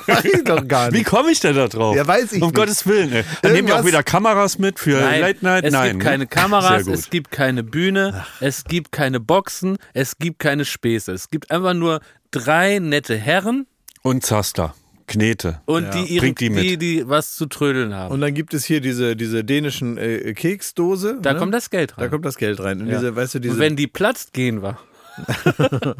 [0.07, 1.05] weiß ich doch gar Wie nicht.
[1.07, 1.95] komme ich denn da drauf?
[1.95, 2.55] Ja, weiß ich Um nicht.
[2.55, 3.11] Gottes Willen.
[3.11, 3.23] Ey.
[3.43, 5.65] Dann nehmen wir auch Irgendwas- wieder Kameras mit für Nein, Late Night.
[5.65, 6.09] es Nein, gibt ne?
[6.09, 11.11] keine Kameras, es gibt keine Bühne, es gibt keine Boxen, es gibt keine Späße.
[11.11, 11.99] Es gibt einfach nur
[12.33, 13.67] drei nette Herren
[14.01, 14.75] Und Zaster.
[15.05, 15.61] Knete.
[15.65, 18.13] und die, ihre, die die, die was zu trödeln haben.
[18.13, 21.19] Und dann gibt es hier diese, diese dänischen äh, Keksdose.
[21.21, 21.39] da ne?
[21.39, 22.03] kommt das Geld rein.
[22.05, 22.81] Da kommt das Geld rein.
[22.81, 22.95] Und Ja.
[22.99, 23.53] diese, weißt du, diese.
[23.55, 24.77] und wenn die platzt, gehen wir.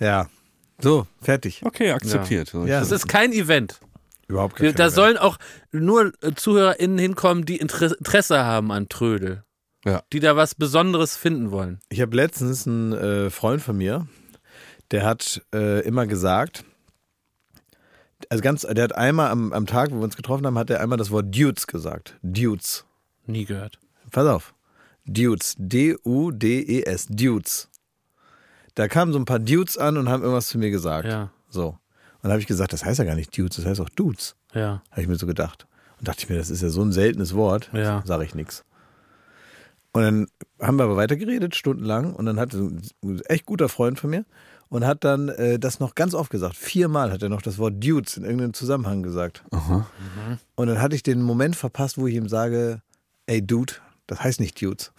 [0.00, 0.28] ja.
[0.80, 1.62] So, fertig.
[1.64, 2.48] Okay, akzeptiert.
[2.48, 2.80] So, Ja.
[2.80, 3.80] Das ist kein Event.
[4.28, 5.36] Überhaupt Wir, da sollen auch
[5.72, 9.44] nur äh, ZuhörerInnen hinkommen, die Inter- Interesse haben an Trödel.
[9.84, 10.02] Ja.
[10.12, 11.78] Die da was Besonderes finden wollen.
[11.90, 14.06] Ich habe letztens einen äh, Freund von mir,
[14.90, 16.64] der hat äh, immer gesagt,
[18.30, 20.80] also ganz, der hat einmal am, am Tag, wo wir uns getroffen haben, hat er
[20.80, 22.16] einmal das Wort Dudes gesagt.
[22.22, 22.84] Dudes.
[23.26, 23.78] Nie gehört.
[24.10, 24.54] Pass auf.
[25.04, 25.54] Dudes.
[25.58, 27.06] D-U-D-E-S.
[27.10, 27.68] Dudes.
[28.74, 31.06] Da kamen so ein paar Dudes an und haben irgendwas zu mir gesagt.
[31.08, 31.30] Ja.
[31.48, 31.68] So.
[31.68, 31.78] Und
[32.22, 34.36] dann habe ich gesagt, das heißt ja gar nicht Dudes, das heißt auch Dudes.
[34.54, 34.82] Ja.
[34.90, 35.66] Habe ich mir so gedacht.
[35.98, 38.02] Und dachte ich mir, das ist ja so ein seltenes Wort, Ja.
[38.04, 38.64] sage ich nichts.
[39.92, 40.26] Und dann
[40.60, 42.14] haben wir aber weitergeredet, stundenlang.
[42.14, 42.82] Und dann hat ein
[43.26, 44.24] echt guter Freund von mir
[44.68, 46.56] und hat dann äh, das noch ganz oft gesagt.
[46.56, 49.42] Viermal hat er noch das Wort Dudes in irgendeinem Zusammenhang gesagt.
[50.56, 52.82] Und dann hatte ich den Moment verpasst, wo ich ihm sage,
[53.26, 53.74] ey Dude,
[54.06, 54.92] Das heißt nicht Dudes.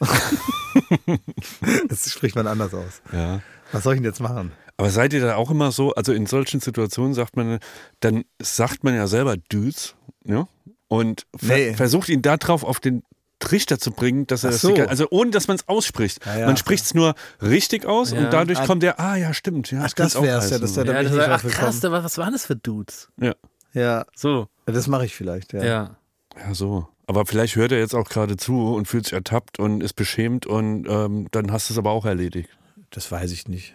[1.88, 3.02] das spricht man anders aus.
[3.12, 3.40] Ja.
[3.72, 4.52] Was soll ich denn jetzt machen?
[4.76, 7.58] Aber seid ihr da auch immer so, also in solchen Situationen sagt man,
[8.00, 9.94] dann sagt man ja selber Dudes,
[10.24, 10.46] ja?
[10.86, 11.74] Und ver Nee.
[11.74, 13.02] versucht ihn darauf auf den
[13.40, 14.74] Trichter zu bringen, dass er Ach das, so.
[14.74, 16.24] die- also ohne dass man es ausspricht.
[16.26, 16.46] Ja, ja.
[16.46, 18.18] Man spricht es nur richtig aus Ja.
[18.18, 19.70] und dadurch Ah, kommt der, ah ja, stimmt.
[19.70, 20.60] Ja, Ach, das auch wär's ja, heißen.
[20.60, 21.92] das ist ja- Da das nicht ach krass, gekommen.
[21.92, 23.08] was, was waren das für Dudes?
[23.20, 23.34] ja.
[23.74, 25.62] Ja, So, das mache ich vielleicht, ja.
[25.62, 25.96] ja.
[26.36, 26.88] ja, so.
[27.06, 30.46] Aber vielleicht hört er jetzt auch gerade zu und fühlt sich ertappt und ist beschämt
[30.46, 32.48] und ähm, dann hast du es aber auch erledigt.
[32.90, 33.74] Das weiß ich nicht.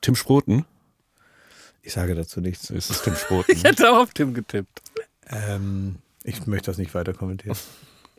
[0.00, 0.64] Tim Sproten?
[1.82, 2.70] Ich sage dazu nichts.
[2.70, 3.52] Ist es Tim Sproten?
[3.56, 4.82] Ich hätte auch auf Tim getippt.
[5.28, 7.56] Ähm, ich möchte das nicht weiter kommentieren.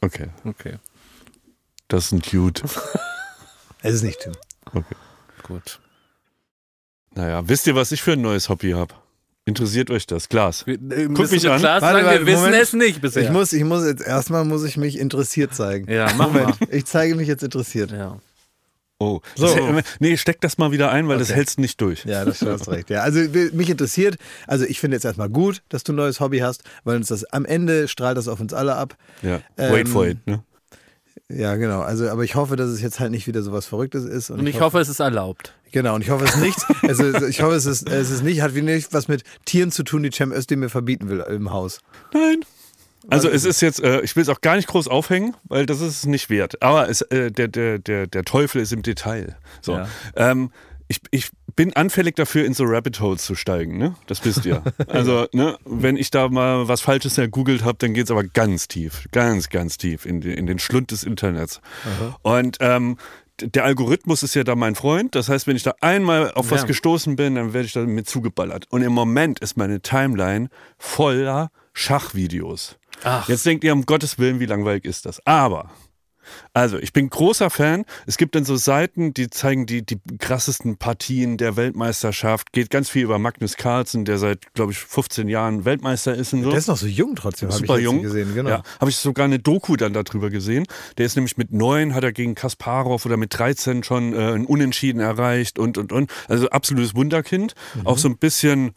[0.01, 0.77] Okay, Okay,
[1.87, 2.61] das ist ein Dude.
[3.83, 4.33] Es ist nicht Tim.
[4.75, 4.95] Okay.
[5.41, 5.79] gut.
[7.15, 8.93] Naja, wisst ihr, was ich für ein neues Hobby habe?
[9.43, 10.29] Interessiert euch das?
[10.29, 10.61] Glas.
[10.67, 10.77] Äh,
[11.11, 11.57] Guck mich an.
[11.59, 12.61] Klar Warte, sagen, warte, wir wissen Moment.
[12.61, 13.23] es nicht bisher.
[13.23, 15.91] Ich muss, ich muss jetzt erstmal muss ich mich interessiert zeigen.
[15.91, 16.53] ja, mach mal.
[16.69, 17.89] Ich zeige mich jetzt interessiert.
[17.89, 18.19] Ja.
[19.01, 19.47] Oh, So.
[19.47, 21.37] das, nee, steck das mal wieder ein, weil das Okay.
[21.37, 22.05] hältst nicht durch.
[22.05, 22.91] Ja, das hast recht.
[22.91, 23.19] Ja, also
[23.53, 26.97] mich interessiert, also ich finde jetzt erstmal gut, dass du ein neues Hobby hast, weil
[26.97, 28.95] uns das am Ende strahlt das auf uns alle ab.
[29.23, 29.41] Ja.
[29.57, 30.43] Ähm, Wait for it, ne?
[31.29, 31.81] Ja, genau.
[31.81, 34.29] Also, aber ich hoffe, dass es jetzt halt nicht wieder sowas Verrücktes ist.
[34.29, 35.55] Und ich hoffe, es ist erlaubt.
[35.71, 36.65] Genau, und ich hoffe, es ist nichts.
[36.83, 39.83] Also, ich hoffe, es ist, es ist nicht, hat wie nicht was mit Tieren zu
[39.83, 41.79] tun, die Cem Özdemir mir verbieten will im Haus.
[42.13, 42.41] Nein.
[43.09, 45.81] Also es ist jetzt, äh, ich will es auch gar nicht groß aufhängen, weil das
[45.81, 46.61] ist es nicht wert.
[46.61, 49.37] Aber es, äh, der, der, der, der Teufel ist im Detail.
[49.61, 49.73] So.
[49.73, 49.87] Ja.
[50.15, 50.51] Ähm,
[50.87, 53.95] ich, ich bin anfällig dafür, in so Rabbit Holes zu steigen, ne?
[54.07, 54.61] Das wisst ihr.
[54.87, 59.07] Also, ne, wenn ich da mal was Falsches ergoogelt habe, dann geht's aber ganz tief,
[59.11, 61.61] ganz, ganz tief in, in den Schlund des Internets.
[62.23, 62.97] Und ähm,
[63.41, 65.15] der Algorithmus ist ja da mein Freund.
[65.15, 66.67] Das heißt, wenn ich da einmal auf was Ja.
[66.67, 68.65] gestoßen bin, dann werde ich da mit zugeballert.
[68.69, 72.77] Und im Moment ist meine Timeline voller Schachvideos.
[73.03, 73.27] Ach.
[73.27, 75.25] Jetzt denkt ihr, um Gottes Willen, wie langweilig ist das?
[75.25, 75.69] Aber,
[76.53, 77.85] also, ich bin großer Fan.
[78.05, 82.51] Es gibt dann so Seiten, die zeigen die, die krassesten Partien der Weltmeisterschaft.
[82.51, 86.43] Geht ganz viel über Magnus Carlsen, der seit, glaube ich, 15 Jahren Weltmeister ist und
[86.43, 86.49] so.
[86.49, 88.01] Der ist noch so jung trotzdem, habe ich Super jetzt jung.
[88.01, 88.35] gesehen.
[88.35, 88.49] Genau.
[88.49, 90.65] Ja, habe ich sogar eine Doku dann darüber gesehen.
[90.97, 94.45] Der ist nämlich mit neun, hat er gegen Kasparov oder mit 13 schon äh, ein
[94.45, 96.11] Unentschieden erreicht und, und, und.
[96.27, 97.55] Also absolutes Wunderkind.
[97.75, 97.87] Mhm.
[97.87, 98.71] Auch so ein bisschen,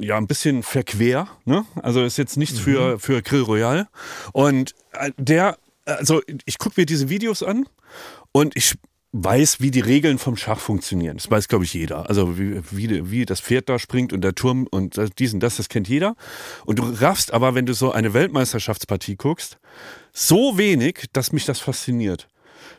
[0.00, 1.28] ja, ein bisschen verquer.
[1.44, 1.64] Ne?
[1.82, 3.00] Also ist jetzt nichts für, Mhm.
[3.00, 3.88] für Grill Royal.
[4.32, 7.66] Und äh, der, also ich gucke mir diese Videos an
[8.32, 8.76] und ich
[9.12, 11.16] weiß, wie die Regeln vom Schach funktionieren.
[11.16, 12.08] Das weiß, glaube ich, jeder.
[12.08, 15.56] Also wie, wie, wie das Pferd da springt und der Turm und dies und das,
[15.56, 16.14] das kennt jeder.
[16.64, 19.58] Und du raffst aber, wenn du so eine Weltmeisterschaftspartie guckst,
[20.12, 22.28] so wenig, dass mich das fasziniert.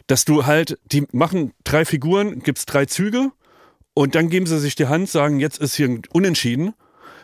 [0.07, 3.32] Dass du halt, die machen drei Figuren, gibt's drei Züge
[3.93, 6.74] und dann geben sie sich die Hand, sagen, jetzt ist hier Unentschieden,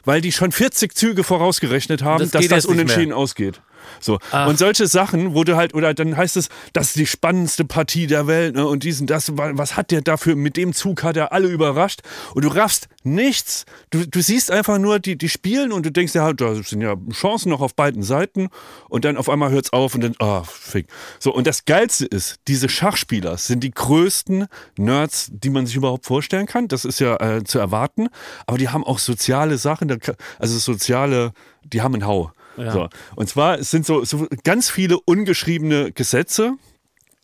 [0.07, 3.59] weil die schon 40 Züge vorausgerechnet haben, Das dass das Unentschieden ausgeht.
[3.99, 4.19] So.
[4.31, 4.47] Ach.
[4.47, 8.07] Und solche Sachen, wo du halt, oder dann heißt es, das ist die spannendste Partie
[8.07, 8.65] der Welt, ne?
[8.67, 10.35] Und diesen, das, wa- was hat der dafür?
[10.35, 12.01] Mit dem Zug hat er alle überrascht.
[12.33, 13.65] Und du raffst nichts.
[13.89, 16.95] Du, du siehst einfach nur, die, die spielen und du denkst ja, da sind ja
[17.11, 18.49] Chancen noch auf beiden Seiten.
[18.89, 20.87] Und dann auf einmal hört's auf und dann, ah, fick.
[21.19, 24.47] So, und das Geilste ist, diese Schachspieler sind die größten
[24.77, 26.67] Nerds, die man sich überhaupt vorstellen kann.
[26.67, 28.07] Das ist ja äh, zu erwarten.
[28.45, 29.95] Aber die haben auch soziale Sachen,
[30.39, 31.31] also soziale,
[31.63, 32.31] die haben einen Hau.
[32.57, 32.71] Ja.
[32.71, 32.89] So.
[33.15, 36.53] Und zwar sind so, so ganz viele ungeschriebene Gesetze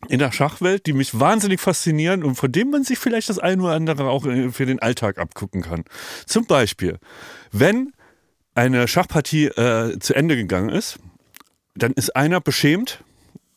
[0.08, 3.62] in der Schachwelt, die mich wahnsinnig faszinieren und von denen man sich vielleicht das eine
[3.62, 5.84] oder andere auch äh, für den Alltag abgucken kann.
[6.26, 6.98] Zum Beispiel,
[7.52, 7.92] wenn
[8.54, 10.98] eine Schachpartie äh, zu Ende gegangen ist,
[11.74, 13.02] dann ist einer beschämt.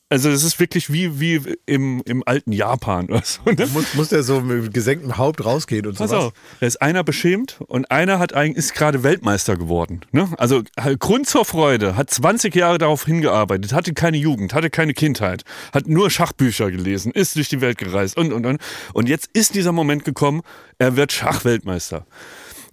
[0.09, 3.41] Also das ist wirklich wie, wie im, im alten Japan oder so.
[3.43, 3.67] Ne?
[3.73, 6.25] Muss, muss der so mit gesenktem Haupt rausgehen und Pass sowas?
[6.25, 10.01] auf, da ist einer beschämt und einer hat eigentlich, ist gerade Weltmeister geworden.
[10.13, 10.29] Ne?
[10.37, 14.93] Also halt Grund zur Freude, hat 20 Jahre darauf hingearbeitet, hatte keine Jugend, hatte keine
[14.93, 15.43] Kindheit,
[15.73, 18.61] hat nur Schachbücher gelesen, ist durch die Welt gereist und und und.
[18.93, 20.41] Und jetzt ist dieser Moment gekommen,
[20.77, 22.05] er wird Schachweltmeister.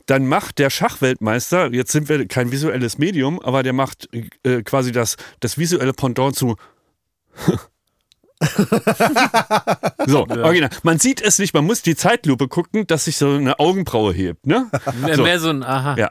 [0.06, 4.08] Dann macht der Schachweltmeister, jetzt sind wir kein visuelles Medium, aber der macht
[4.44, 6.56] äh, quasi das, das visuelle Pendant zu
[10.06, 10.70] so, original.
[10.82, 14.46] Man sieht es nicht, man muss die Zeitlupe gucken, dass sich so eine Augenbraue hebt.
[14.46, 14.70] Ne?
[15.14, 15.22] So.
[15.22, 15.96] mehr so ein Aha.
[15.96, 16.10] Ja.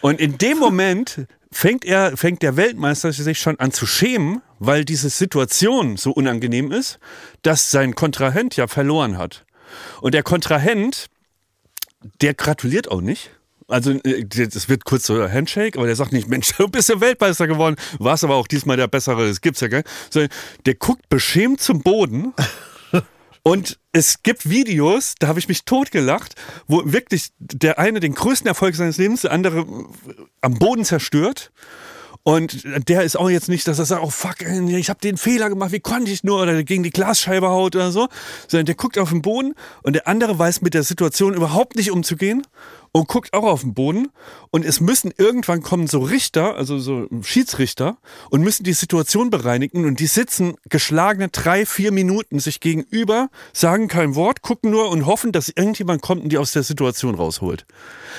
[0.00, 4.84] Und in dem Moment fängt er, fängt der Weltmeister sich schon an zu schämen, weil
[4.84, 6.98] diese Situation so unangenehm ist,
[7.42, 9.44] dass sein Kontrahent ja verloren hat.
[10.00, 11.06] Und der Kontrahent,
[12.20, 13.30] der gratuliert auch nicht.
[13.70, 16.88] Also äh, es wird kurz so ein Handshake, aber der sagt nicht, Mensch, du bist
[16.88, 19.88] ja Weltmeister geworden, warst aber auch diesmal der Bessere, das gibt's ja nicht.
[20.10, 20.30] Sondern
[20.66, 22.34] der guckt beschämt zum Boden
[23.42, 26.34] und es gibt Videos, da habe ich mich totgelacht,
[26.66, 29.66] wo wirklich der eine den größten Erfolg seines Lebens, der andere
[30.40, 31.50] am Boden zerstört.
[32.22, 35.48] Und der ist auch jetzt nicht, dass er sagt, oh fuck, ich habe den Fehler
[35.48, 38.08] gemacht, wie konnte ich nur oder gegen die Glasscheibe haut oder so,
[38.46, 41.90] sondern der guckt auf den Boden und der andere weiß mit der Situation überhaupt nicht
[41.90, 42.42] umzugehen
[42.92, 44.08] und guckt auch auf den Boden
[44.50, 47.98] und es müssen irgendwann kommen so Richter, also so Schiedsrichter
[48.30, 53.86] und müssen die Situation bereinigen und die sitzen geschlagene drei, vier Minuten sich gegenüber, sagen
[53.88, 57.64] kein Wort, gucken nur und hoffen, dass irgendjemand kommt und die aus der Situation rausholt.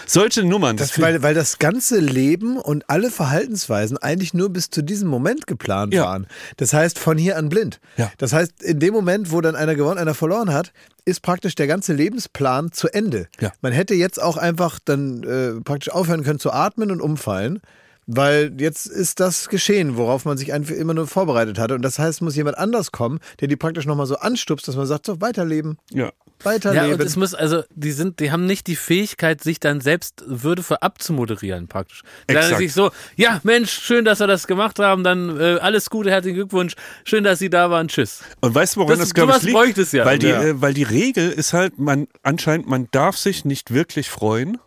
[0.08, 0.78] Solche Nummern.
[0.78, 5.48] Das, weil, weil das ganze Leben und alle Verhaltensweisen eigentlich nur bis zu diesem Moment
[5.48, 6.06] geplant Ja.
[6.06, 6.28] waren.
[6.58, 7.82] Das heißt, von hier an blind.
[7.98, 8.12] Ja.
[8.18, 10.72] Das heißt, in dem Moment, wo dann einer gewonnen, einer verloren hat,
[11.06, 13.28] ist praktisch der ganze Lebensplan zu Ende.
[13.40, 13.52] Ja.
[13.62, 17.62] Man hätte jetzt auch einfach dann äh, praktisch aufhören können zu atmen und umfallen.
[18.08, 21.76] Weil jetzt ist das geschehen, worauf man sich einfach immer nur vorbereitet hatte.
[21.76, 24.76] Und das heißt, es muss jemand anders kommen, der die praktisch nochmal so anstupst, dass
[24.76, 26.12] man sagt, so weiterleben, ja.
[26.46, 26.88] Weiterleben.
[26.90, 30.24] Ja, und es muss, also, die sind, die haben nicht die Fähigkeit, sich dann selbst
[30.26, 32.02] würdevoll abzumoderieren, praktisch.
[32.30, 32.60] Die sagen Exakt.
[32.62, 36.36] sich so, ja, Mensch, schön, dass wir das gemacht haben, dann äh, alles Gute, herzlichen
[36.36, 36.74] Glückwunsch,
[37.04, 38.22] schön, dass Sie da waren, tschüss.
[38.42, 39.78] Und weißt du, woran Das- das, glaube ich, sowas liegt?
[39.78, 40.06] es ja.
[40.06, 40.42] Weil die, Ja.
[40.44, 44.58] äh, weil die Regel ist halt, man anscheinend, man darf sich nicht wirklich freuen,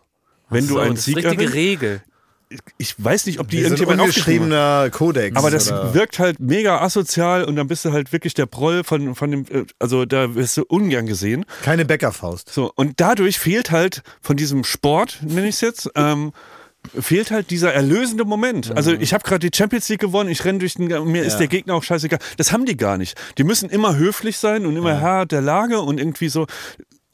[0.49, 1.55] wenn so, du einen das ist Sieg richtige erringst.
[1.55, 2.01] Regel.
[2.77, 4.49] Ich weiß nicht, ob die irgendjemand aufgeschrieben
[4.91, 5.35] Kodex.
[5.35, 8.83] Aber das oder- wirkt halt mega asozial und dann bist du halt wirklich der Proll
[8.83, 11.45] von, von dem, äh, also da wirst du ungern gesehen.
[11.63, 12.49] keine Bäckerfaust.
[12.53, 16.33] So, und dadurch fehlt halt von diesem Sport, nenne ich es jetzt, ähm,
[16.99, 18.75] fehlt halt dieser erlösende Moment.
[18.77, 21.39] Also ich habe gerade die Champions League gewonnen, ich renne durch den, mir ist Ja.
[21.39, 22.19] der Gegner auch scheißegal.
[22.37, 23.17] Das haben die gar nicht.
[23.39, 26.45] Die müssen immer höflich sein und immer Herr der Lage und irgendwie so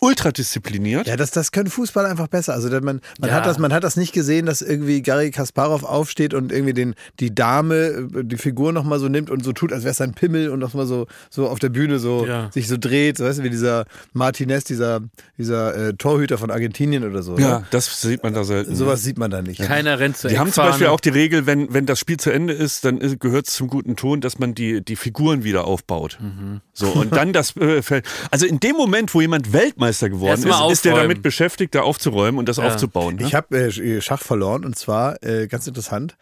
[0.03, 1.05] ultra diszipliniert.
[1.07, 2.53] Ja, das, das können Fußballer einfach besser.
[2.53, 3.35] Also dass man, man, Ja.
[3.35, 6.95] hat das, man hat das nicht gesehen, dass irgendwie Gary Kasparov aufsteht und irgendwie den,
[7.19, 7.75] die Dame,
[8.15, 10.57] äh, die Figur nochmal so nimmt und so tut, als wäre es sein Pimmel und
[10.59, 12.49] nochmal so, so auf der Bühne so Ja.
[12.51, 13.19] sich so dreht.
[13.19, 15.01] So, weißt du, wie dieser Martinez, dieser,
[15.37, 17.37] dieser äh, Torhüter von Argentinien oder so.
[17.37, 17.65] Ja, Ne?
[17.69, 18.75] das sieht man da selten.
[18.75, 19.61] Sowas sieht man da nicht.
[19.61, 20.63] Keiner rennt zur Die haben zum.
[20.63, 23.67] Beispiel auch die Regel, wenn, wenn das Spiel zu Ende ist, dann gehört es zum
[23.67, 26.17] guten Ton, dass man die, die Figuren wieder aufbaut.
[26.19, 26.61] Mhm.
[26.73, 28.05] So, und dann das äh, Feld.
[28.31, 31.75] Also in dem Moment, wo jemand Weltmeister geworden Erst mal ist, ist der damit beschäftigt,
[31.75, 33.15] da aufzuräumen und das aufzubauen.
[33.15, 33.27] Ne?
[33.27, 36.17] Ich habe äh, Schach verloren und zwar, äh, ganz interessant,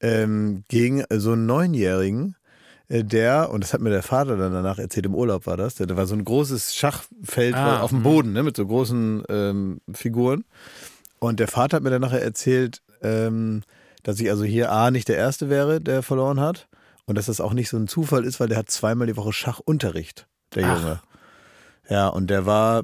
[0.00, 2.36] ähm, gegen äh, so einen Neunjährigen,
[2.88, 5.76] äh, der, und das hat mir der Vater dann danach erzählt, im Urlaub war das,
[5.76, 9.22] der, da war so ein großes Schachfeld Ah, auf dem Boden, ne, mit so großen
[9.28, 10.44] ähm, Figuren.
[11.18, 13.62] Und der Vater hat mir dann nachher erzählt, ähm,
[14.02, 16.68] dass ich also hier A nicht der Erste wäre, der verloren hat.
[17.06, 19.32] Und dass das auch nicht so ein Zufall ist, weil der hat zweimal die Woche
[19.32, 20.78] Schachunterricht, der Ach.
[20.78, 21.00] Junge.
[21.88, 22.82] Ja, und der war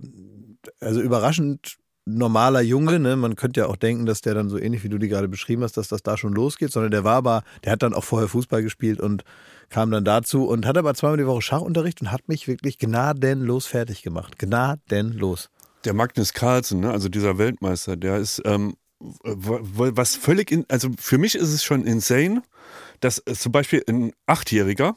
[0.80, 3.16] also überraschend normaler Junge, ne?
[3.16, 5.62] Man könnte ja auch denken, dass der dann so ähnlich wie du die gerade beschrieben
[5.62, 8.28] hast, dass das da schon losgeht, sondern der war aber, der hat dann auch vorher
[8.28, 9.24] Fußball gespielt und
[9.68, 13.66] kam dann dazu und hat aber zweimal die Woche Schachunterricht und hat mich wirklich gnadenlos
[13.66, 14.38] fertig gemacht.
[14.38, 15.50] Gnadenlos.
[15.84, 21.18] Der Magnus Carlsen, ne, also dieser Weltmeister, der ist ähm, was völlig, in, also für
[21.18, 22.42] mich ist es schon insane,
[23.00, 24.94] dass äh, zum Beispiel ein Achtjähriger,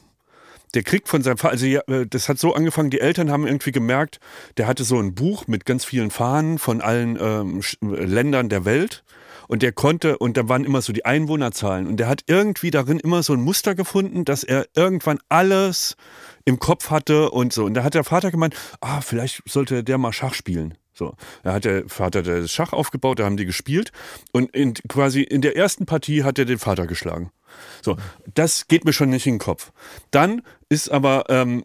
[0.73, 3.45] der kriegt von seinem Vater, also ja, äh, das hat so angefangen, die Eltern haben
[3.45, 4.19] irgendwie gemerkt,
[4.57, 8.65] der hatte so ein Buch mit ganz vielen Fahnen von allen ähm, Sch- Ländern der
[8.65, 9.03] Welt.
[9.49, 11.85] Und der konnte, und da waren immer so die Einwohnerzahlen.
[11.85, 15.97] Und der hat irgendwie darin immer so ein Muster gefunden, dass er irgendwann alles
[16.45, 17.65] im Kopf hatte und so.
[17.65, 20.75] Und da hat der Vater gemeint, ah, vielleicht sollte der mal Schach spielen.
[20.93, 23.91] So, da hat der Vater das Schach aufgebaut, da haben die gespielt
[24.31, 27.31] und in, quasi in der ersten Partie hat er den Vater geschlagen.
[27.81, 27.97] So,
[28.33, 29.71] das geht mir schon nicht in den Kopf.
[30.11, 31.63] Dann ist aber ähm,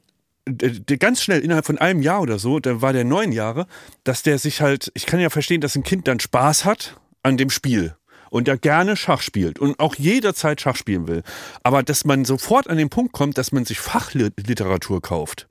[0.98, 3.66] ganz schnell innerhalb von einem Jahr oder so, da war der neun Jahre,
[4.04, 7.36] dass der sich halt, ich kann ja verstehen, dass ein Kind dann Spaß hat an
[7.36, 7.94] dem Spiel
[8.30, 11.22] und der gerne Schach spielt und auch jederzeit Schach spielen will.
[11.62, 15.48] Aber dass man sofort an den Punkt kommt, dass man sich Fachliteratur kauft.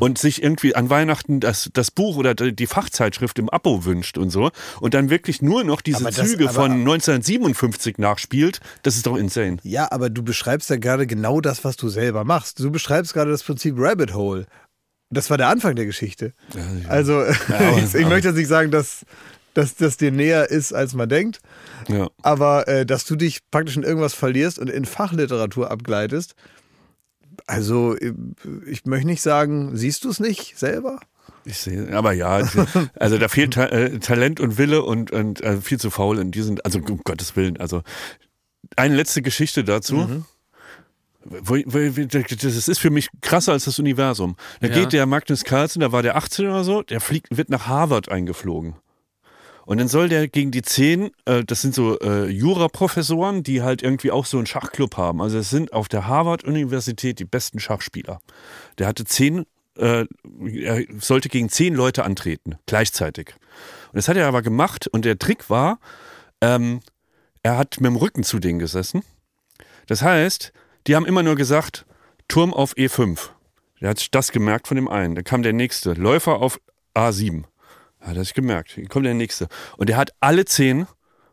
[0.00, 4.30] Und sich irgendwie an Weihnachten das, das Buch oder die Fachzeitschrift im Abo wünscht und
[4.30, 4.50] so
[4.80, 6.72] und dann wirklich nur noch diese das- Züge aber- von
[7.30, 9.58] 1957 nachspielt, das ist doch insane.
[9.62, 12.60] Ja, aber du beschreibst ja gerade genau das, was du selber machst.
[12.60, 14.46] Du beschreibst gerade das Prinzip Rabbit Hole.
[15.10, 16.32] Das war der Anfang der Geschichte.
[16.88, 19.04] Also, aber- ich, ich möchte jetzt nicht sagen, dass,
[19.54, 21.40] dass das dir näher ist, als man denkt.
[21.88, 22.08] Ja.
[22.22, 26.34] Aber äh, dass du dich praktisch in irgendwas verlierst und in Fachliteratur abgleitest,
[27.46, 28.12] also äh,
[28.66, 31.00] ich möchte nicht sagen, siehst du es nicht selber?
[31.44, 32.42] Ich sehe, aber ja,
[32.98, 36.32] also da fehlt Ta äh, Talent und Wille und, und äh, viel zu faul und
[36.32, 37.82] die sind, also um Gottes Willen, also
[38.76, 40.24] eine letzte Geschichte dazu.
[41.28, 44.36] Wo, wo, das ist für mich krasser als das Universum.
[44.60, 44.74] Da Ja.
[44.74, 48.08] geht der Magnus Carlsen, da war der 18 oder so, der fliegt, wird nach Harvard
[48.08, 48.76] eingeflogen.
[49.66, 53.82] Und dann soll der gegen die zehn, äh, das sind so äh, Jura-Professoren, die halt
[53.82, 55.20] irgendwie auch so einen Schachclub haben.
[55.20, 58.20] Also es sind auf der Harvard-Universität die besten Schachspieler.
[58.78, 59.44] Der hatte zehn,
[59.76, 60.06] äh,
[60.54, 63.34] er sollte gegen zehn Leute antreten, gleichzeitig.
[63.88, 65.80] Und das hat er aber gemacht und der Trick war,
[66.40, 66.80] ähm,
[67.42, 69.02] er hat mit dem Rücken zu denen gesessen.
[69.88, 70.52] Das heißt,
[70.86, 71.86] die haben immer nur gesagt,
[72.28, 73.30] Turm auf E5.
[73.80, 75.16] Der hat das gemerkt von dem einen.
[75.16, 76.60] Dann kam der nächste, Läufer auf
[76.94, 77.44] A7.
[78.06, 78.72] Hat er sich gemerkt.
[78.72, 79.48] Hier kommt der nächste.
[79.76, 80.86] Und der hat alle zehn,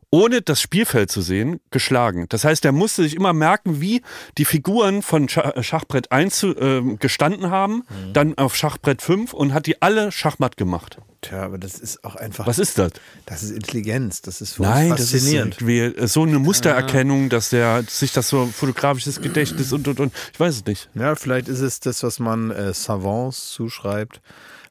[0.09, 2.25] ohne das Spielfeld zu sehen, geschlagen.
[2.29, 4.01] Das heißt, er musste sich immer merken, wie
[4.37, 9.53] die Figuren von äh, Schachbrett 1 zu, ähm, gestanden haben, dann auf Schachbrett 5 und
[9.53, 10.99] hat die alle Schachmatt gemacht.
[11.21, 12.45] Tja, aber das ist auch einfach.
[12.45, 12.91] Was ist das?
[13.25, 14.21] Das ist Intelligenz.
[14.21, 15.61] Das ist Nein, uns das ist faszinierend.
[15.97, 20.13] äh, so eine Mustererkennung, dass der sich das so fotografisches Gedächtnis und und und.
[20.33, 20.89] Ich weiß es nicht.
[20.95, 24.21] Ja, vielleicht ist es das, was man äh, Savants zuschreibt.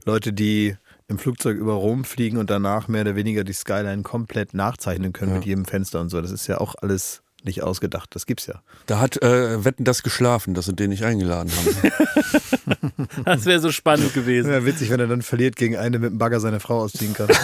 [0.05, 0.77] Leute, die
[1.09, 5.35] im Flugzeug über Rom fliegen und danach mehr oder weniger die Skyline komplett nachzeichnen können
[5.35, 6.21] mit jedem Fenster und so.
[6.21, 8.15] Das ist ja auch alles nicht ausgedacht.
[8.15, 8.63] Das gibt's ja.
[8.87, 11.93] Da hat äh, Wetten das geschlafen, dass sie den nicht eingeladen haben.
[13.25, 14.51] Das wäre so spannend gewesen.
[14.51, 17.29] Wäre witzig, wenn er dann verliert gegen eine mit dem Bagger seine Frau ausziehen kann.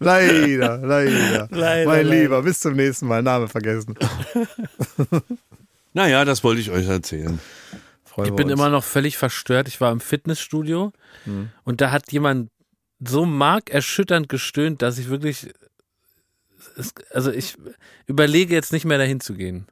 [0.00, 2.22] leider, leider, Leider, Mein leider.
[2.22, 3.22] Lieber, bis zum nächsten Mal.
[3.22, 3.94] Name vergessen.
[5.92, 7.38] naja, das wollte ich euch erzählen.
[8.14, 8.52] Freuen Ich bin uns.
[8.52, 9.66] immer noch völlig verstört.
[9.66, 10.92] Ich war im Fitnessstudio
[11.64, 12.50] und da hat jemand
[13.00, 15.52] so markerschütternd gestöhnt, dass ich wirklich,
[17.10, 17.56] also ich
[18.06, 19.66] überlege jetzt nicht mehr dahin zu gehen.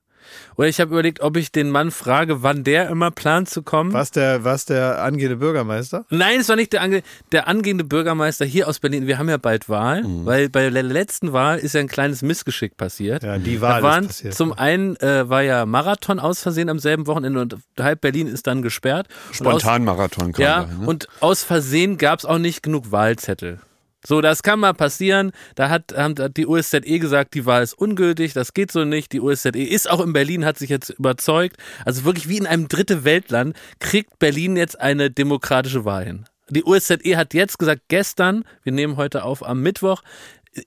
[0.56, 3.92] Oder ich habe überlegt, ob ich den Mann frage, wann der immer plant zu kommen.
[3.92, 6.04] Was der, was der angehende Bürgermeister?
[6.10, 7.02] Nein, es war nicht der, ange
[7.32, 9.06] der angehende Bürgermeister hier aus Berlin.
[9.06, 12.76] Wir haben ja bald Wahl, weil bei der letzten Wahl ist ja ein kleines Missgeschick
[12.76, 13.22] passiert.
[13.22, 14.34] Ja, die Da Wahl waren ist passiert.
[14.34, 18.46] zum einen äh, war ja Marathon aus Versehen am selben Wochenende und halb Berlin ist
[18.46, 19.08] dann gesperrt.
[19.40, 20.86] Und aus- Spontanmarathon kam ja, da, ne?
[20.86, 23.60] und aus Versehen gab es auch nicht genug Wahlzettel.
[24.04, 25.32] So, das kann mal passieren.
[25.54, 29.12] Da hat, hat die USZE gesagt, die Wahl ist ungültig, das geht so nicht.
[29.12, 31.56] Die USZE ist auch in Berlin, hat sich jetzt überzeugt.
[31.84, 36.24] Also wirklich wie in einem dritte Weltland kriegt Berlin jetzt eine demokratische Wahl hin.
[36.50, 40.02] Die USZE hat jetzt gesagt, gestern, wir nehmen heute auf am Mittwoch,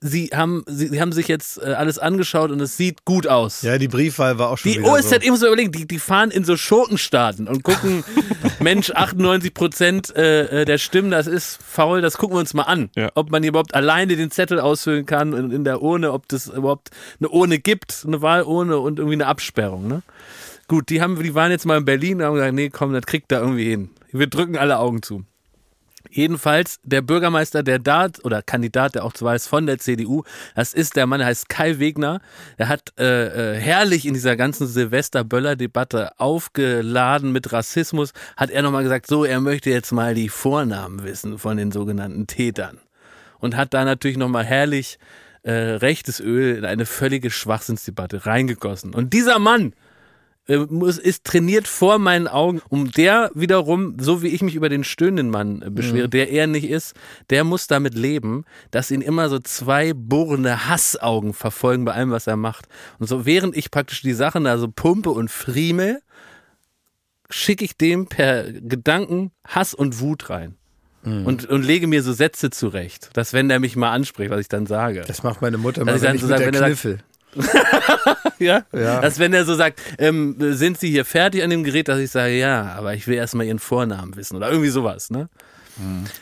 [0.00, 3.62] sie haben, sie, sie haben sich jetzt äh, alles angeschaut und es sieht gut aus.
[3.62, 5.16] Ja, die Briefwahl war auch schon Die OSZ, so.
[5.16, 8.02] ich muss mir überlegen, die, die fahren in so Schurkenstaaten und gucken,
[8.60, 12.64] Mensch, 98 Prozent äh, äh, der Stimmen, das ist faul, das gucken wir uns mal
[12.64, 12.90] an.
[12.96, 13.10] Ja.
[13.14, 16.90] Ob man überhaupt alleine den Zettel ausfüllen kann in, in der Urne, ob das überhaupt
[17.20, 19.86] eine Urne gibt, eine Wahlurne und irgendwie eine Absperrung.
[19.86, 20.02] Ne?
[20.68, 23.06] Gut, die haben, die waren jetzt mal in Berlin und haben gesagt, nee, komm, das
[23.06, 23.90] kriegt da irgendwie hin.
[24.10, 25.24] Wir drücken alle Augen zu.
[26.10, 30.22] Jedenfalls der Bürgermeister, der da oder Kandidat, der auch zwar ist von der CDU,
[30.54, 32.20] das ist der Mann, der heißt Kai Wegner.
[32.56, 38.82] Er hat äh, äh, herrlich in dieser ganzen Silvester-Böller-Debatte aufgeladen mit Rassismus, hat er nochmal
[38.82, 42.80] gesagt, so, er möchte jetzt mal die Vornamen wissen von den sogenannten Tätern.
[43.38, 44.98] Und hat da natürlich nochmal herrlich
[45.42, 48.94] äh, rechtes Öl in eine völlige Schwachsinnsdebatte reingegossen.
[48.94, 49.74] Und dieser Mann,
[50.48, 54.84] muss, ist trainiert vor meinen Augen, um der wiederum, so wie ich mich über den
[54.84, 56.94] stöhnenden Mann äh, beschwere, der er nicht ist,
[57.30, 62.26] der muss damit leben, dass ihn immer so zwei bohrende Hassaugen verfolgen bei allem, was
[62.26, 62.66] er macht.
[62.98, 66.00] Und so während ich praktisch die Sachen da so pumpe und friemel,
[67.28, 70.56] schicke ich dem per Gedanken Hass und Wut rein.
[71.06, 74.48] Und, und lege mir so Sätze zurecht, dass wenn der mich mal anspricht, was ich
[74.48, 75.04] dann sage.
[75.06, 76.98] Das macht meine Mutter Dass mal, ich wenn dann ich so sage, der wenn Kniffel.
[78.38, 78.64] Ja?
[78.72, 79.00] Ja.
[79.00, 82.10] Dass wenn er so sagt, ähm, sind Sie hier fertig an dem Gerät, dass ich
[82.10, 85.28] sage, ja, aber ich will erstmal Ihren Vornamen wissen oder irgendwie sowas, ne?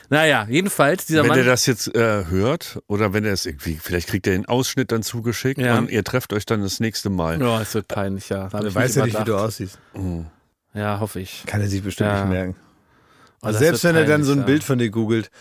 [0.09, 1.37] Naja, jedenfalls, dieser Wenn Mann.
[1.39, 4.91] er das jetzt äh, hört oder wenn er es irgendwie, vielleicht kriegt er den Ausschnitt
[4.91, 5.77] dann zugeschickt Ja.
[5.77, 7.41] und ihr trefft euch dann das nächste Mal.
[7.41, 8.49] oh, es wird peinlich, ja.
[8.49, 9.79] Da Er ich weiß ja nicht, wie du aussiehst.
[10.73, 11.43] Ja, hoffe ich.
[11.45, 12.19] Kann er sich bestimmt Ja.
[12.25, 12.55] nicht merken.
[13.41, 14.43] Oh, Also selbst wenn er dann so ein ja.
[14.45, 15.31] Bild von dir googelt,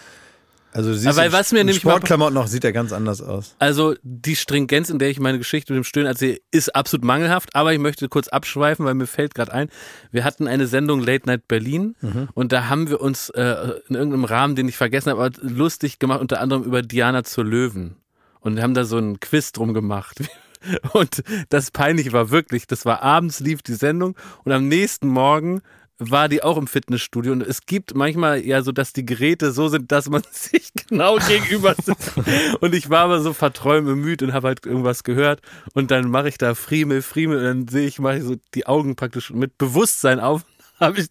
[0.75, 3.55] also du siehst in- was mir in nämlich Sportklamotten noch, sieht er ganz anders aus.
[3.59, 7.55] Also die Stringenz, in der ich meine Geschichte mit dem Stöhnen erzähle, ist absolut mangelhaft.
[7.57, 9.69] Aber ich möchte kurz abschweifen, weil mir fällt gerade ein,
[10.11, 11.95] wir hatten eine Sendung Late Night Berlin
[12.35, 13.57] und da haben wir uns äh,
[13.89, 17.45] in irgendeinem Rahmen, den ich vergessen habe, aber lustig gemacht, unter anderem über Diana zur
[17.45, 17.97] Löwen.
[18.41, 20.21] Und haben da so einen Quiz drum gemacht.
[20.93, 25.61] Und das Peinliche war wirklich, das war abends lief die Sendung und am nächsten Morgen
[25.99, 29.69] war die auch im Fitnessstudio und es gibt manchmal ja so, dass die Geräte so
[29.69, 32.13] sind, dass man sich genau gegenüber sitzt.
[32.61, 35.41] Und ich war aber so verträumt bemüht und habe halt irgendwas gehört
[35.73, 38.67] und dann mache ich da Friemel, Friemel und dann sehe ich, mache ich so die
[38.67, 40.45] Augen praktisch mit Bewusstsein auf,
[40.81, 41.09] habe ich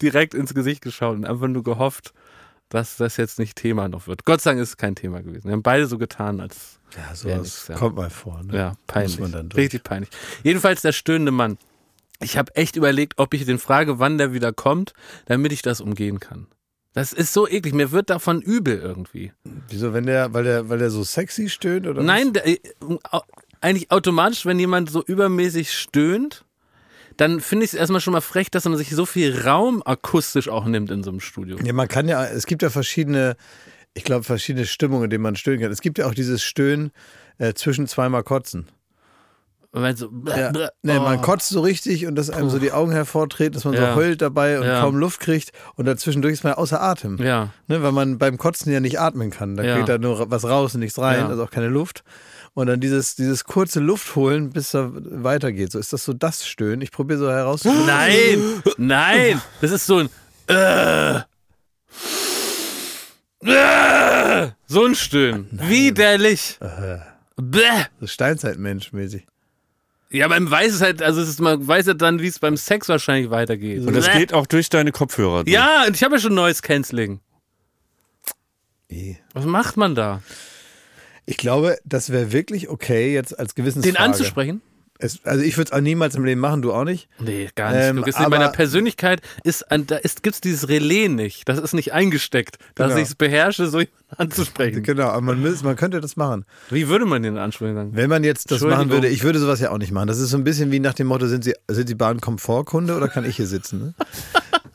[0.00, 2.14] direkt ins Gesicht geschaut und einfach nur gehofft,
[2.70, 4.24] dass das jetzt nicht Thema noch wird.
[4.24, 5.44] Gott sei Dank ist es kein Thema gewesen.
[5.44, 7.76] Wir haben beide so getan, als Ja, sowas ja.
[7.76, 8.42] kommt mal vor.
[8.42, 8.56] Ne?
[8.56, 9.20] ja, peinlich.
[9.54, 10.10] Richtig peinlich.
[10.42, 11.58] Jedenfalls der stöhnende Mann.
[12.20, 14.92] Ich habe echt überlegt, ob ich den frage, wann der wieder kommt,
[15.26, 16.46] damit ich das umgehen kann.
[16.92, 17.74] Das ist so eklig.
[17.74, 19.32] Mir wird davon übel irgendwie.
[19.68, 22.58] Wieso, wenn der, weil der, weil der so sexy stöhnt oder Nein, der, äh,
[23.60, 26.44] eigentlich automatisch, wenn jemand so übermäßig stöhnt,
[27.16, 30.48] dann finde ich es erstmal schon mal frech, dass man sich so viel Raum akustisch
[30.48, 31.58] auch nimmt in so einem Studio.
[31.64, 33.36] Ja, man kann ja, es gibt ja verschiedene
[33.94, 35.72] ich glaube, verschiedene Stimmungen, in denen man stöhnen kann.
[35.72, 36.90] Es gibt ja auch dieses Stöhnen
[37.38, 38.66] äh, zwischen zweimal Kotzen.
[39.76, 40.52] Weil so, Ja.
[40.54, 40.66] oh.
[40.82, 43.90] Nee, man kotzt so richtig und dass einem so die Augen hervortreten, dass man Ja.
[43.90, 44.80] so heult dabei und Ja.
[44.80, 47.18] kaum Luft kriegt und dazwischendurch ist man außer Atem.
[47.20, 47.50] Ja.
[47.66, 49.56] Ne, weil man beim Kotzen ja nicht atmen kann.
[49.56, 52.04] Da geht da nur was raus und nichts rein, also auch keine Luft.
[52.54, 55.72] Und dann dieses, dieses kurze Luft holen, bis er weitergeht.
[55.72, 56.80] So ist das so das Stöhnen.
[56.80, 57.84] Ich probiere so herauszufinden.
[57.86, 60.08] Nein, nein, das ist so ein
[60.46, 61.16] äh,
[63.44, 65.48] äh, so ein Stöhnen.
[65.52, 66.58] Widerlich.
[67.36, 67.60] Bäh.
[68.00, 69.24] So Steinzeitmensch-mäßig.
[70.14, 72.56] Ja, man weiß es halt, also es ist, man weiß ja dann, wie es beim
[72.56, 73.84] Sex wahrscheinlich weitergeht.
[73.84, 74.18] Und das Bäh.
[74.20, 75.42] geht auch durch deine Kopfhörer.
[75.42, 75.52] durch.
[75.52, 77.18] Ja, und ich habe ja schon neues Canceling.
[78.88, 79.16] Eh.
[79.32, 80.22] Was macht man da?
[81.26, 83.98] Ich glaube, das wäre wirklich okay, jetzt als Den Gewissensfrage.
[83.98, 84.62] anzusprechen?
[84.98, 87.08] Es, also ich würde es auch niemals im Leben machen, du auch nicht.
[87.18, 87.82] Nee, gar nicht.
[87.82, 91.48] Ähm, in meiner Persönlichkeit ist, an- da ist, gibt's dieses Relais nicht.
[91.48, 93.00] Das ist nicht eingesteckt, dass Genau.
[93.00, 94.82] ich es beherrsche, so jemanden anzusprechen.
[94.84, 96.44] Genau, aber man, müß, man könnte das machen.
[96.70, 97.74] Wie würde man den ansprechen?
[97.74, 97.90] Sagen?
[97.94, 100.06] Wenn man jetzt das machen würde, ich würde sowas ja auch nicht machen.
[100.06, 103.08] Das ist so ein bisschen wie nach dem Motto, sind Sie, sind Sie Bahnkomfortkunde oder
[103.08, 103.80] kann ich hier sitzen?
[103.80, 103.94] Ne?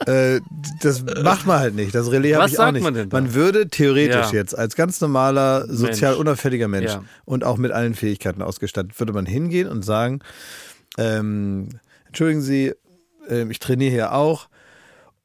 [0.06, 0.40] äh,
[0.82, 1.94] das macht man halt nicht.
[1.94, 2.84] Das Relais habe ich auch nicht.
[2.84, 3.20] man denn da?
[3.20, 4.38] Man würde theoretisch Ja.
[4.40, 6.20] jetzt als ganz normaler, sozial Mensch.
[6.22, 7.04] unauffälliger Mensch Ja.
[7.26, 10.20] und auch mit allen Fähigkeiten ausgestattet, würde man hingehen und sagen,
[10.98, 11.70] ähm,
[12.08, 12.74] entschuldigen Sie,
[13.30, 14.48] ähm, ich trainiere hier auch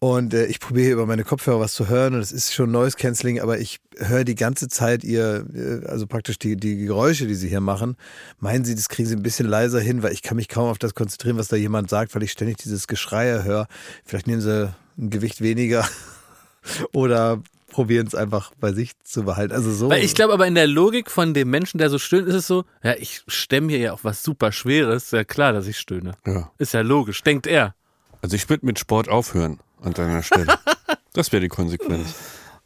[0.04, 2.70] und äh, ich probiere hier über meine Kopfhörer was zu hören und es ist schon
[2.70, 7.26] Noise Cancelling, aber ich höre die ganze Zeit ihr, äh, also praktisch die, die Geräusche,
[7.26, 7.96] die Sie hier machen.
[8.38, 10.76] Meinen Sie, das kriegen Sie ein bisschen leiser hin, weil ich kann mich kaum auf
[10.76, 13.66] das konzentrieren, was da jemand sagt, weil ich ständig dieses Geschreie höre.
[14.04, 15.88] Vielleicht nehmen Sie ein Gewicht weniger
[16.92, 17.40] oder
[17.70, 19.54] probieren es einfach bei sich zu behalten.
[19.54, 19.88] Also so.
[19.88, 22.46] Weil ich glaube aber in der Logik von dem Menschen, der so stöhnt, ist es
[22.46, 25.78] so, ja, ich stemme hier ja auch was super Schweres, ist ja klar, dass ich
[25.78, 26.12] stöhne.
[26.26, 26.50] Ja.
[26.58, 27.74] Ist ja logisch, denkt er.
[28.20, 30.58] Also ich würde mit Sport aufhören an deiner Stelle.
[31.12, 32.14] das wäre die Konsequenz.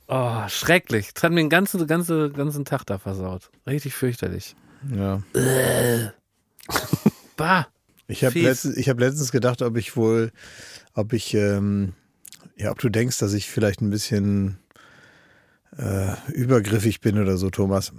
[0.07, 1.13] Oh, schrecklich.
[1.13, 3.51] Das hat mir den ganzen, ganzen, ganzen Tag da versaut.
[3.67, 4.57] Richtig fürchterlich.
[4.95, 5.23] ja.
[7.37, 7.69] Bah.
[8.09, 10.33] Ich habe letztens, ich hab letztens gedacht, ob ich wohl,
[10.95, 11.93] ob ich, ähm,
[12.57, 14.59] ja, ob du denkst, dass ich vielleicht ein bisschen
[15.77, 17.93] äh, übergriffig bin oder so, Thomas.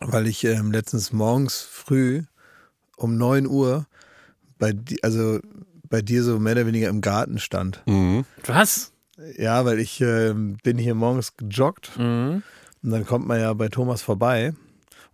[0.00, 2.22] Weil ich ähm, letztens morgens früh
[2.96, 3.86] um 9 Uhr
[4.58, 5.40] bei, also
[5.90, 7.82] bei dir so mehr oder weniger im Garten stand.
[7.86, 8.24] Mhm.
[8.46, 8.92] Was?
[9.36, 12.42] Ja, weil ich ähm, bin hier morgens gejoggt Mhm.
[12.82, 14.54] und dann kommt man ja bei Thomas vorbei.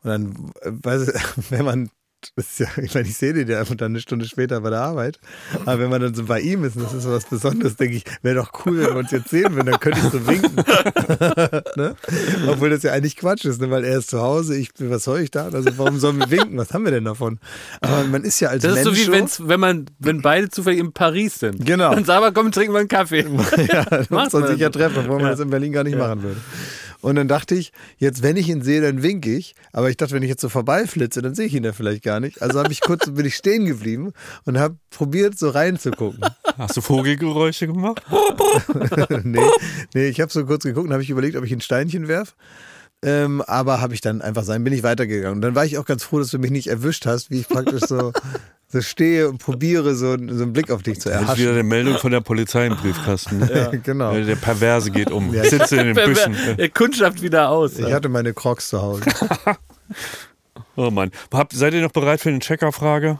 [0.05, 1.15] Und dann, äh, weiß ich,
[1.51, 1.91] wenn man,
[2.37, 4.81] ist ja, ich meine, ich sehe den ja einfach dann eine Stunde später bei der
[4.81, 5.19] Arbeit.
[5.65, 7.97] Aber wenn man dann so bei ihm ist, und das ist so was Besonderes, denke
[7.97, 10.57] ich, wäre doch cool, wenn wir uns jetzt sehen würden, dann könnte ich so winken.
[11.77, 11.95] ne?
[12.49, 13.71] Obwohl das ja eigentlich Quatsch ist, ne?
[13.71, 15.47] weil er ist zu Hause, ich, was soll ich da?
[15.49, 16.59] Also warum sollen wir winken?
[16.59, 17.39] Was haben wir denn davon?
[17.81, 20.49] Aber man ist ja als Das ist Mensch so wie wenn's, wenn man, wenn beide
[20.49, 21.65] zufällig in Paris sind.
[21.65, 21.95] Genau.
[21.95, 23.27] Dann sag mal, komm, trinken wir einen Kaffee.
[23.73, 25.31] ja, das Macht soll man sich ja treffen, obwohl man Ja.
[25.31, 26.37] das in Berlin gar nicht machen würde.
[27.01, 29.55] Und dann dachte ich, jetzt, wenn ich ihn sehe, dann winke ich.
[29.73, 32.21] Aber ich dachte, wenn ich jetzt so vorbeiflitze, dann sehe ich ihn ja vielleicht gar
[32.21, 32.43] nicht.
[32.43, 34.13] Also habe ich kurz, bin ich stehen geblieben
[34.45, 36.21] und habe probiert, so reinzugucken.
[36.59, 38.03] Hast du Vogelgeräusche gemacht?
[39.25, 39.41] nee,
[39.95, 42.35] nee, ich habe so kurz geguckt und habe ich überlegt, ob ich ein Steinchen werf.
[43.03, 45.37] Ähm, aber habe ich dann einfach sein, bin ich weitergegangen.
[45.37, 47.49] Und dann war ich auch ganz froh, dass du mich nicht erwischt hast, wie ich
[47.49, 48.13] praktisch so,
[48.69, 51.49] so stehe und probiere, so, so einen Blick auf dich zu Da ist wieder erhaschen.
[51.51, 53.39] eine Meldung von der Polizei im Briefkasten.
[53.39, 53.81] Ne?
[53.85, 54.13] genau.
[54.13, 55.33] Der Perverse geht um.
[55.33, 55.45] Ja.
[55.45, 56.37] Sitzt in den Büschen.
[56.59, 57.79] Der Kundschaft wieder aus.
[57.79, 59.03] Ich hatte meine Crocs zu Hause.
[60.79, 61.11] Oh Mann.
[61.33, 63.19] Habt, seid ihr noch bereit für eine Checkerfrage?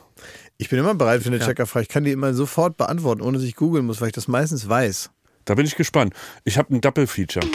[0.59, 1.85] Ich bin immer bereit für eine Checkerfrage.
[1.85, 4.69] Ich kann die immer sofort beantworten, ohne dass ich googeln muss, weil ich das meistens
[4.69, 5.11] weiß.
[5.47, 6.13] Da bin ich gespannt.
[6.45, 7.47] Ich habe ein Double-Feature.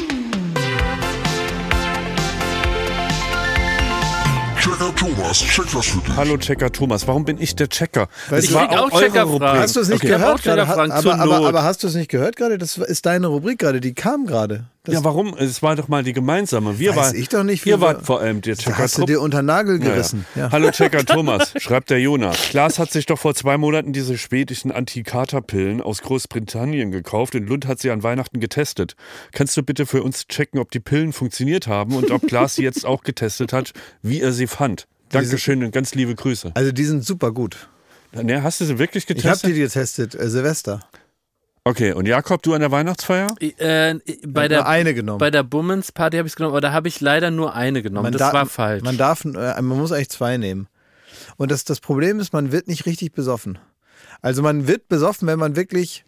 [5.02, 6.16] Thomas, check was für dich.
[6.16, 8.08] Hallo Checker Thomas, warum bin ich der Checker?
[8.30, 9.32] Weil ich war krieg auch Checkerfragen.
[9.32, 9.60] Rubrik.
[9.60, 10.14] Hast du es nicht Okay.
[10.14, 10.68] Auch gehört gerade?
[10.68, 12.60] Aber, aber, aber hast du es nicht gehört gerade?
[12.60, 14.66] Das ist deine Rubrik gerade, die kam gerade.
[14.84, 15.36] Das Ja, warum?
[15.38, 16.80] Es war doch mal die gemeinsame.
[16.80, 19.06] Wir Weiß waren, ich doch nicht, Ihr wir- wart vor allem der Checker hast du
[19.06, 20.26] dir unter Nagel gerissen.
[20.34, 20.52] Ja, ja.
[20.52, 22.36] Hallo Checker Thomas, schreibt der Jonas.
[22.50, 27.36] Klaas hat sich doch vor zwei Monaten diese schwedischen Antikaterpillen aus Großbritannien gekauft.
[27.36, 28.96] In Lund hat sie an Weihnachten getestet.
[29.34, 32.64] Kannst du bitte für uns checken, ob die Pillen funktioniert haben und ob Klaas sie
[32.64, 34.88] jetzt auch getestet hat, wie er sie fand?
[35.10, 36.52] Dankeschön und ganz liebe Grüße.
[36.56, 37.70] Also die sind super gut.
[38.14, 39.50] Ne, hast du sie wirklich Ich habe getestet?
[39.56, 40.80] die getestet, äh, Silvester.
[41.64, 43.28] Okay, und Jakob, du an der Weihnachtsfeier?
[43.40, 43.96] Äh,
[44.26, 45.20] bei, Nur der, eine genommen.
[45.20, 47.82] bei der Bummens Party habe ich es genommen, aber da habe ich leider nur eine
[47.82, 48.12] genommen.
[48.12, 48.84] das da- war falsch.
[48.84, 49.30] Man darf, äh,
[49.62, 50.68] man muss eigentlich zwei nehmen.
[51.38, 53.60] Und das, das Problem ist, man wird nicht richtig besoffen.
[54.22, 56.06] Also man wird besoffen, wenn man wirklich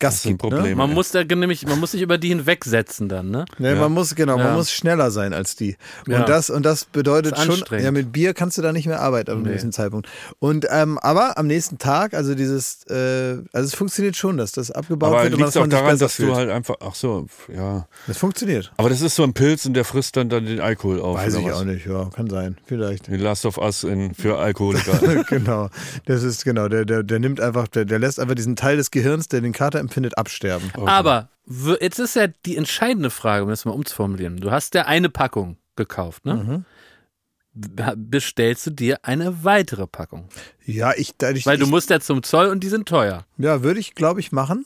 [0.00, 0.42] Gas Das sind.
[0.44, 0.74] Ne?
[0.76, 0.94] Man Ja.
[0.94, 3.44] muss da nämlich, man muss sich über die hinwegsetzen dann, ne?
[3.58, 4.44] Ne, Man muss, genau, Ja.
[4.44, 5.76] man muss schneller sein als die.
[6.06, 6.24] Und, Ja.
[6.24, 9.30] das, und das bedeutet Das schon, ja, mit Bier kannst du da nicht mehr arbeiten
[9.32, 10.08] am nächsten Zeitpunkt.
[10.38, 14.70] Und, ähm, aber am nächsten Tag, also dieses, äh, also es funktioniert schon, dass das
[14.70, 16.34] abgebaut Aber wird und liegt auch daran, dass du fühlt.
[16.36, 17.88] halt einfach, ach so, ja.
[18.06, 18.72] Das funktioniert.
[18.76, 21.16] Aber das ist so ein Pilz und der frisst dann, dann den Alkohol auf.
[21.18, 21.54] Weiß ich was?
[21.54, 23.08] auch nicht, ja, kann sein, vielleicht.
[23.08, 25.24] Die Last of Us in, für Alkoholiker.
[25.28, 25.70] genau,
[26.06, 28.90] das ist genau, der, der, der nimmt einfach, der, der lässt einfach diesen Teil des
[28.92, 30.70] Gehirns, der den Kater empfindet, absterben.
[30.86, 34.36] Aber w- jetzt ist ja die entscheidende Frage, um das mal umzuformulieren.
[34.38, 36.34] Du hast ja eine Packung gekauft, ne?
[36.34, 36.64] Mhm.
[37.96, 40.28] Bestellst du dir eine weitere Packung?
[40.64, 43.24] Ja, ich, dadurch, Weil du ich, musst ja zum Zoll und die sind teuer.
[43.36, 44.64] ja, würde ich, glaube ich, machen.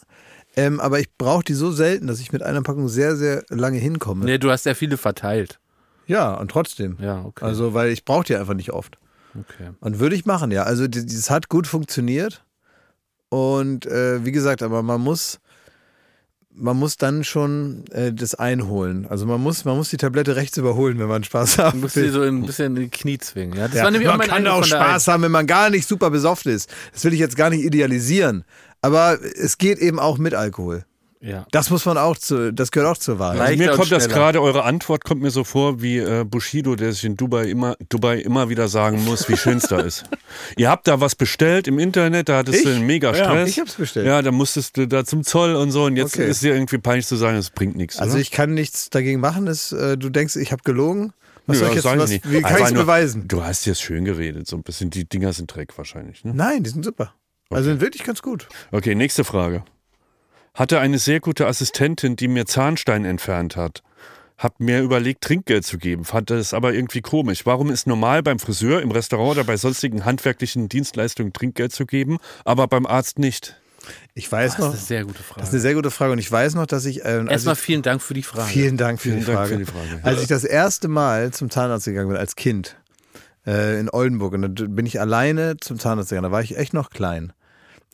[0.56, 3.78] Ähm, aber ich brauche die so selten, dass ich mit einer Packung sehr, sehr lange
[3.78, 4.26] hinkomme.
[4.26, 5.58] Nee, du hast ja viele verteilt.
[6.06, 6.98] Ja, und trotzdem.
[7.00, 7.44] Ja, okay.
[7.46, 8.98] Also, weil ich brauche die einfach nicht oft.
[9.38, 9.70] okay.
[9.80, 10.64] Und würde ich machen, ja.
[10.64, 12.44] Also, das hat gut funktioniert.
[13.32, 15.40] Und äh, wie gesagt, aber man muss,
[16.54, 19.06] man muss dann schon äh, das einholen.
[19.08, 21.94] Also man muss, man muss die Tablette rechts überholen, wenn man Spaß haben Du musst
[21.94, 23.56] sie so ein bisschen in die Knie zwingen.
[23.56, 25.70] Ja, das Ja, war nämlich auch man mein kann auch Spaß haben, wenn man gar
[25.70, 26.70] nicht super besoffen ist.
[26.92, 28.44] Das will ich jetzt gar nicht idealisieren.
[28.82, 30.84] Aber es geht eben auch mit Alkohol.
[31.24, 31.46] Ja.
[31.52, 33.40] Das muss man auch zu, das gehört auch zur Wahrheit.
[33.40, 34.18] Also mir kommt das schneller.
[34.18, 37.76] gerade, eure Antwort kommt mir so vor wie äh, Bushido, der sich in Dubai immer,
[37.88, 40.04] Dubai immer wieder sagen muss, wie schön es da ist.
[40.56, 42.74] Ihr habt da was bestellt im Internet, da hattest du Ich?
[42.76, 43.48] einen mega Ja, Stress.
[43.50, 44.06] ich hab's bestellt.
[44.06, 46.28] Ja, da musstest du da zum Zoll und so und jetzt Okay.
[46.28, 47.98] ist dir irgendwie peinlich zu sagen, es bringt nichts.
[47.98, 48.20] Also oder?
[48.20, 49.46] ich kann nichts dagegen machen.
[49.46, 51.12] Es, äh, du denkst, ich habe gelogen.
[51.46, 52.28] Was soll ich jetzt, was, nicht.
[52.30, 53.28] wie kann Einfach ich es beweisen?
[53.28, 54.90] Du hast jetzt schön geredet, so ein bisschen.
[54.90, 56.24] Die Dinger sind Dreck wahrscheinlich.
[56.24, 56.32] Ne?
[56.34, 57.14] Nein, die sind super.
[57.50, 58.48] Also sind wirklich ganz gut.
[58.70, 59.64] Okay, nächste Frage.
[60.54, 63.82] Hatte eine sehr gute Assistentin, die mir Zahnstein entfernt hat.
[64.36, 67.46] Hab mir überlegt, Trinkgeld zu geben, fand das aber irgendwie komisch.
[67.46, 72.18] Warum ist normal beim Friseur, im Restaurant oder bei sonstigen handwerklichen Dienstleistungen Trinkgeld zu geben,
[72.44, 73.56] aber beim Arzt nicht?
[74.14, 75.48] Ich weiß Das noch, ist eine sehr gute das ist Frage.
[75.50, 77.82] eine sehr gute Frage und ich weiß noch, dass ich, äh, als Erstmal ich vielen
[77.82, 78.48] Dank für die Frage.
[78.48, 79.52] vielen Dank für, Vielen die, Dank Frage.
[79.52, 80.00] für die Frage.
[80.02, 82.76] Als ich das erste Mal zum Zahnarzt gegangen bin als Kind
[83.46, 86.24] äh, in Oldenburg und dann bin ich alleine zum Zahnarzt gegangen.
[86.24, 87.32] Da war ich echt noch klein.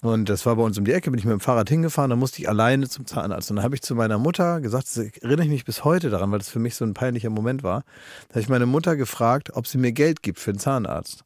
[0.01, 2.21] Und das war bei uns um die Ecke, bin ich mit dem Fahrrad hingefahren, dann
[2.21, 3.51] musste ich alleine zum Zahnarzt.
[3.51, 6.31] Und dann habe ich zu meiner Mutter gesagt, das erinnere ich mich bis heute daran,
[6.31, 7.83] weil das für mich so ein peinlicher Moment war.
[8.29, 11.25] Da habe ich meine Mutter gefragt, ob sie mir Geld gibt für den Zahnarzt.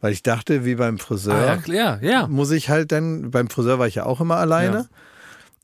[0.00, 1.34] Weil ich dachte, wie beim Friseur,
[1.64, 2.26] Ah, ja, ja.
[2.28, 4.88] muss ich halt dann, beim Friseur war ich ja auch immer alleine.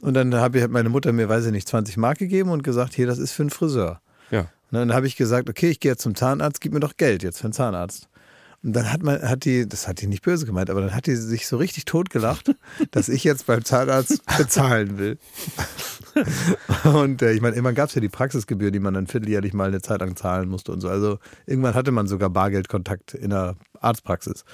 [0.00, 2.62] Und dann habe ich hat meine Mutter mir, weiß ich nicht, 20 Mark gegeben und
[2.62, 4.00] gesagt, hier, das ist für einen Friseur.
[4.30, 4.40] Ja.
[4.70, 7.22] Und dann habe ich gesagt, okay, ich gehe jetzt zum Zahnarzt, gib mir doch Geld
[7.22, 8.08] jetzt für einen Zahnarzt.
[8.62, 11.06] Und dann hat man, hat die, das hat die nicht böse gemeint, aber dann hat
[11.06, 12.54] die sich so richtig totgelacht,
[12.90, 15.18] dass ich jetzt beim Zahnarzt bezahlen will.
[16.84, 19.68] Und äh, ich meine, irgendwann gab es ja die Praxisgebühr, die man dann vierteljährlich mal
[19.68, 20.88] eine Zeit lang zahlen musste und so.
[20.88, 24.44] Also irgendwann hatte man sogar Bargeldkontakt in der Arztpraxis.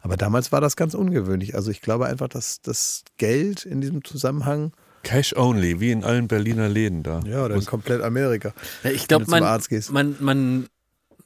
[0.00, 1.54] Aber damals war das ganz ungewöhnlich.
[1.54, 4.72] Also ich glaube einfach, dass das Geld in diesem Zusammenhang,
[5.04, 7.20] Cash only, wie in allen Berliner Läden da.
[7.20, 8.52] ja, oder in komplett Amerika.
[8.82, 9.92] Ja, ich Wenn glaube, du zum man, Arzt gehst.
[9.92, 10.66] man, man,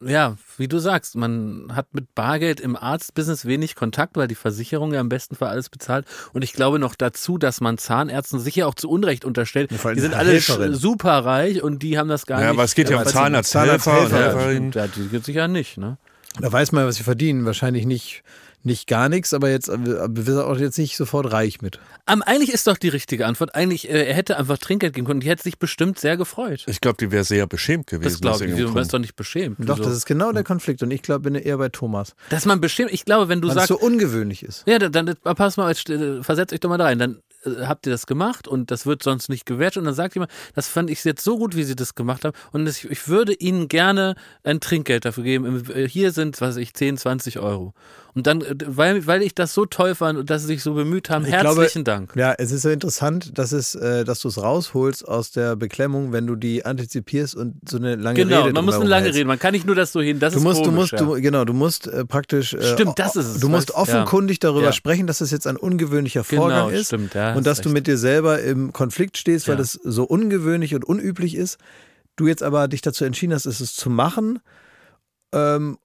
[0.04, 4.92] ja, wie du sagst, man hat mit Bargeld im Arztbusiness wenig Kontakt, weil die Versicherung
[4.92, 6.06] ja am besten für alles bezahlt.
[6.32, 9.70] Und ich glaube noch dazu, dass man Zahnärzten sicher auch zu Unrecht unterstellt.
[9.84, 12.54] allem die sind alle super reich und die haben das gar Ja, nicht.
[12.54, 14.72] aber es geht ja um aber es- Zahnarzthelfer und Zahnarzthelfer, ja, Helferinnen.
[14.72, 15.96] stimmt, ja, die gibt sicher nicht, ne?
[16.40, 17.44] Da weiß man, was sie verdienen.
[17.44, 18.22] Wahrscheinlich nicht,
[18.64, 21.78] nicht gar nichts, aber jetzt äh, wir sind auch jetzt nicht sofort reich mit.
[22.06, 23.54] Aber eigentlich ist doch die richtige Antwort.
[23.54, 25.20] Eigentlich, äh, er hätte einfach Trinkgeld geben können.
[25.20, 26.64] Die hätte sich bestimmt sehr gefreut.
[26.66, 28.10] Ich glaube, die wäre sehr beschämt gewesen.
[28.10, 28.50] Das glaube ich.
[28.52, 28.94] Du bist Grund.
[28.94, 29.56] doch nicht beschämt.
[29.60, 29.88] Doch, Wieso?
[29.88, 30.82] das ist genau der Konflikt.
[30.82, 32.14] Und ich glaube, bin eher bei Thomas.
[32.30, 34.64] Dass man beschämt, ich glaube, wenn du Weil es sagst, so ungewöhnlich ist.
[34.66, 36.98] Ja, dann, dann pass mal, jetzt, äh, versetzt euch doch mal da rein.
[36.98, 39.76] Dann äh, habt ihr das gemacht und das wird sonst nicht gewährt.
[39.76, 42.36] Und dann sagt jemand, das fand ich jetzt so gut, wie sie das gemacht haben.
[42.52, 45.64] Und das, ich würde ihnen gerne ein Trinkgeld dafür geben.
[45.74, 47.74] Äh, Hier sind, was weiß ich, 10, 20 Euro.
[48.14, 50.74] Und dann, äh, weil, weil ich das so toll fand und dass sie sich so
[50.74, 52.12] bemüht haben, Ich herzlichen glaube, Dank.
[52.14, 56.12] Ja, es ist so interessant, dass, es, äh, dass du es rausholst aus der Beklemmung,
[56.12, 59.18] wenn du die antizipierst und so eine lange Genau, Rede man muss eine lange hältst.
[59.18, 59.28] reden.
[59.28, 60.18] Man kann nicht nur das so hin.
[60.18, 60.98] Das Du ist musst, du komisch, musst, ja.
[60.98, 62.52] du, genau, du musst äh, praktisch.
[62.52, 64.72] Äh, Stimmt, das ist es, Du musst offenkundig darüber Ja.
[64.72, 66.88] sprechen, dass das jetzt ein ungewöhnlicher Genau, Vorgang ist.
[66.88, 69.62] stimmt, ja, und dass du mit dir selber im Konflikt stehst, weil Ja.
[69.62, 71.56] es so ungewöhnlich und unüblich ist.
[72.16, 74.40] Du jetzt aber dich dazu entschieden hast, es zu machen
[75.32, 75.78] ähm,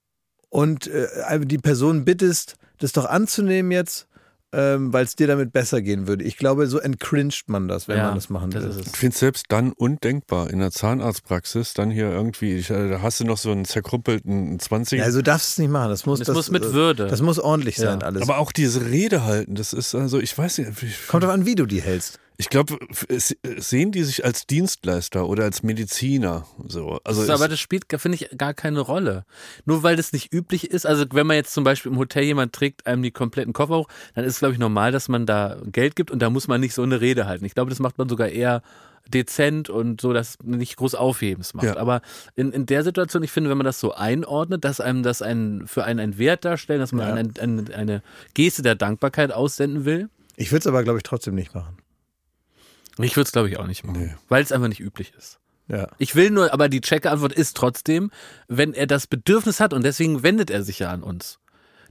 [0.49, 4.07] und äh, die Person bittest, das doch anzunehmen jetzt,
[4.53, 6.23] ähm, weil es dir damit besser gehen würde.
[6.23, 8.81] Ich glaube, so entcringed man das, wenn Ja, man das machen das will.
[8.85, 13.01] Ich finde es selbst dann undenkbar in der Zahnarztpraxis, dann hier irgendwie, ich, äh, da
[13.01, 15.89] hast du noch so einen zerkrüppelten 20 Ja, also darfst du es nicht machen.
[15.89, 17.07] Das muss, Das muss mit äh, Würde.
[17.07, 17.91] Das muss ordentlich Ja.
[17.91, 18.21] sein, alles.
[18.21, 21.45] Aber auch diese Rede halten, das ist also, ich weiß nicht, ich, Kommt drauf an,
[21.45, 22.17] wie du die hältst.
[22.39, 22.77] Ich glaube,
[23.57, 26.99] sehen die sich als Dienstleister oder als Mediziner so.
[27.03, 29.25] Also Das aber das spielt, finde ich, gar keine Rolle.
[29.65, 30.85] Nur weil das nicht üblich ist.
[30.85, 33.87] Also wenn man jetzt zum Beispiel im Hotel jemand trägt einem die kompletten Koffer hoch,
[34.13, 36.61] dann ist es, glaube ich, normal, dass man da Geld gibt und da muss man
[36.61, 37.43] nicht so eine Rede halten.
[37.43, 38.61] Ich glaube, das macht man sogar eher
[39.07, 41.65] dezent und so, dass man nicht groß Aufhebens macht.
[41.65, 41.77] Ja.
[41.77, 42.01] Aber
[42.35, 45.63] in, in der Situation, ich finde, wenn man das so einordnet, dass einem das ein,
[45.65, 47.13] für einen einen Wert darstellen, dass man Ja.
[47.15, 48.03] ein, ein, eine
[48.35, 51.77] Geste der Dankbarkeit aussenden will, Ich würde es aber, glaube ich, trotzdem nicht machen.
[53.05, 54.01] Ich würde es, glaube ich, auch nicht machen.
[54.01, 54.15] Nee.
[54.29, 55.39] Weil es einfach nicht üblich ist.
[55.67, 55.89] Ja.
[55.97, 58.09] Ich will nur, aber die Checker-Antwort ist trotzdem,
[58.47, 61.39] wenn er das Bedürfnis hat und deswegen wendet er sich ja an uns.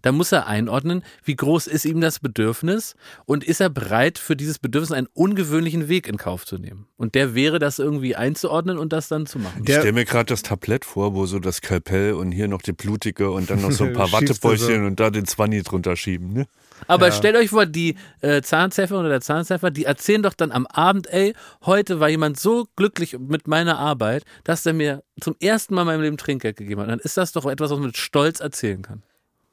[0.03, 2.95] Da muss er einordnen, wie groß ist ihm das Bedürfnis
[3.25, 6.87] und ist er bereit, für dieses Bedürfnis einen ungewöhnlichen Weg in Kauf zu nehmen.
[6.97, 9.61] Und der wäre, das irgendwie einzuordnen und das dann zu machen.
[9.61, 12.63] Ich Der- stelle mir gerade das Tablett vor, wo so das Skalpell und hier noch
[12.63, 14.87] die blutige und dann noch so ein paar Wattebäuchchen so.
[14.87, 16.33] und da den Zwanni drunter schieben.
[16.33, 16.47] Ne?
[16.87, 17.13] Aber Ja.
[17.13, 21.07] stellt euch vor, die äh, Zahnzepfer oder der Zahnzepfer, die erzählen doch dann am Abend,
[21.13, 25.83] ey, heute war jemand so glücklich mit meiner Arbeit, dass der mir zum ersten Mal
[25.83, 26.89] in meinem Leben Trinkgeld gegeben hat.
[26.89, 29.03] Dann ist das doch etwas, was man mit Stolz erzählen kann.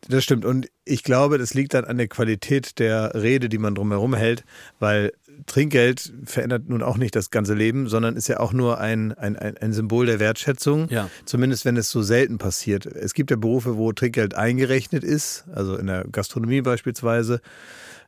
[0.08, 0.46] Das stimmt.
[0.46, 4.44] Und ich glaube, das liegt dann an der Qualität der Rede, die man drumherum hält,
[4.80, 5.14] weil
[5.46, 9.36] Trinkgeld verändert nun auch nicht das ganze Leben, sondern ist ja auch nur ein, ein,
[9.38, 10.90] ein, Symbol der Wertschätzung.
[10.90, 11.10] Ja.
[11.26, 12.86] Zumindest wenn es so selten passiert.
[12.86, 17.42] Es gibt ja Berufe, wo Trinkgeld eingerechnet ist, also in der Gastronomie beispielsweise.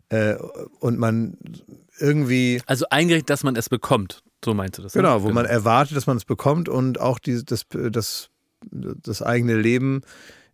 [0.10, 0.36] Äh,
[0.80, 1.38] und man
[1.98, 4.22] irgendwie Also eingerechnet, dass man es bekommt.
[4.44, 4.94] So meinst du das?
[4.94, 5.02] ne?
[5.02, 8.30] Genau, wo man erwartet, dass man es bekommt und auch die, das, das,
[8.72, 10.02] das eigene Leben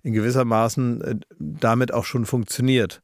[0.04, 3.02] in gewisser Maßen äh, damit auch schon funktioniert.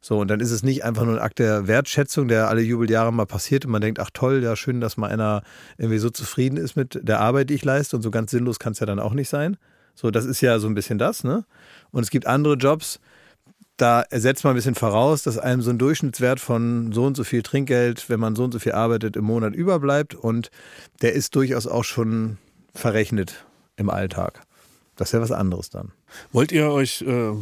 [0.00, 3.12] So, und dann ist es nicht einfach nur ein Akt der Wertschätzung, der alle Jubeljahre
[3.12, 5.42] mal passiert und man denkt, ach toll, ja schön, dass mal einer
[5.76, 8.72] irgendwie so zufrieden ist mit der Arbeit, die ich leiste und so ganz sinnlos kann
[8.72, 9.56] es ja dann auch nicht sein.
[9.94, 11.44] So, das ist ja so ein bisschen das, ne?
[11.90, 13.00] Und es gibt andere Jobs,
[13.76, 17.24] da setzt man ein bisschen voraus, dass einem so ein Durchschnittswert von so und so
[17.24, 20.50] viel Trinkgeld, wenn man so und so viel arbeitet, im Monat überbleibt und
[21.02, 22.38] der ist durchaus auch schon
[22.74, 24.42] verrechnet im Alltag.
[24.98, 25.92] Das ist ja was anderes dann.
[26.32, 27.34] Wollt ihr euch äh, äh,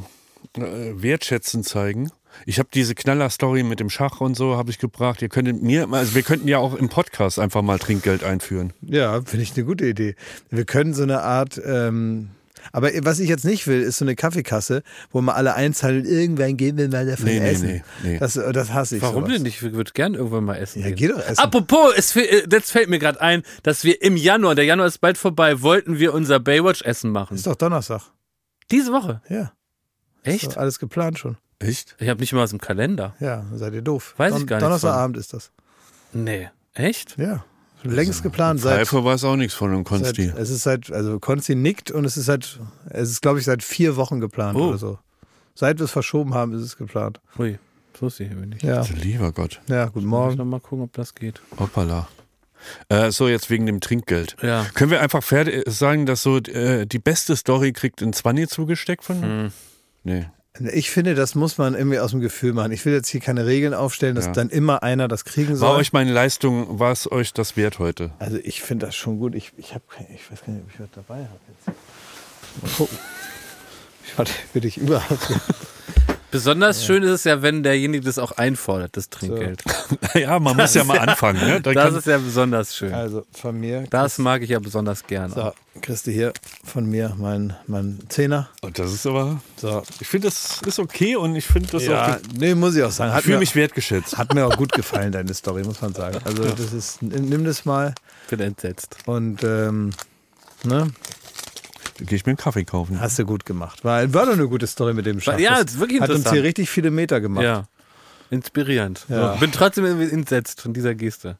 [0.54, 2.12] wertschätzen zeigen?
[2.44, 5.22] Ich habe diese Knaller-Story mit dem Schach und so habe ich gebracht.
[5.22, 8.74] Ihr könntet mir, also wir könnten ja auch im Podcast einfach mal Trinkgeld einführen.
[8.82, 10.16] Ja, finde ich eine gute Idee.
[10.50, 12.28] Wir können so eine Art, ähm,
[12.72, 16.06] aber was ich jetzt nicht will, ist so eine Kaffeekasse, wo man alle einzahlen und
[16.06, 17.66] irgendwann gehen wir mal davon Nee, nee, essen.
[17.66, 18.18] nee, nee.
[18.18, 19.02] Das, das hasse ich.
[19.02, 19.34] Warum sowas.
[19.34, 19.62] denn nicht?
[19.62, 20.80] Ich würde gern irgendwann mal essen.
[20.82, 20.96] Ja, gehen.
[20.96, 21.38] geh doch essen.
[21.38, 24.98] Apropos, es, äh, jetzt fällt mir gerade ein, dass wir im Januar, der Januar ist
[24.98, 27.34] bald vorbei, wollten wir unser Baywatch-Essen machen.
[27.36, 28.02] Ist doch Donnerstag.
[28.70, 29.20] Diese Woche.
[29.28, 29.52] Ja.
[30.22, 30.42] Echt?
[30.44, 31.36] Ist doch alles geplant schon.
[31.58, 31.96] Echt?
[31.98, 33.14] Ich habe nicht mal was im Kalender.
[33.20, 34.14] Ja, seid ihr doof.
[34.16, 35.52] Weiß ich gar nicht Donnerstagabend ist das.
[36.12, 36.48] Nee.
[36.74, 37.16] Echt?
[37.16, 37.44] Ja.
[37.82, 39.86] Längst geplant seit, Pfeife weiß auch nichts von dem seit.
[39.86, 40.32] Konsti.
[40.36, 42.58] Es ist seit, also Konsti nickt und es ist seit,
[42.90, 44.68] es ist glaube ich seit vier Wochen geplant Oh.
[44.68, 44.98] oder so.
[45.54, 47.20] Seit wir es verschoben haben, ist es geplant.
[47.38, 47.58] Ui,
[47.98, 48.62] so ist sie hier nicht.
[48.62, 48.78] Ja.
[48.78, 49.60] Also, lieber Gott.
[49.68, 50.36] Ja, guten Muss ich Morgen.
[50.38, 51.40] noch mal gucken, ob das geht.
[51.58, 52.08] Hoppala.
[52.88, 54.36] Äh, so, jetzt wegen dem Trinkgeld.
[54.42, 54.66] Ja.
[54.74, 59.04] Können wir einfach fertig sagen, dass so äh, die beste Story kriegt ein Zwanni zugesteckt
[59.04, 59.22] von?
[59.22, 59.52] Hm.
[60.02, 60.26] Nee.
[60.72, 62.72] Ich finde, das muss man irgendwie aus dem Gefühl machen.
[62.72, 64.32] Ich will jetzt hier keine Regeln aufstellen, dass Ja.
[64.32, 65.76] dann immer einer das kriegen War soll.
[65.78, 68.10] euch meine Leistung, war es euch das wert heute?
[68.18, 69.34] Also ich finde das schon gut.
[69.34, 69.84] Ich, ich habe
[70.14, 71.76] ich weiß gar nicht, ob ich was dabei habe jetzt.
[72.62, 72.98] Mal gucken.
[74.06, 75.32] Ich hatte für dich überhaupt.
[76.30, 79.62] Besonders schön ist es ja, wenn derjenige das auch einfordert, das Trinkgeld.
[80.14, 81.40] ja, man muss ja mal anfangen.
[81.40, 81.60] Ne?
[81.60, 82.92] Dann Das kann, ist ja besonders schön.
[82.92, 83.84] Also von mir.
[83.90, 85.32] Das mag ich ja besonders gerne.
[85.32, 86.32] So, kriegst du hier
[86.64, 88.48] von mir mein, mein Zehner.
[88.62, 89.40] Oh, das ist aber.
[89.56, 89.82] So.
[90.00, 92.18] Ich finde, das ist okay und ich finde das Ja, auch.
[92.36, 93.10] nee, muss ich auch sagen.
[93.10, 94.18] Ich Hat fühle mir, mich wertgeschätzt.
[94.18, 96.18] hat mir auch gut gefallen, deine Story, muss man sagen.
[96.24, 97.94] Also das ist, nimm das mal
[98.28, 98.96] Bin entsetzt.
[99.06, 99.92] und ähm,
[100.64, 100.88] ne,
[101.98, 103.00] Gehe ich mir einen Kaffee kaufen.
[103.00, 103.84] hast du gut gemacht.
[103.84, 105.38] War, war doch eine gute Story mit dem Schach.
[105.38, 106.34] Ja, Das ist wirklich Hat uns interessant.
[106.36, 107.44] hier richtig viele Meter gemacht.
[107.44, 107.64] Ja.
[108.30, 109.06] Inspirierend.
[109.08, 109.34] Ja.
[109.34, 111.38] So, bin trotzdem irgendwie entsetzt von dieser Geste.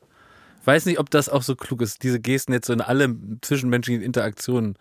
[0.64, 4.02] Weiß nicht, ob das auch so klug ist, diese Gesten jetzt so in alle zwischenmenschlichen
[4.02, 4.76] Interaktionen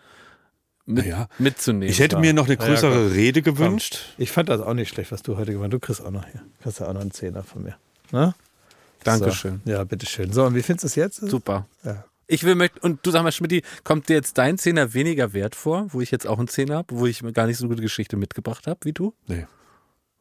[0.84, 1.28] mit, Naja.
[1.38, 1.88] mitzunehmen.
[1.90, 3.98] Ich hätte mir noch eine Ja, größere Rede gewünscht.
[4.18, 5.72] Ich fand das auch nicht schlecht, was du heute gemacht hast.
[5.74, 6.42] Du kriegst auch noch hier.
[6.62, 7.76] Kriegst ja auch noch einen Zehner von mir.
[8.12, 8.34] Ne?
[9.04, 9.60] Dankeschön.
[9.64, 9.70] So.
[9.72, 10.32] Ja, bitteschön.
[10.32, 11.16] So, und wie findest du es jetzt?
[11.20, 11.66] Super.
[11.84, 12.04] Ja.
[12.28, 15.54] Ich will möcht- und du sag mal, Schmidt, kommt dir jetzt dein Zehner weniger wert
[15.54, 18.16] vor, wo ich jetzt auch einen Zehner habe, wo ich gar nicht so gute Geschichte
[18.16, 19.14] mitgebracht habe wie du?
[19.26, 19.46] Nee.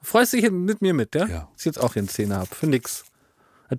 [0.01, 1.25] Freust dich mit mir mit, ja?
[1.25, 1.49] Ja.
[1.53, 2.53] Dass ich jetzt auch hier einen Zehner habe.
[2.53, 3.05] Für nix.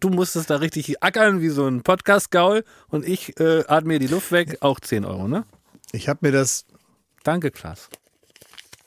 [0.01, 4.09] Du musstest da richtig ackern wie so ein Podcast-Gaul und ich äh, atme mir die
[4.09, 5.45] Luft weg, auch 10 Euro, ne?
[5.93, 6.67] Ich habe mir das
[7.27, 7.89] Danke, Klaas.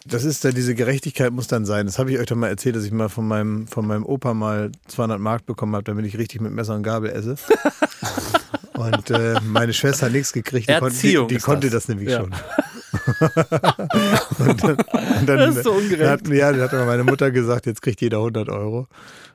[0.05, 1.85] Das ist da, diese Gerechtigkeit muss dann sein.
[1.85, 4.33] Das habe ich euch doch mal erzählt, dass ich mal von meinem, von meinem Opa
[4.33, 7.35] mal 200 Mark bekommen habe, damit ich richtig mit Messer und Gabel esse.
[8.79, 10.67] und äh, meine Schwester hat nichts gekriegt.
[10.69, 11.83] Die, konnte, die, Erziehung die konnte das.
[11.85, 12.21] das, nämlich Ja.
[12.21, 12.31] schon.
[14.47, 16.09] und dann, und dann, Das ist so ungerecht.
[16.09, 18.87] Hat, ja, dann hat aber meine Mutter gesagt, jetzt kriegt jeder 100 Euro.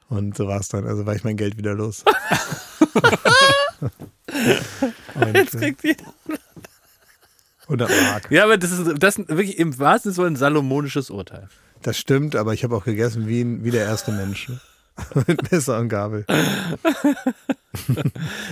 [0.08, 0.86] Und so war es dann.
[0.86, 2.04] Also war ich mein Geld wieder los.
[5.14, 6.04] Und, Jetzt äh, kriegt jeder.
[7.64, 8.30] 100 Mark.
[8.30, 11.48] Ja, aber das ist, das ist wirklich im wahrsten Sinne ein salomonisches Urteil.
[11.82, 14.50] Das stimmt, aber ich habe auch gegessen wie, ein- wie der erste Mensch.
[15.26, 16.24] Mit Messer und Gabel.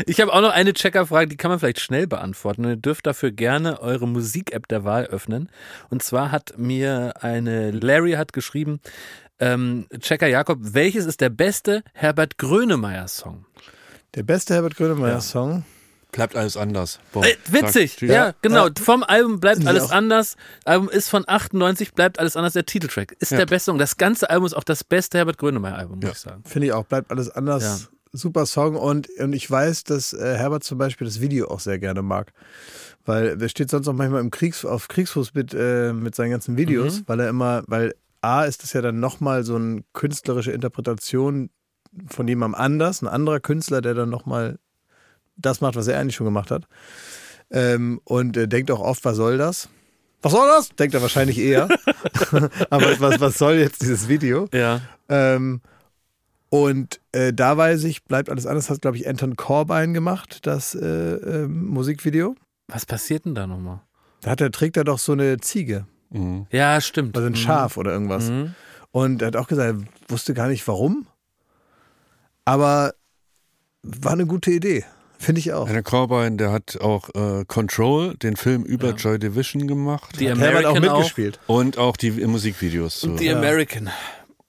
[0.06, 2.64] Ich habe auch noch eine Checkerfrage, die kann man vielleicht schnell beantworten.
[2.64, 5.48] Ihr dürft dafür gerne eure Musik-App der Wahl öffnen.
[5.90, 8.80] Und zwar hat mir eine Larry hat geschrieben,
[9.38, 13.46] ähm, Checker Jakob, welches ist der beste Herbert Grönemeyer-Song?
[14.16, 15.64] Der beste Herbert Grönemeyer-Song.
[16.12, 17.00] Bleibt alles anders.
[17.12, 18.66] Boah, Äh, witzig, sagt- ja, genau.
[18.68, 18.72] Ja.
[18.80, 20.36] Vom Album bleibt alles auch- anders.
[20.66, 22.52] Album ist von 98, bleibt alles anders.
[22.52, 23.38] Der Titeltrack ist Ja.
[23.38, 23.78] der beste Song.
[23.78, 26.10] Das ganze Album ist auch das beste Herbert Grönemeyer-Album, muss Ja.
[26.12, 26.42] ich sagen.
[26.44, 27.62] Finde ich auch, bleibt alles anders.
[27.62, 27.78] Ja.
[28.14, 31.78] Super Song und, und ich weiß, dass äh, Herbert zum Beispiel das Video auch sehr
[31.78, 32.32] gerne mag.
[33.06, 36.58] Weil er steht sonst auch manchmal im Kriegs, auf Kriegsfuß mit, äh, mit seinen ganzen
[36.58, 37.04] Videos, Mhm.
[37.06, 41.48] weil er immer, weil A ist das ja dann nochmal so eine künstlerische Interpretation
[42.06, 44.58] von jemandem anders, ein anderer Künstler, der dann nochmal
[45.36, 46.64] das macht, was er eigentlich schon gemacht hat.
[47.50, 49.68] Ähm, und äh, denkt auch oft, was soll das?
[50.22, 50.68] Was soll das?
[50.70, 51.68] Denkt er wahrscheinlich eher.
[52.70, 54.48] Aber was, was soll jetzt dieses Video?
[54.52, 54.80] Ja.
[55.08, 55.60] Ähm,
[56.48, 60.74] und äh, da weiß ich, bleibt alles anders, hat, glaube ich, Anton Corbijn gemacht, das
[60.74, 62.34] äh, ähm, Musikvideo.
[62.68, 63.80] Was passiert denn da nochmal?
[64.20, 66.46] Da hat er, trägt er doch so eine Ziege, Mhm.
[66.50, 67.16] Ja, stimmt.
[67.16, 67.36] also ein Mhm.
[67.36, 68.28] Schaf oder irgendwas.
[68.28, 68.54] Mhm.
[68.90, 71.06] Und er hat auch gesagt, er wusste gar nicht warum.
[72.44, 72.92] Aber
[73.82, 74.84] war eine gute Idee.
[75.22, 75.68] Finde ich auch.
[75.68, 78.94] Einer Corbijn, der hat auch äh, Control, den Film über Ja.
[78.96, 80.18] Joy Division gemacht.
[80.18, 80.96] Die Hat auch American auch.
[80.98, 81.38] mitgespielt.
[81.46, 83.00] und auch die Musikvideos.
[83.00, 83.10] So.
[83.10, 83.36] Und die Ja.
[83.38, 83.84] American.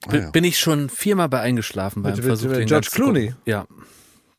[0.10, 0.30] B Ah, ja.
[0.32, 2.90] Bin ich schon viermal bei eingeschlafen beim Mit- Versuch, mit den George.
[2.92, 3.34] Clooney?
[3.46, 3.66] Ja,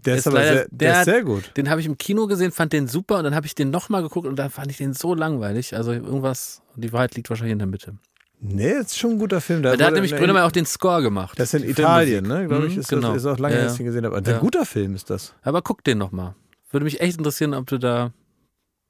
[0.04, 1.52] Der ist, Ist aber leider- sehr, der, der ist sehr gut.
[1.56, 4.02] den habe ich im Kino gesehen, fand den super und dann habe ich den nochmal
[4.02, 5.74] geguckt und dann fand ich den so langweilig.
[5.74, 7.94] Also irgendwas, die Wahrheit liegt wahrscheinlich in der Mitte.
[8.40, 9.64] Nee, ist schon ein guter Film.
[9.64, 11.38] Weil da hat nämlich Grönemeyer auch den Score gemacht.
[11.38, 12.46] Das ist in Italien, ne?
[12.46, 13.08] Glaube ich, Mhm, ist, genau.
[13.14, 14.16] das, ist auch lange, Ja, dass ich den gesehen habe.
[14.16, 14.38] Ein ja.
[14.38, 15.34] guter Film ist das.
[15.42, 16.34] Aber guck den nochmal.
[16.70, 18.12] Würde mich echt interessieren, ob du da,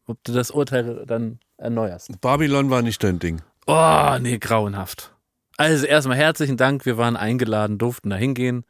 [0.07, 2.21] ob du das Urteil dann erneuerst.
[2.21, 3.43] Babylon war nicht dein Ding.
[3.67, 5.13] Oh, nee, grauenhaft.
[5.57, 6.85] Also erstmal herzlichen Dank.
[6.85, 8.65] Wir waren eingeladen, durften da hingehen.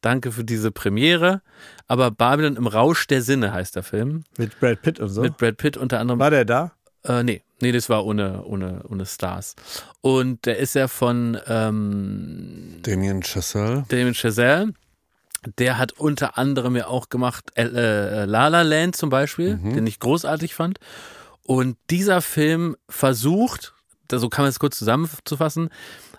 [0.00, 1.42] Danke für diese Premiere.
[1.86, 4.24] Aber Babylon im Rausch der Sinne heißt der Film.
[4.38, 5.20] Mit Brad Pitt und so.
[5.20, 6.18] Mit Brad Pitt unter anderem.
[6.18, 6.72] War der da?
[7.04, 9.54] Äh, nee, nee, das war ohne, ohne, ohne Stars.
[10.02, 13.84] Und der ist ja von ähm, Damien Chazelle.
[13.88, 14.72] Damien Chazelle.
[15.58, 19.74] Der hat unter anderem ja auch gemacht äh, äh, La La Land zum Beispiel, Mhm.
[19.74, 20.78] den ich großartig fand.
[21.44, 23.74] Und dieser Film versucht,
[24.10, 25.70] so kann man es kurz zusammenzufassen,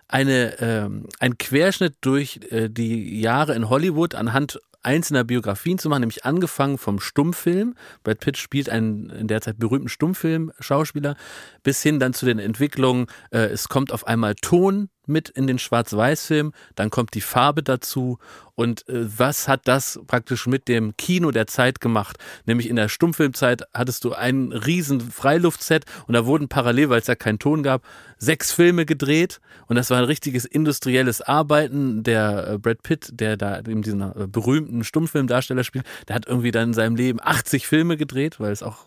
[0.09, 6.01] eine, ähm, ein Querschnitt durch äh, die Jahre in Hollywood anhand einzelner Biografien zu machen,
[6.01, 7.75] nämlich angefangen vom Stummfilm.
[8.03, 11.15] Brad Pitt spielt einen in der Zeit berühmten Stummfilm-Schauspieler,
[11.63, 15.59] bis hin dann zu den Entwicklungen, äh, es kommt auf einmal Ton mit in den
[15.59, 18.19] Schwarz-Weiß-Film, dann kommt die Farbe dazu
[18.55, 22.17] und äh, was hat das praktisch mit dem Kino der Zeit gemacht?
[22.45, 27.07] Nämlich in der Stummfilmzeit hattest du ein riesen Freiluftset und da wurden parallel, weil es
[27.07, 27.83] ja keinen Ton gab,
[28.17, 32.03] sechs Filme gedreht und das war ein richtiges industrielles Arbeiten.
[32.03, 36.51] Der äh, Brad Pitt, der da eben diesen äh, berühmten Stummfilmdarsteller spielt, der hat irgendwie
[36.51, 38.85] dann in seinem Leben 80 Filme gedreht, weil es auch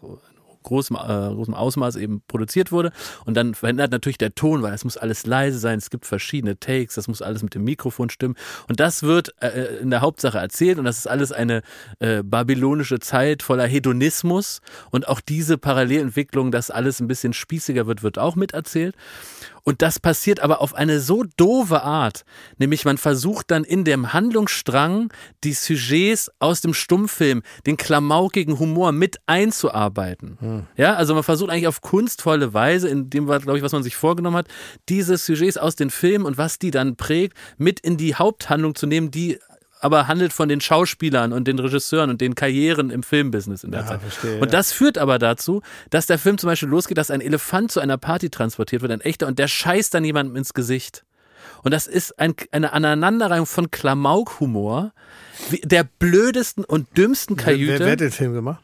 [0.67, 2.93] großem, äh, großem Ausmaß eben produziert wurde.
[3.25, 6.59] Und dann verändert natürlich der Ton, weil es muss alles leise sein, es gibt verschiedene
[6.61, 8.37] Takes, das muss alles mit dem Mikrofon stimmen.
[8.69, 11.63] Und das wird äh, in der Hauptsache erzählt und das ist alles eine
[12.01, 14.61] äh, babylonische Zeit voller Hedonismus.
[14.91, 18.95] Und auch diese Parallelentwicklung, dass alles ein bisschen spießiger wird, wird auch miterzählt.
[19.69, 22.25] Und das passiert aber auf eine so doofe Art.
[22.57, 25.13] Nämlich man versucht dann in dem Handlungsstrang
[25.43, 30.39] die Sujets aus dem Stummfilm, den klamaukigen Humor mit einzuarbeiten.
[30.77, 33.83] Ja, also man versucht eigentlich auf kunstvolle Weise, in dem war, glaube ich, was man
[33.83, 34.47] sich vorgenommen hat,
[34.89, 38.87] diese Sujets aus den Filmen und was die dann prägt, mit in die Haupthandlung zu
[38.87, 39.41] nehmen, die
[39.87, 43.81] aber handelt von den Schauspielern und den Regisseuren und den Karrieren im Filmbusiness in der
[43.83, 44.01] Ja, Zeit.
[44.03, 47.73] verstehe, und das führt aber dazu, dass der Film zum Beispiel losgeht, dass ein Elefant
[47.73, 51.05] zu einer Party transportiert wird, ein echter, und der scheißt dann jemandem ins Gesicht.
[51.63, 54.93] Und das ist ein, eine Aneinanderreihung von Klamaukhumor,
[55.65, 57.79] der blödesten und dümmsten Wer, Kajüte.
[57.85, 58.63] wer hat den Film gemacht?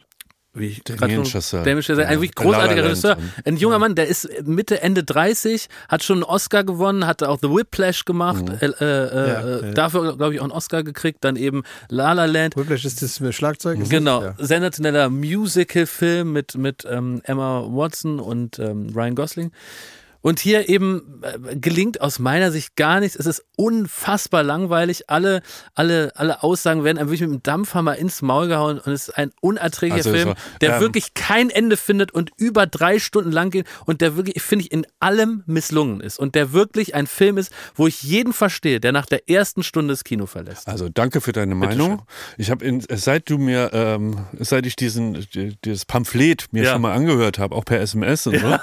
[0.55, 1.63] Wie ich Damien Chazelle.
[1.63, 3.17] Damien Chazelle, ein wirklich großartiger Regisseur.
[3.47, 7.39] Ein junger Mann, der ist Mitte, Ende 30, hat schon einen Oscar gewonnen, hat auch
[7.41, 9.73] The Whiplash gemacht, äh, äh, Ja, äh, ja.
[9.73, 12.55] dafür, glaube ich, auch einen Oscar gekriegt, dann eben La La Land.
[12.57, 13.81] Whiplash ist das mit Schlagzeug?
[13.81, 14.23] Ist Genau?
[14.23, 14.35] Ja.
[14.39, 19.53] sensationeller Musical-Film mit, mit ähm, Emma Watson und ähm, Ryan Gosling.
[20.23, 23.17] Und hier eben äh, gelingt aus meiner Sicht gar nichts.
[23.17, 25.11] Es ist unfassbar langweilig.
[25.11, 25.43] Alle,
[25.75, 29.19] alle, alle Aussagen werden einem wirklich mit dem Dampfhammer ins Maul gehauen und es ist
[29.19, 33.33] ein unerträglicher Also Film, war- der ähm, wirklich kein Ende findet und über drei Stunden
[33.33, 37.07] lang geht und der wirklich, finde ich, in allem misslungen ist und der wirklich ein
[37.09, 40.69] Film ist, wo ich jeden verstehe, der nach der ersten Stunde das Kino verlässt.
[40.69, 42.03] Also danke für deine Meinung.
[42.39, 46.73] Ich habe seit du mir ähm, seit ich diesen die- dieses Pamphlet mir Ja.
[46.73, 48.57] schon mal angehört habe, auch per SMS und so,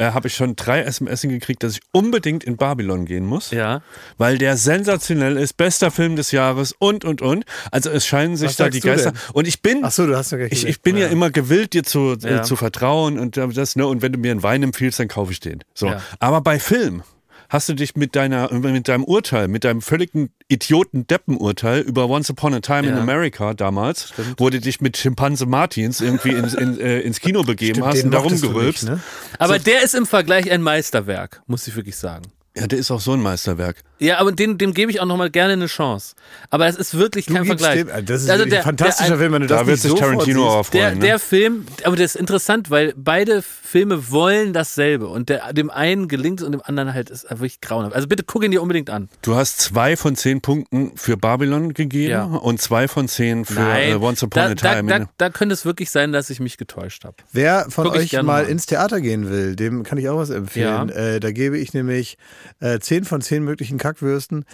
[0.00, 3.50] äh, habe ich schon drei SMS gekriegt, dass ich unbedingt in Babylon gehen muss.
[3.50, 3.82] Ja.
[4.16, 7.44] Weil der sensationell ist, bester Film des Jahres und und und.
[7.70, 9.12] Also es scheinen sich Was da die Geister.
[9.12, 9.20] denn?
[9.34, 11.08] Und ich bin Ach so, du hast ja gleich ich, ich bin ja.
[11.08, 12.38] immer gewillt, dir zu, Ja.
[12.40, 15.08] äh, zu vertrauen und äh, das, ne, und wenn du mir einen Wein empfiehlst, dann
[15.08, 15.62] kaufe ich den.
[15.74, 15.86] So.
[15.88, 16.00] Ja.
[16.18, 17.02] Aber bei Film
[17.50, 22.54] hast du dich mit deiner, mit deinem Urteil, mit deinem völligen Idioten-Deppen-Urteil über Once Upon
[22.54, 23.00] a Time in Ja.
[23.00, 27.74] America damals, wo du dich mit Schimpanse Martins irgendwie ins, in, äh, ins Kino begeben
[27.76, 28.82] Stimmt, hast und da mochtest du rumgerülpst.
[28.84, 29.00] nicht, ne?
[29.38, 32.24] Aber der ist im Vergleich ein Meisterwerk, muss ich wirklich sagen.
[32.56, 33.76] Ja, der ist auch so ein Meisterwerk.
[34.00, 36.16] Ja, aber dem, dem gebe ich auch nochmal gerne eine Chance.
[36.48, 37.84] Aber es ist wirklich Du kein Vergleich.
[37.84, 39.94] dem, das ist Also der- ein fantastischer der- Film, wenn du das Da wird sich
[39.94, 40.80] Tarantino auch freuen.
[40.82, 41.00] Der, ne?
[41.00, 46.08] der Film, aber das ist interessant, weil beide Filme wollen dasselbe und der, dem einen
[46.08, 47.94] gelingt es und dem anderen halt ist wirklich grauenhaft.
[47.94, 49.08] Also bitte guck ihn dir unbedingt an.
[49.22, 52.24] Du hast zwei von zehn Punkten für Babylon gegeben Ja.
[52.24, 54.88] und zwei von zehn für äh, Once Upon da, a da, Time.
[54.90, 57.14] da, in- da könnte es wirklich sein, dass ich mich getäuscht habe.
[57.32, 58.50] Wer von Guck euch mal an.
[58.50, 60.88] ins Theater gehen will, dem kann ich auch was empfehlen.
[60.88, 60.94] Ja.
[60.94, 62.16] Äh, da gebe ich nämlich
[62.60, 64.44] äh, 10 von 10 möglichen Kackwürsten,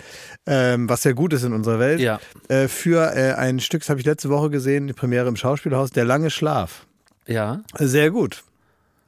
[0.47, 2.21] ähm, was sehr gut ist in unserer Welt, Ja.
[2.49, 5.91] äh, für äh, ein Stück, das habe ich letzte Woche gesehen, die Premiere im Schauspielhaus,
[5.91, 6.87] Der lange Schlaf.
[7.27, 7.61] Ja.
[7.79, 8.43] Sehr gut.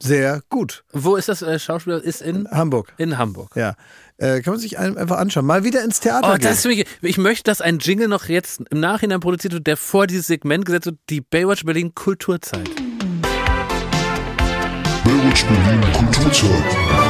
[0.01, 0.85] Sehr gut.
[0.93, 2.03] Wo ist das äh, Schauspieler?
[2.03, 2.93] Ist in, Hamburg.
[2.99, 3.51] in Hamburg.
[3.57, 3.75] Ja.
[4.17, 5.45] Äh, kann man sich ein, einfach anschauen.
[5.47, 6.43] Mal wieder ins Theater Oh, gehen.
[6.43, 10.27] das ich möchte, dass ein Jingle noch jetzt im Nachhinein produziert wird, der vor dieses
[10.29, 12.69] Segment gesetzt wird, die Baywatch Berlin Kulturzeit.
[15.05, 17.08] Baywatch Berlin Kulturzeit.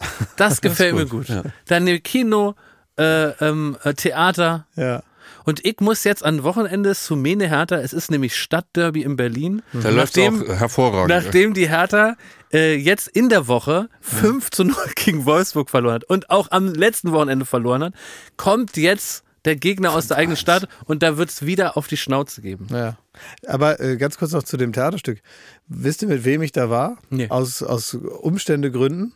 [0.00, 0.06] Ja.
[0.36, 1.26] Das gefällt mir gut.
[1.66, 2.54] Dann Kino,
[2.98, 4.66] äh, ähm, äh, Theater.
[4.76, 5.02] Ja.
[5.44, 7.76] Und ich muss jetzt an Wochenende zu Mene Hertha.
[7.76, 9.62] Es ist nämlich Stadtderby in Berlin.
[9.72, 11.08] Da läuft nachdem, auch hervorragend.
[11.08, 12.16] nachdem die Hertha
[12.52, 16.72] äh, jetzt in der Woche 5 zu 0 gegen Wolfsburg verloren hat und auch am
[16.74, 17.94] letzten Wochenende verloren hat,
[18.36, 21.96] kommt jetzt der Gegner aus der eigenen Stadt und da wird es wieder auf die
[21.96, 22.66] Schnauze geben.
[22.70, 22.98] Ja.
[23.46, 25.22] Aber äh, ganz kurz noch zu dem Theaterstück.
[25.66, 26.98] Wisst ihr, mit wem ich da war?
[27.08, 27.28] Nee.
[27.30, 29.14] Aus, aus Umständegründen?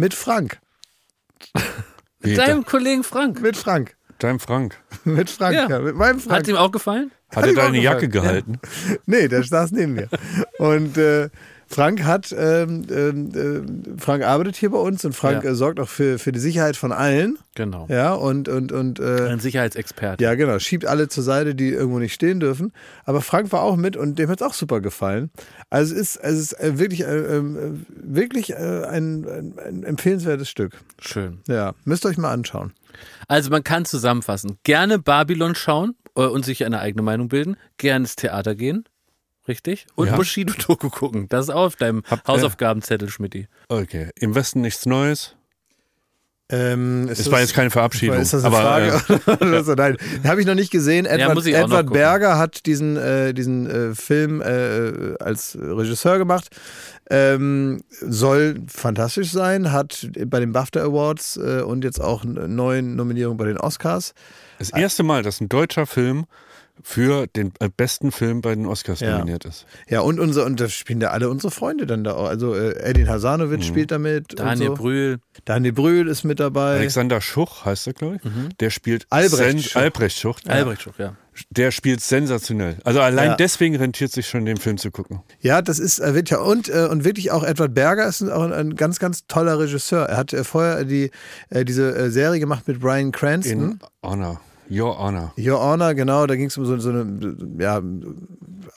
[0.00, 0.60] Mit Frank.
[2.20, 3.42] Wie, Deinem Kollegen Frank.
[3.42, 3.96] Mit Frank.
[4.18, 4.78] Dein Frank.
[5.04, 5.68] Mit Frank, ja.
[5.68, 5.78] Ja.
[5.78, 6.38] mit meinem Frank.
[6.38, 7.10] Hat ihm auch gefallen?
[7.28, 8.58] Hat er ihm auch deine Jacke gefallen.
[8.58, 9.00] gehalten?
[9.04, 10.08] Nee, der saß neben mir.
[10.58, 11.28] Und äh,
[11.72, 13.30] Frank hat, ähm, ähm,
[13.96, 15.50] äh, Frank arbeitet hier bei uns und Frank Ja.
[15.50, 17.38] äh, sorgt auch für, für die Sicherheit von allen.
[17.54, 17.86] Genau.
[17.88, 20.22] Ja, und, und, und äh, Ein Sicherheitsexperte.
[20.24, 22.72] ja, genau, schiebt alle zur Seite, die irgendwo nicht stehen dürfen.
[23.04, 25.30] Aber Frank war auch mit und dem hat es auch super gefallen.
[25.70, 29.24] Also es ist, es ist äh, wirklich, äh, ähm, äh, wirklich äh, ein,
[29.64, 30.72] ein, empfehlenswertes Stück.
[31.00, 31.38] Schön.
[31.46, 32.72] Ja, müsst ihr euch mal anschauen.
[33.28, 34.58] Also man kann zusammenfassen.
[34.64, 37.56] Gerne Babylon schauen und sich eine eigene Meinung bilden.
[37.78, 38.84] Gerne ins Theater gehen.
[39.48, 39.86] Richtig?
[39.94, 40.16] Und Ja.
[40.16, 41.28] Bushido-Doku gucken.
[41.28, 43.48] Das ist auch auf deinem Habt ihr- Hausaufgabenzettel, Schmidti.
[43.68, 44.10] Okay.
[44.18, 45.34] Im Westen nichts Neues.
[46.52, 48.16] Ähm, Es war jetzt keine Verabschiedung.
[48.18, 49.40] Ist das eine aber, äh, Frage?
[49.44, 49.74] Oder so?
[49.74, 51.06] Nein, habe ich noch nicht gesehen.
[51.06, 51.92] Edward, noch Edward.
[51.92, 56.48] Berger hat diesen, äh, diesen äh, Film äh, als Regisseur gemacht.
[57.08, 62.82] Ähm, soll fantastisch sein, hat bei den BAFTA Awards äh, und jetzt auch eine neue
[62.82, 64.12] Nominierung bei den Oscars.
[64.58, 66.24] das erste Mal, dass ein deutscher Film
[66.82, 69.12] für den äh, besten Film bei den Oscars Ja.
[69.18, 69.66] nominiert ist.
[69.88, 72.26] Ja, und unser, und da spielen da alle unsere Freunde dann da auch.
[72.28, 74.38] Also äh, Edin Hasanovic spielt damit.
[74.38, 74.82] Daniel und so.
[74.82, 75.18] Brühl.
[75.44, 76.76] Daniel Brühl ist mit dabei.
[76.78, 78.56] Alexander Schuch heißt er, glaube ich.
[78.58, 79.76] Der spielt Albrecht sen- Schuch.
[79.80, 80.38] Albrecht Schuch.
[80.46, 81.16] Albrecht Schuch, ja.
[81.50, 82.76] Der spielt sensationell.
[82.84, 83.36] Also allein Ja.
[83.36, 85.20] deswegen rentiert sich schon, den Film zu gucken.
[85.40, 88.52] Ja, das ist äh, ja, und, äh, und wirklich auch Edward Berger ist auch ein,
[88.52, 90.04] ein ganz, ganz toller Regisseur.
[90.06, 91.10] Er hat vorher die,
[91.50, 93.60] diese Serie gemacht mit Brian Cranston.
[93.72, 94.40] In Honor.
[94.70, 95.32] Your Honor.
[95.36, 97.82] Your Honor, genau, da ging es um so, so eine, ja,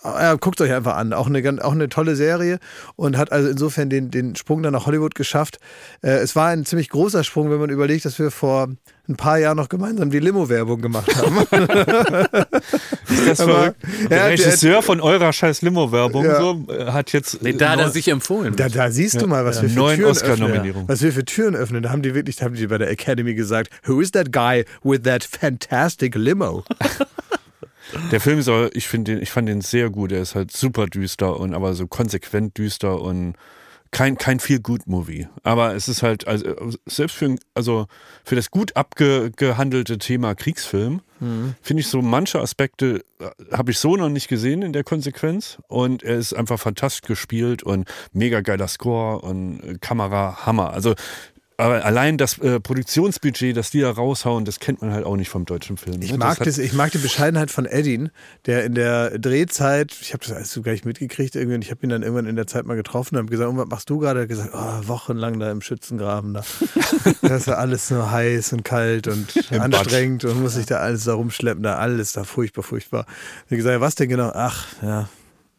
[0.03, 1.13] ja, guckt euch einfach an.
[1.13, 2.59] Auch eine, auch eine tolle Serie
[2.95, 5.59] und hat also insofern den, den Sprung dann nach Hollywood geschafft.
[6.01, 8.69] Äh, es war ein ziemlich großer Sprung, wenn man überlegt, dass wir vor
[9.09, 11.37] ein paar Jahren noch gemeinsam die Limo-Werbung gemacht haben.
[13.09, 13.77] Ist das Aber- verrückt?
[14.03, 16.39] Ja, Der Regisseur von eurer scheiß Limo-Werbung Ja.
[16.39, 18.55] so, äh, hat jetzt Nee, da hat er sich empfohlen.
[18.55, 20.83] Da, da siehst du mal, was wir für Neun Türen öffnen.
[20.87, 21.83] Was wir für Türen öffnen.
[21.83, 24.63] Da haben die wirklich, da haben die bei der Academy gesagt, who is that guy
[24.83, 26.63] with that fantastic limo?
[28.11, 30.11] Der Film soll, ich finde den, ich fand den sehr gut.
[30.11, 33.35] Er ist halt super düster und aber so konsequent düster und
[33.93, 35.27] kein, kein Feel-Good-Movie.
[35.43, 36.45] Aber es ist halt, also,
[36.85, 37.87] selbst für, also
[38.25, 41.55] für das gut abgehandelte Thema Kriegsfilm, Mhm.
[41.61, 45.57] finde ich so manche Aspekte, äh, habe ich so noch nicht gesehen in der Konsequenz.
[45.69, 50.71] Und er ist einfach fantastisch gespielt und mega geiler Score und äh, Kamera Hammer.
[50.73, 50.95] Also
[51.63, 55.29] aber allein das äh, Produktionsbudget, das die da raushauen, das kennt man halt auch nicht
[55.29, 56.01] vom deutschen Film.
[56.01, 56.17] Ich ne?
[56.17, 58.09] mag, das ich mag die Bescheidenheit von Edin,
[58.45, 61.71] der in der Drehzeit, ich habe das alles so gar nicht mitgekriegt, irgendwie, und ich
[61.71, 63.89] habe ihn dann irgendwann in der Zeit mal getroffen und habe gesagt, und was machst
[63.89, 64.19] du gerade?
[64.19, 66.43] Er hat gesagt, oh, wochenlang da im Schützengraben da.
[67.21, 71.05] das ist ja alles nur heiß und kalt und anstrengend und muss sich da alles
[71.05, 73.05] da rumschleppen, da alles da furchtbar, furchtbar.
[73.45, 74.31] Ich habe gesagt, was denn genau?
[74.33, 75.07] Ach, ja,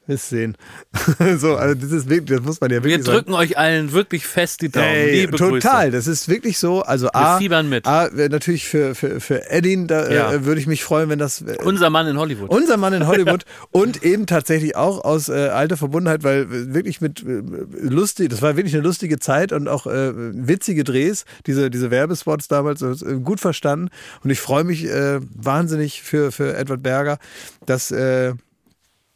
[0.07, 0.57] wirst sehen.
[1.39, 3.19] so, also das ist wirklich, das muss man ja Wir wirklich sagen.
[3.19, 4.87] drücken euch allen wirklich fest die Daumen.
[4.87, 5.97] Ey, Liebe total, Grüße.
[5.97, 6.83] das ist wirklich so.
[6.83, 7.87] Also A, fiebern mit.
[7.87, 10.33] A, äh, natürlich für, für, für Edin, da Ja.
[10.33, 12.51] äh, würde ich mich freuen, wenn das äh, Unser Mann in Hollywood.
[12.51, 17.01] unser Mann in Hollywood und eben tatsächlich auch aus äh, alter Verbundenheit, weil äh, wirklich
[17.01, 17.43] mit äh,
[17.81, 22.49] lustig, das war wirklich eine lustige Zeit und auch äh, witzige Drehs, diese, diese Werbespots
[22.49, 23.89] damals, äh, gut verstanden.
[24.23, 27.19] Und ich freue mich äh, wahnsinnig für, für Edward Berger,
[27.67, 28.35] dass, äh,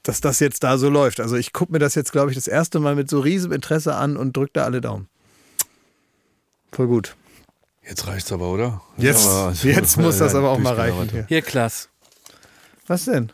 [0.08, 1.20] dass das jetzt da so läuft.
[1.20, 3.94] Also ich gucke mir das jetzt, glaube ich, das erste Mal mit so riesem Interesse
[3.94, 5.06] an und drücke da alle Daumen.
[6.72, 7.14] Voll gut.
[7.86, 8.80] Jetzt reicht's aber, oder?
[8.96, 11.10] Jetzt, Aber- jetzt muss das aber auch mal reichen.
[11.10, 11.26] Hier.
[11.28, 11.90] Hier, Klaas.
[12.86, 13.32] Was denn?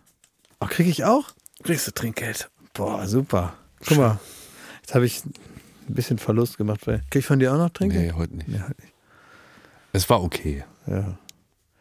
[0.58, 1.30] Oh, kriege ich auch?
[1.62, 2.50] Kriegst du Trinkgeld.
[2.72, 3.54] Boah, super.
[3.86, 4.18] Guck mal,
[4.82, 5.32] jetzt habe ich ein
[5.94, 6.84] bisschen Verlust gemacht.
[6.88, 7.98] Weil, krieg ich von dir auch noch Trinken?
[7.98, 8.48] Nee, heute nicht.
[8.48, 8.92] Nee, halt nicht.
[9.92, 10.64] Es war okay.
[10.88, 11.18] Ja.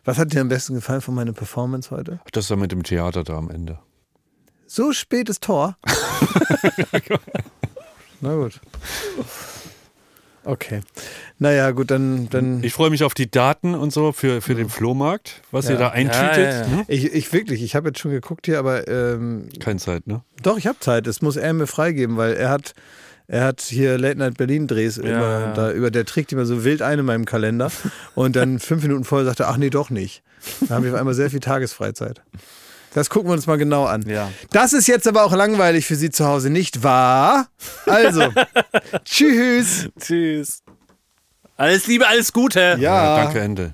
[0.06, 2.20] Was hat dir am besten gefallen von meiner Performance heute?
[2.32, 3.80] Das da mit dem Theater da am Ende.
[4.76, 5.78] So spätes Tor.
[8.22, 8.60] Na gut.
[10.44, 10.82] Okay.
[11.38, 12.28] Naja, gut, dann.
[12.32, 15.74] dann Ich freue mich auf die Daten und so für, für den Flohmarkt, was ihr
[15.74, 15.78] Ja.
[15.78, 16.38] da eintütet.
[16.38, 16.66] Ja, ja, ja.
[16.66, 16.86] Hm?
[16.88, 20.24] ich, ich wirklich, ich habe jetzt schon geguckt hier, aber ähm, Keine Zeit, ne?
[20.42, 21.06] doch, ich habe Zeit.
[21.06, 22.74] Es muss er mir freigeben, weil er hat.
[23.28, 26.82] Er hat hier Late Night Berlin Drehs immer da über, der trägt immer so wild
[26.82, 27.72] ein in meinem Kalender
[28.16, 30.24] und dann fünf Minuten vorher sagt er, ach nee, doch nicht.
[30.68, 32.24] Da haben wir auf einmal sehr viel Tagesfreizeit.
[32.94, 34.04] Das gucken wir uns mal genau an.
[34.08, 34.32] Ja.
[34.52, 37.48] Das ist jetzt aber auch langweilig für Sie zu Hause, nicht wahr?
[37.86, 38.32] Also,
[39.06, 39.90] tschüss.
[40.00, 40.62] Tschüss.
[41.58, 42.78] Alles Liebe, alles Gute.
[42.80, 43.18] Ja.
[43.24, 43.74] danke, Ende.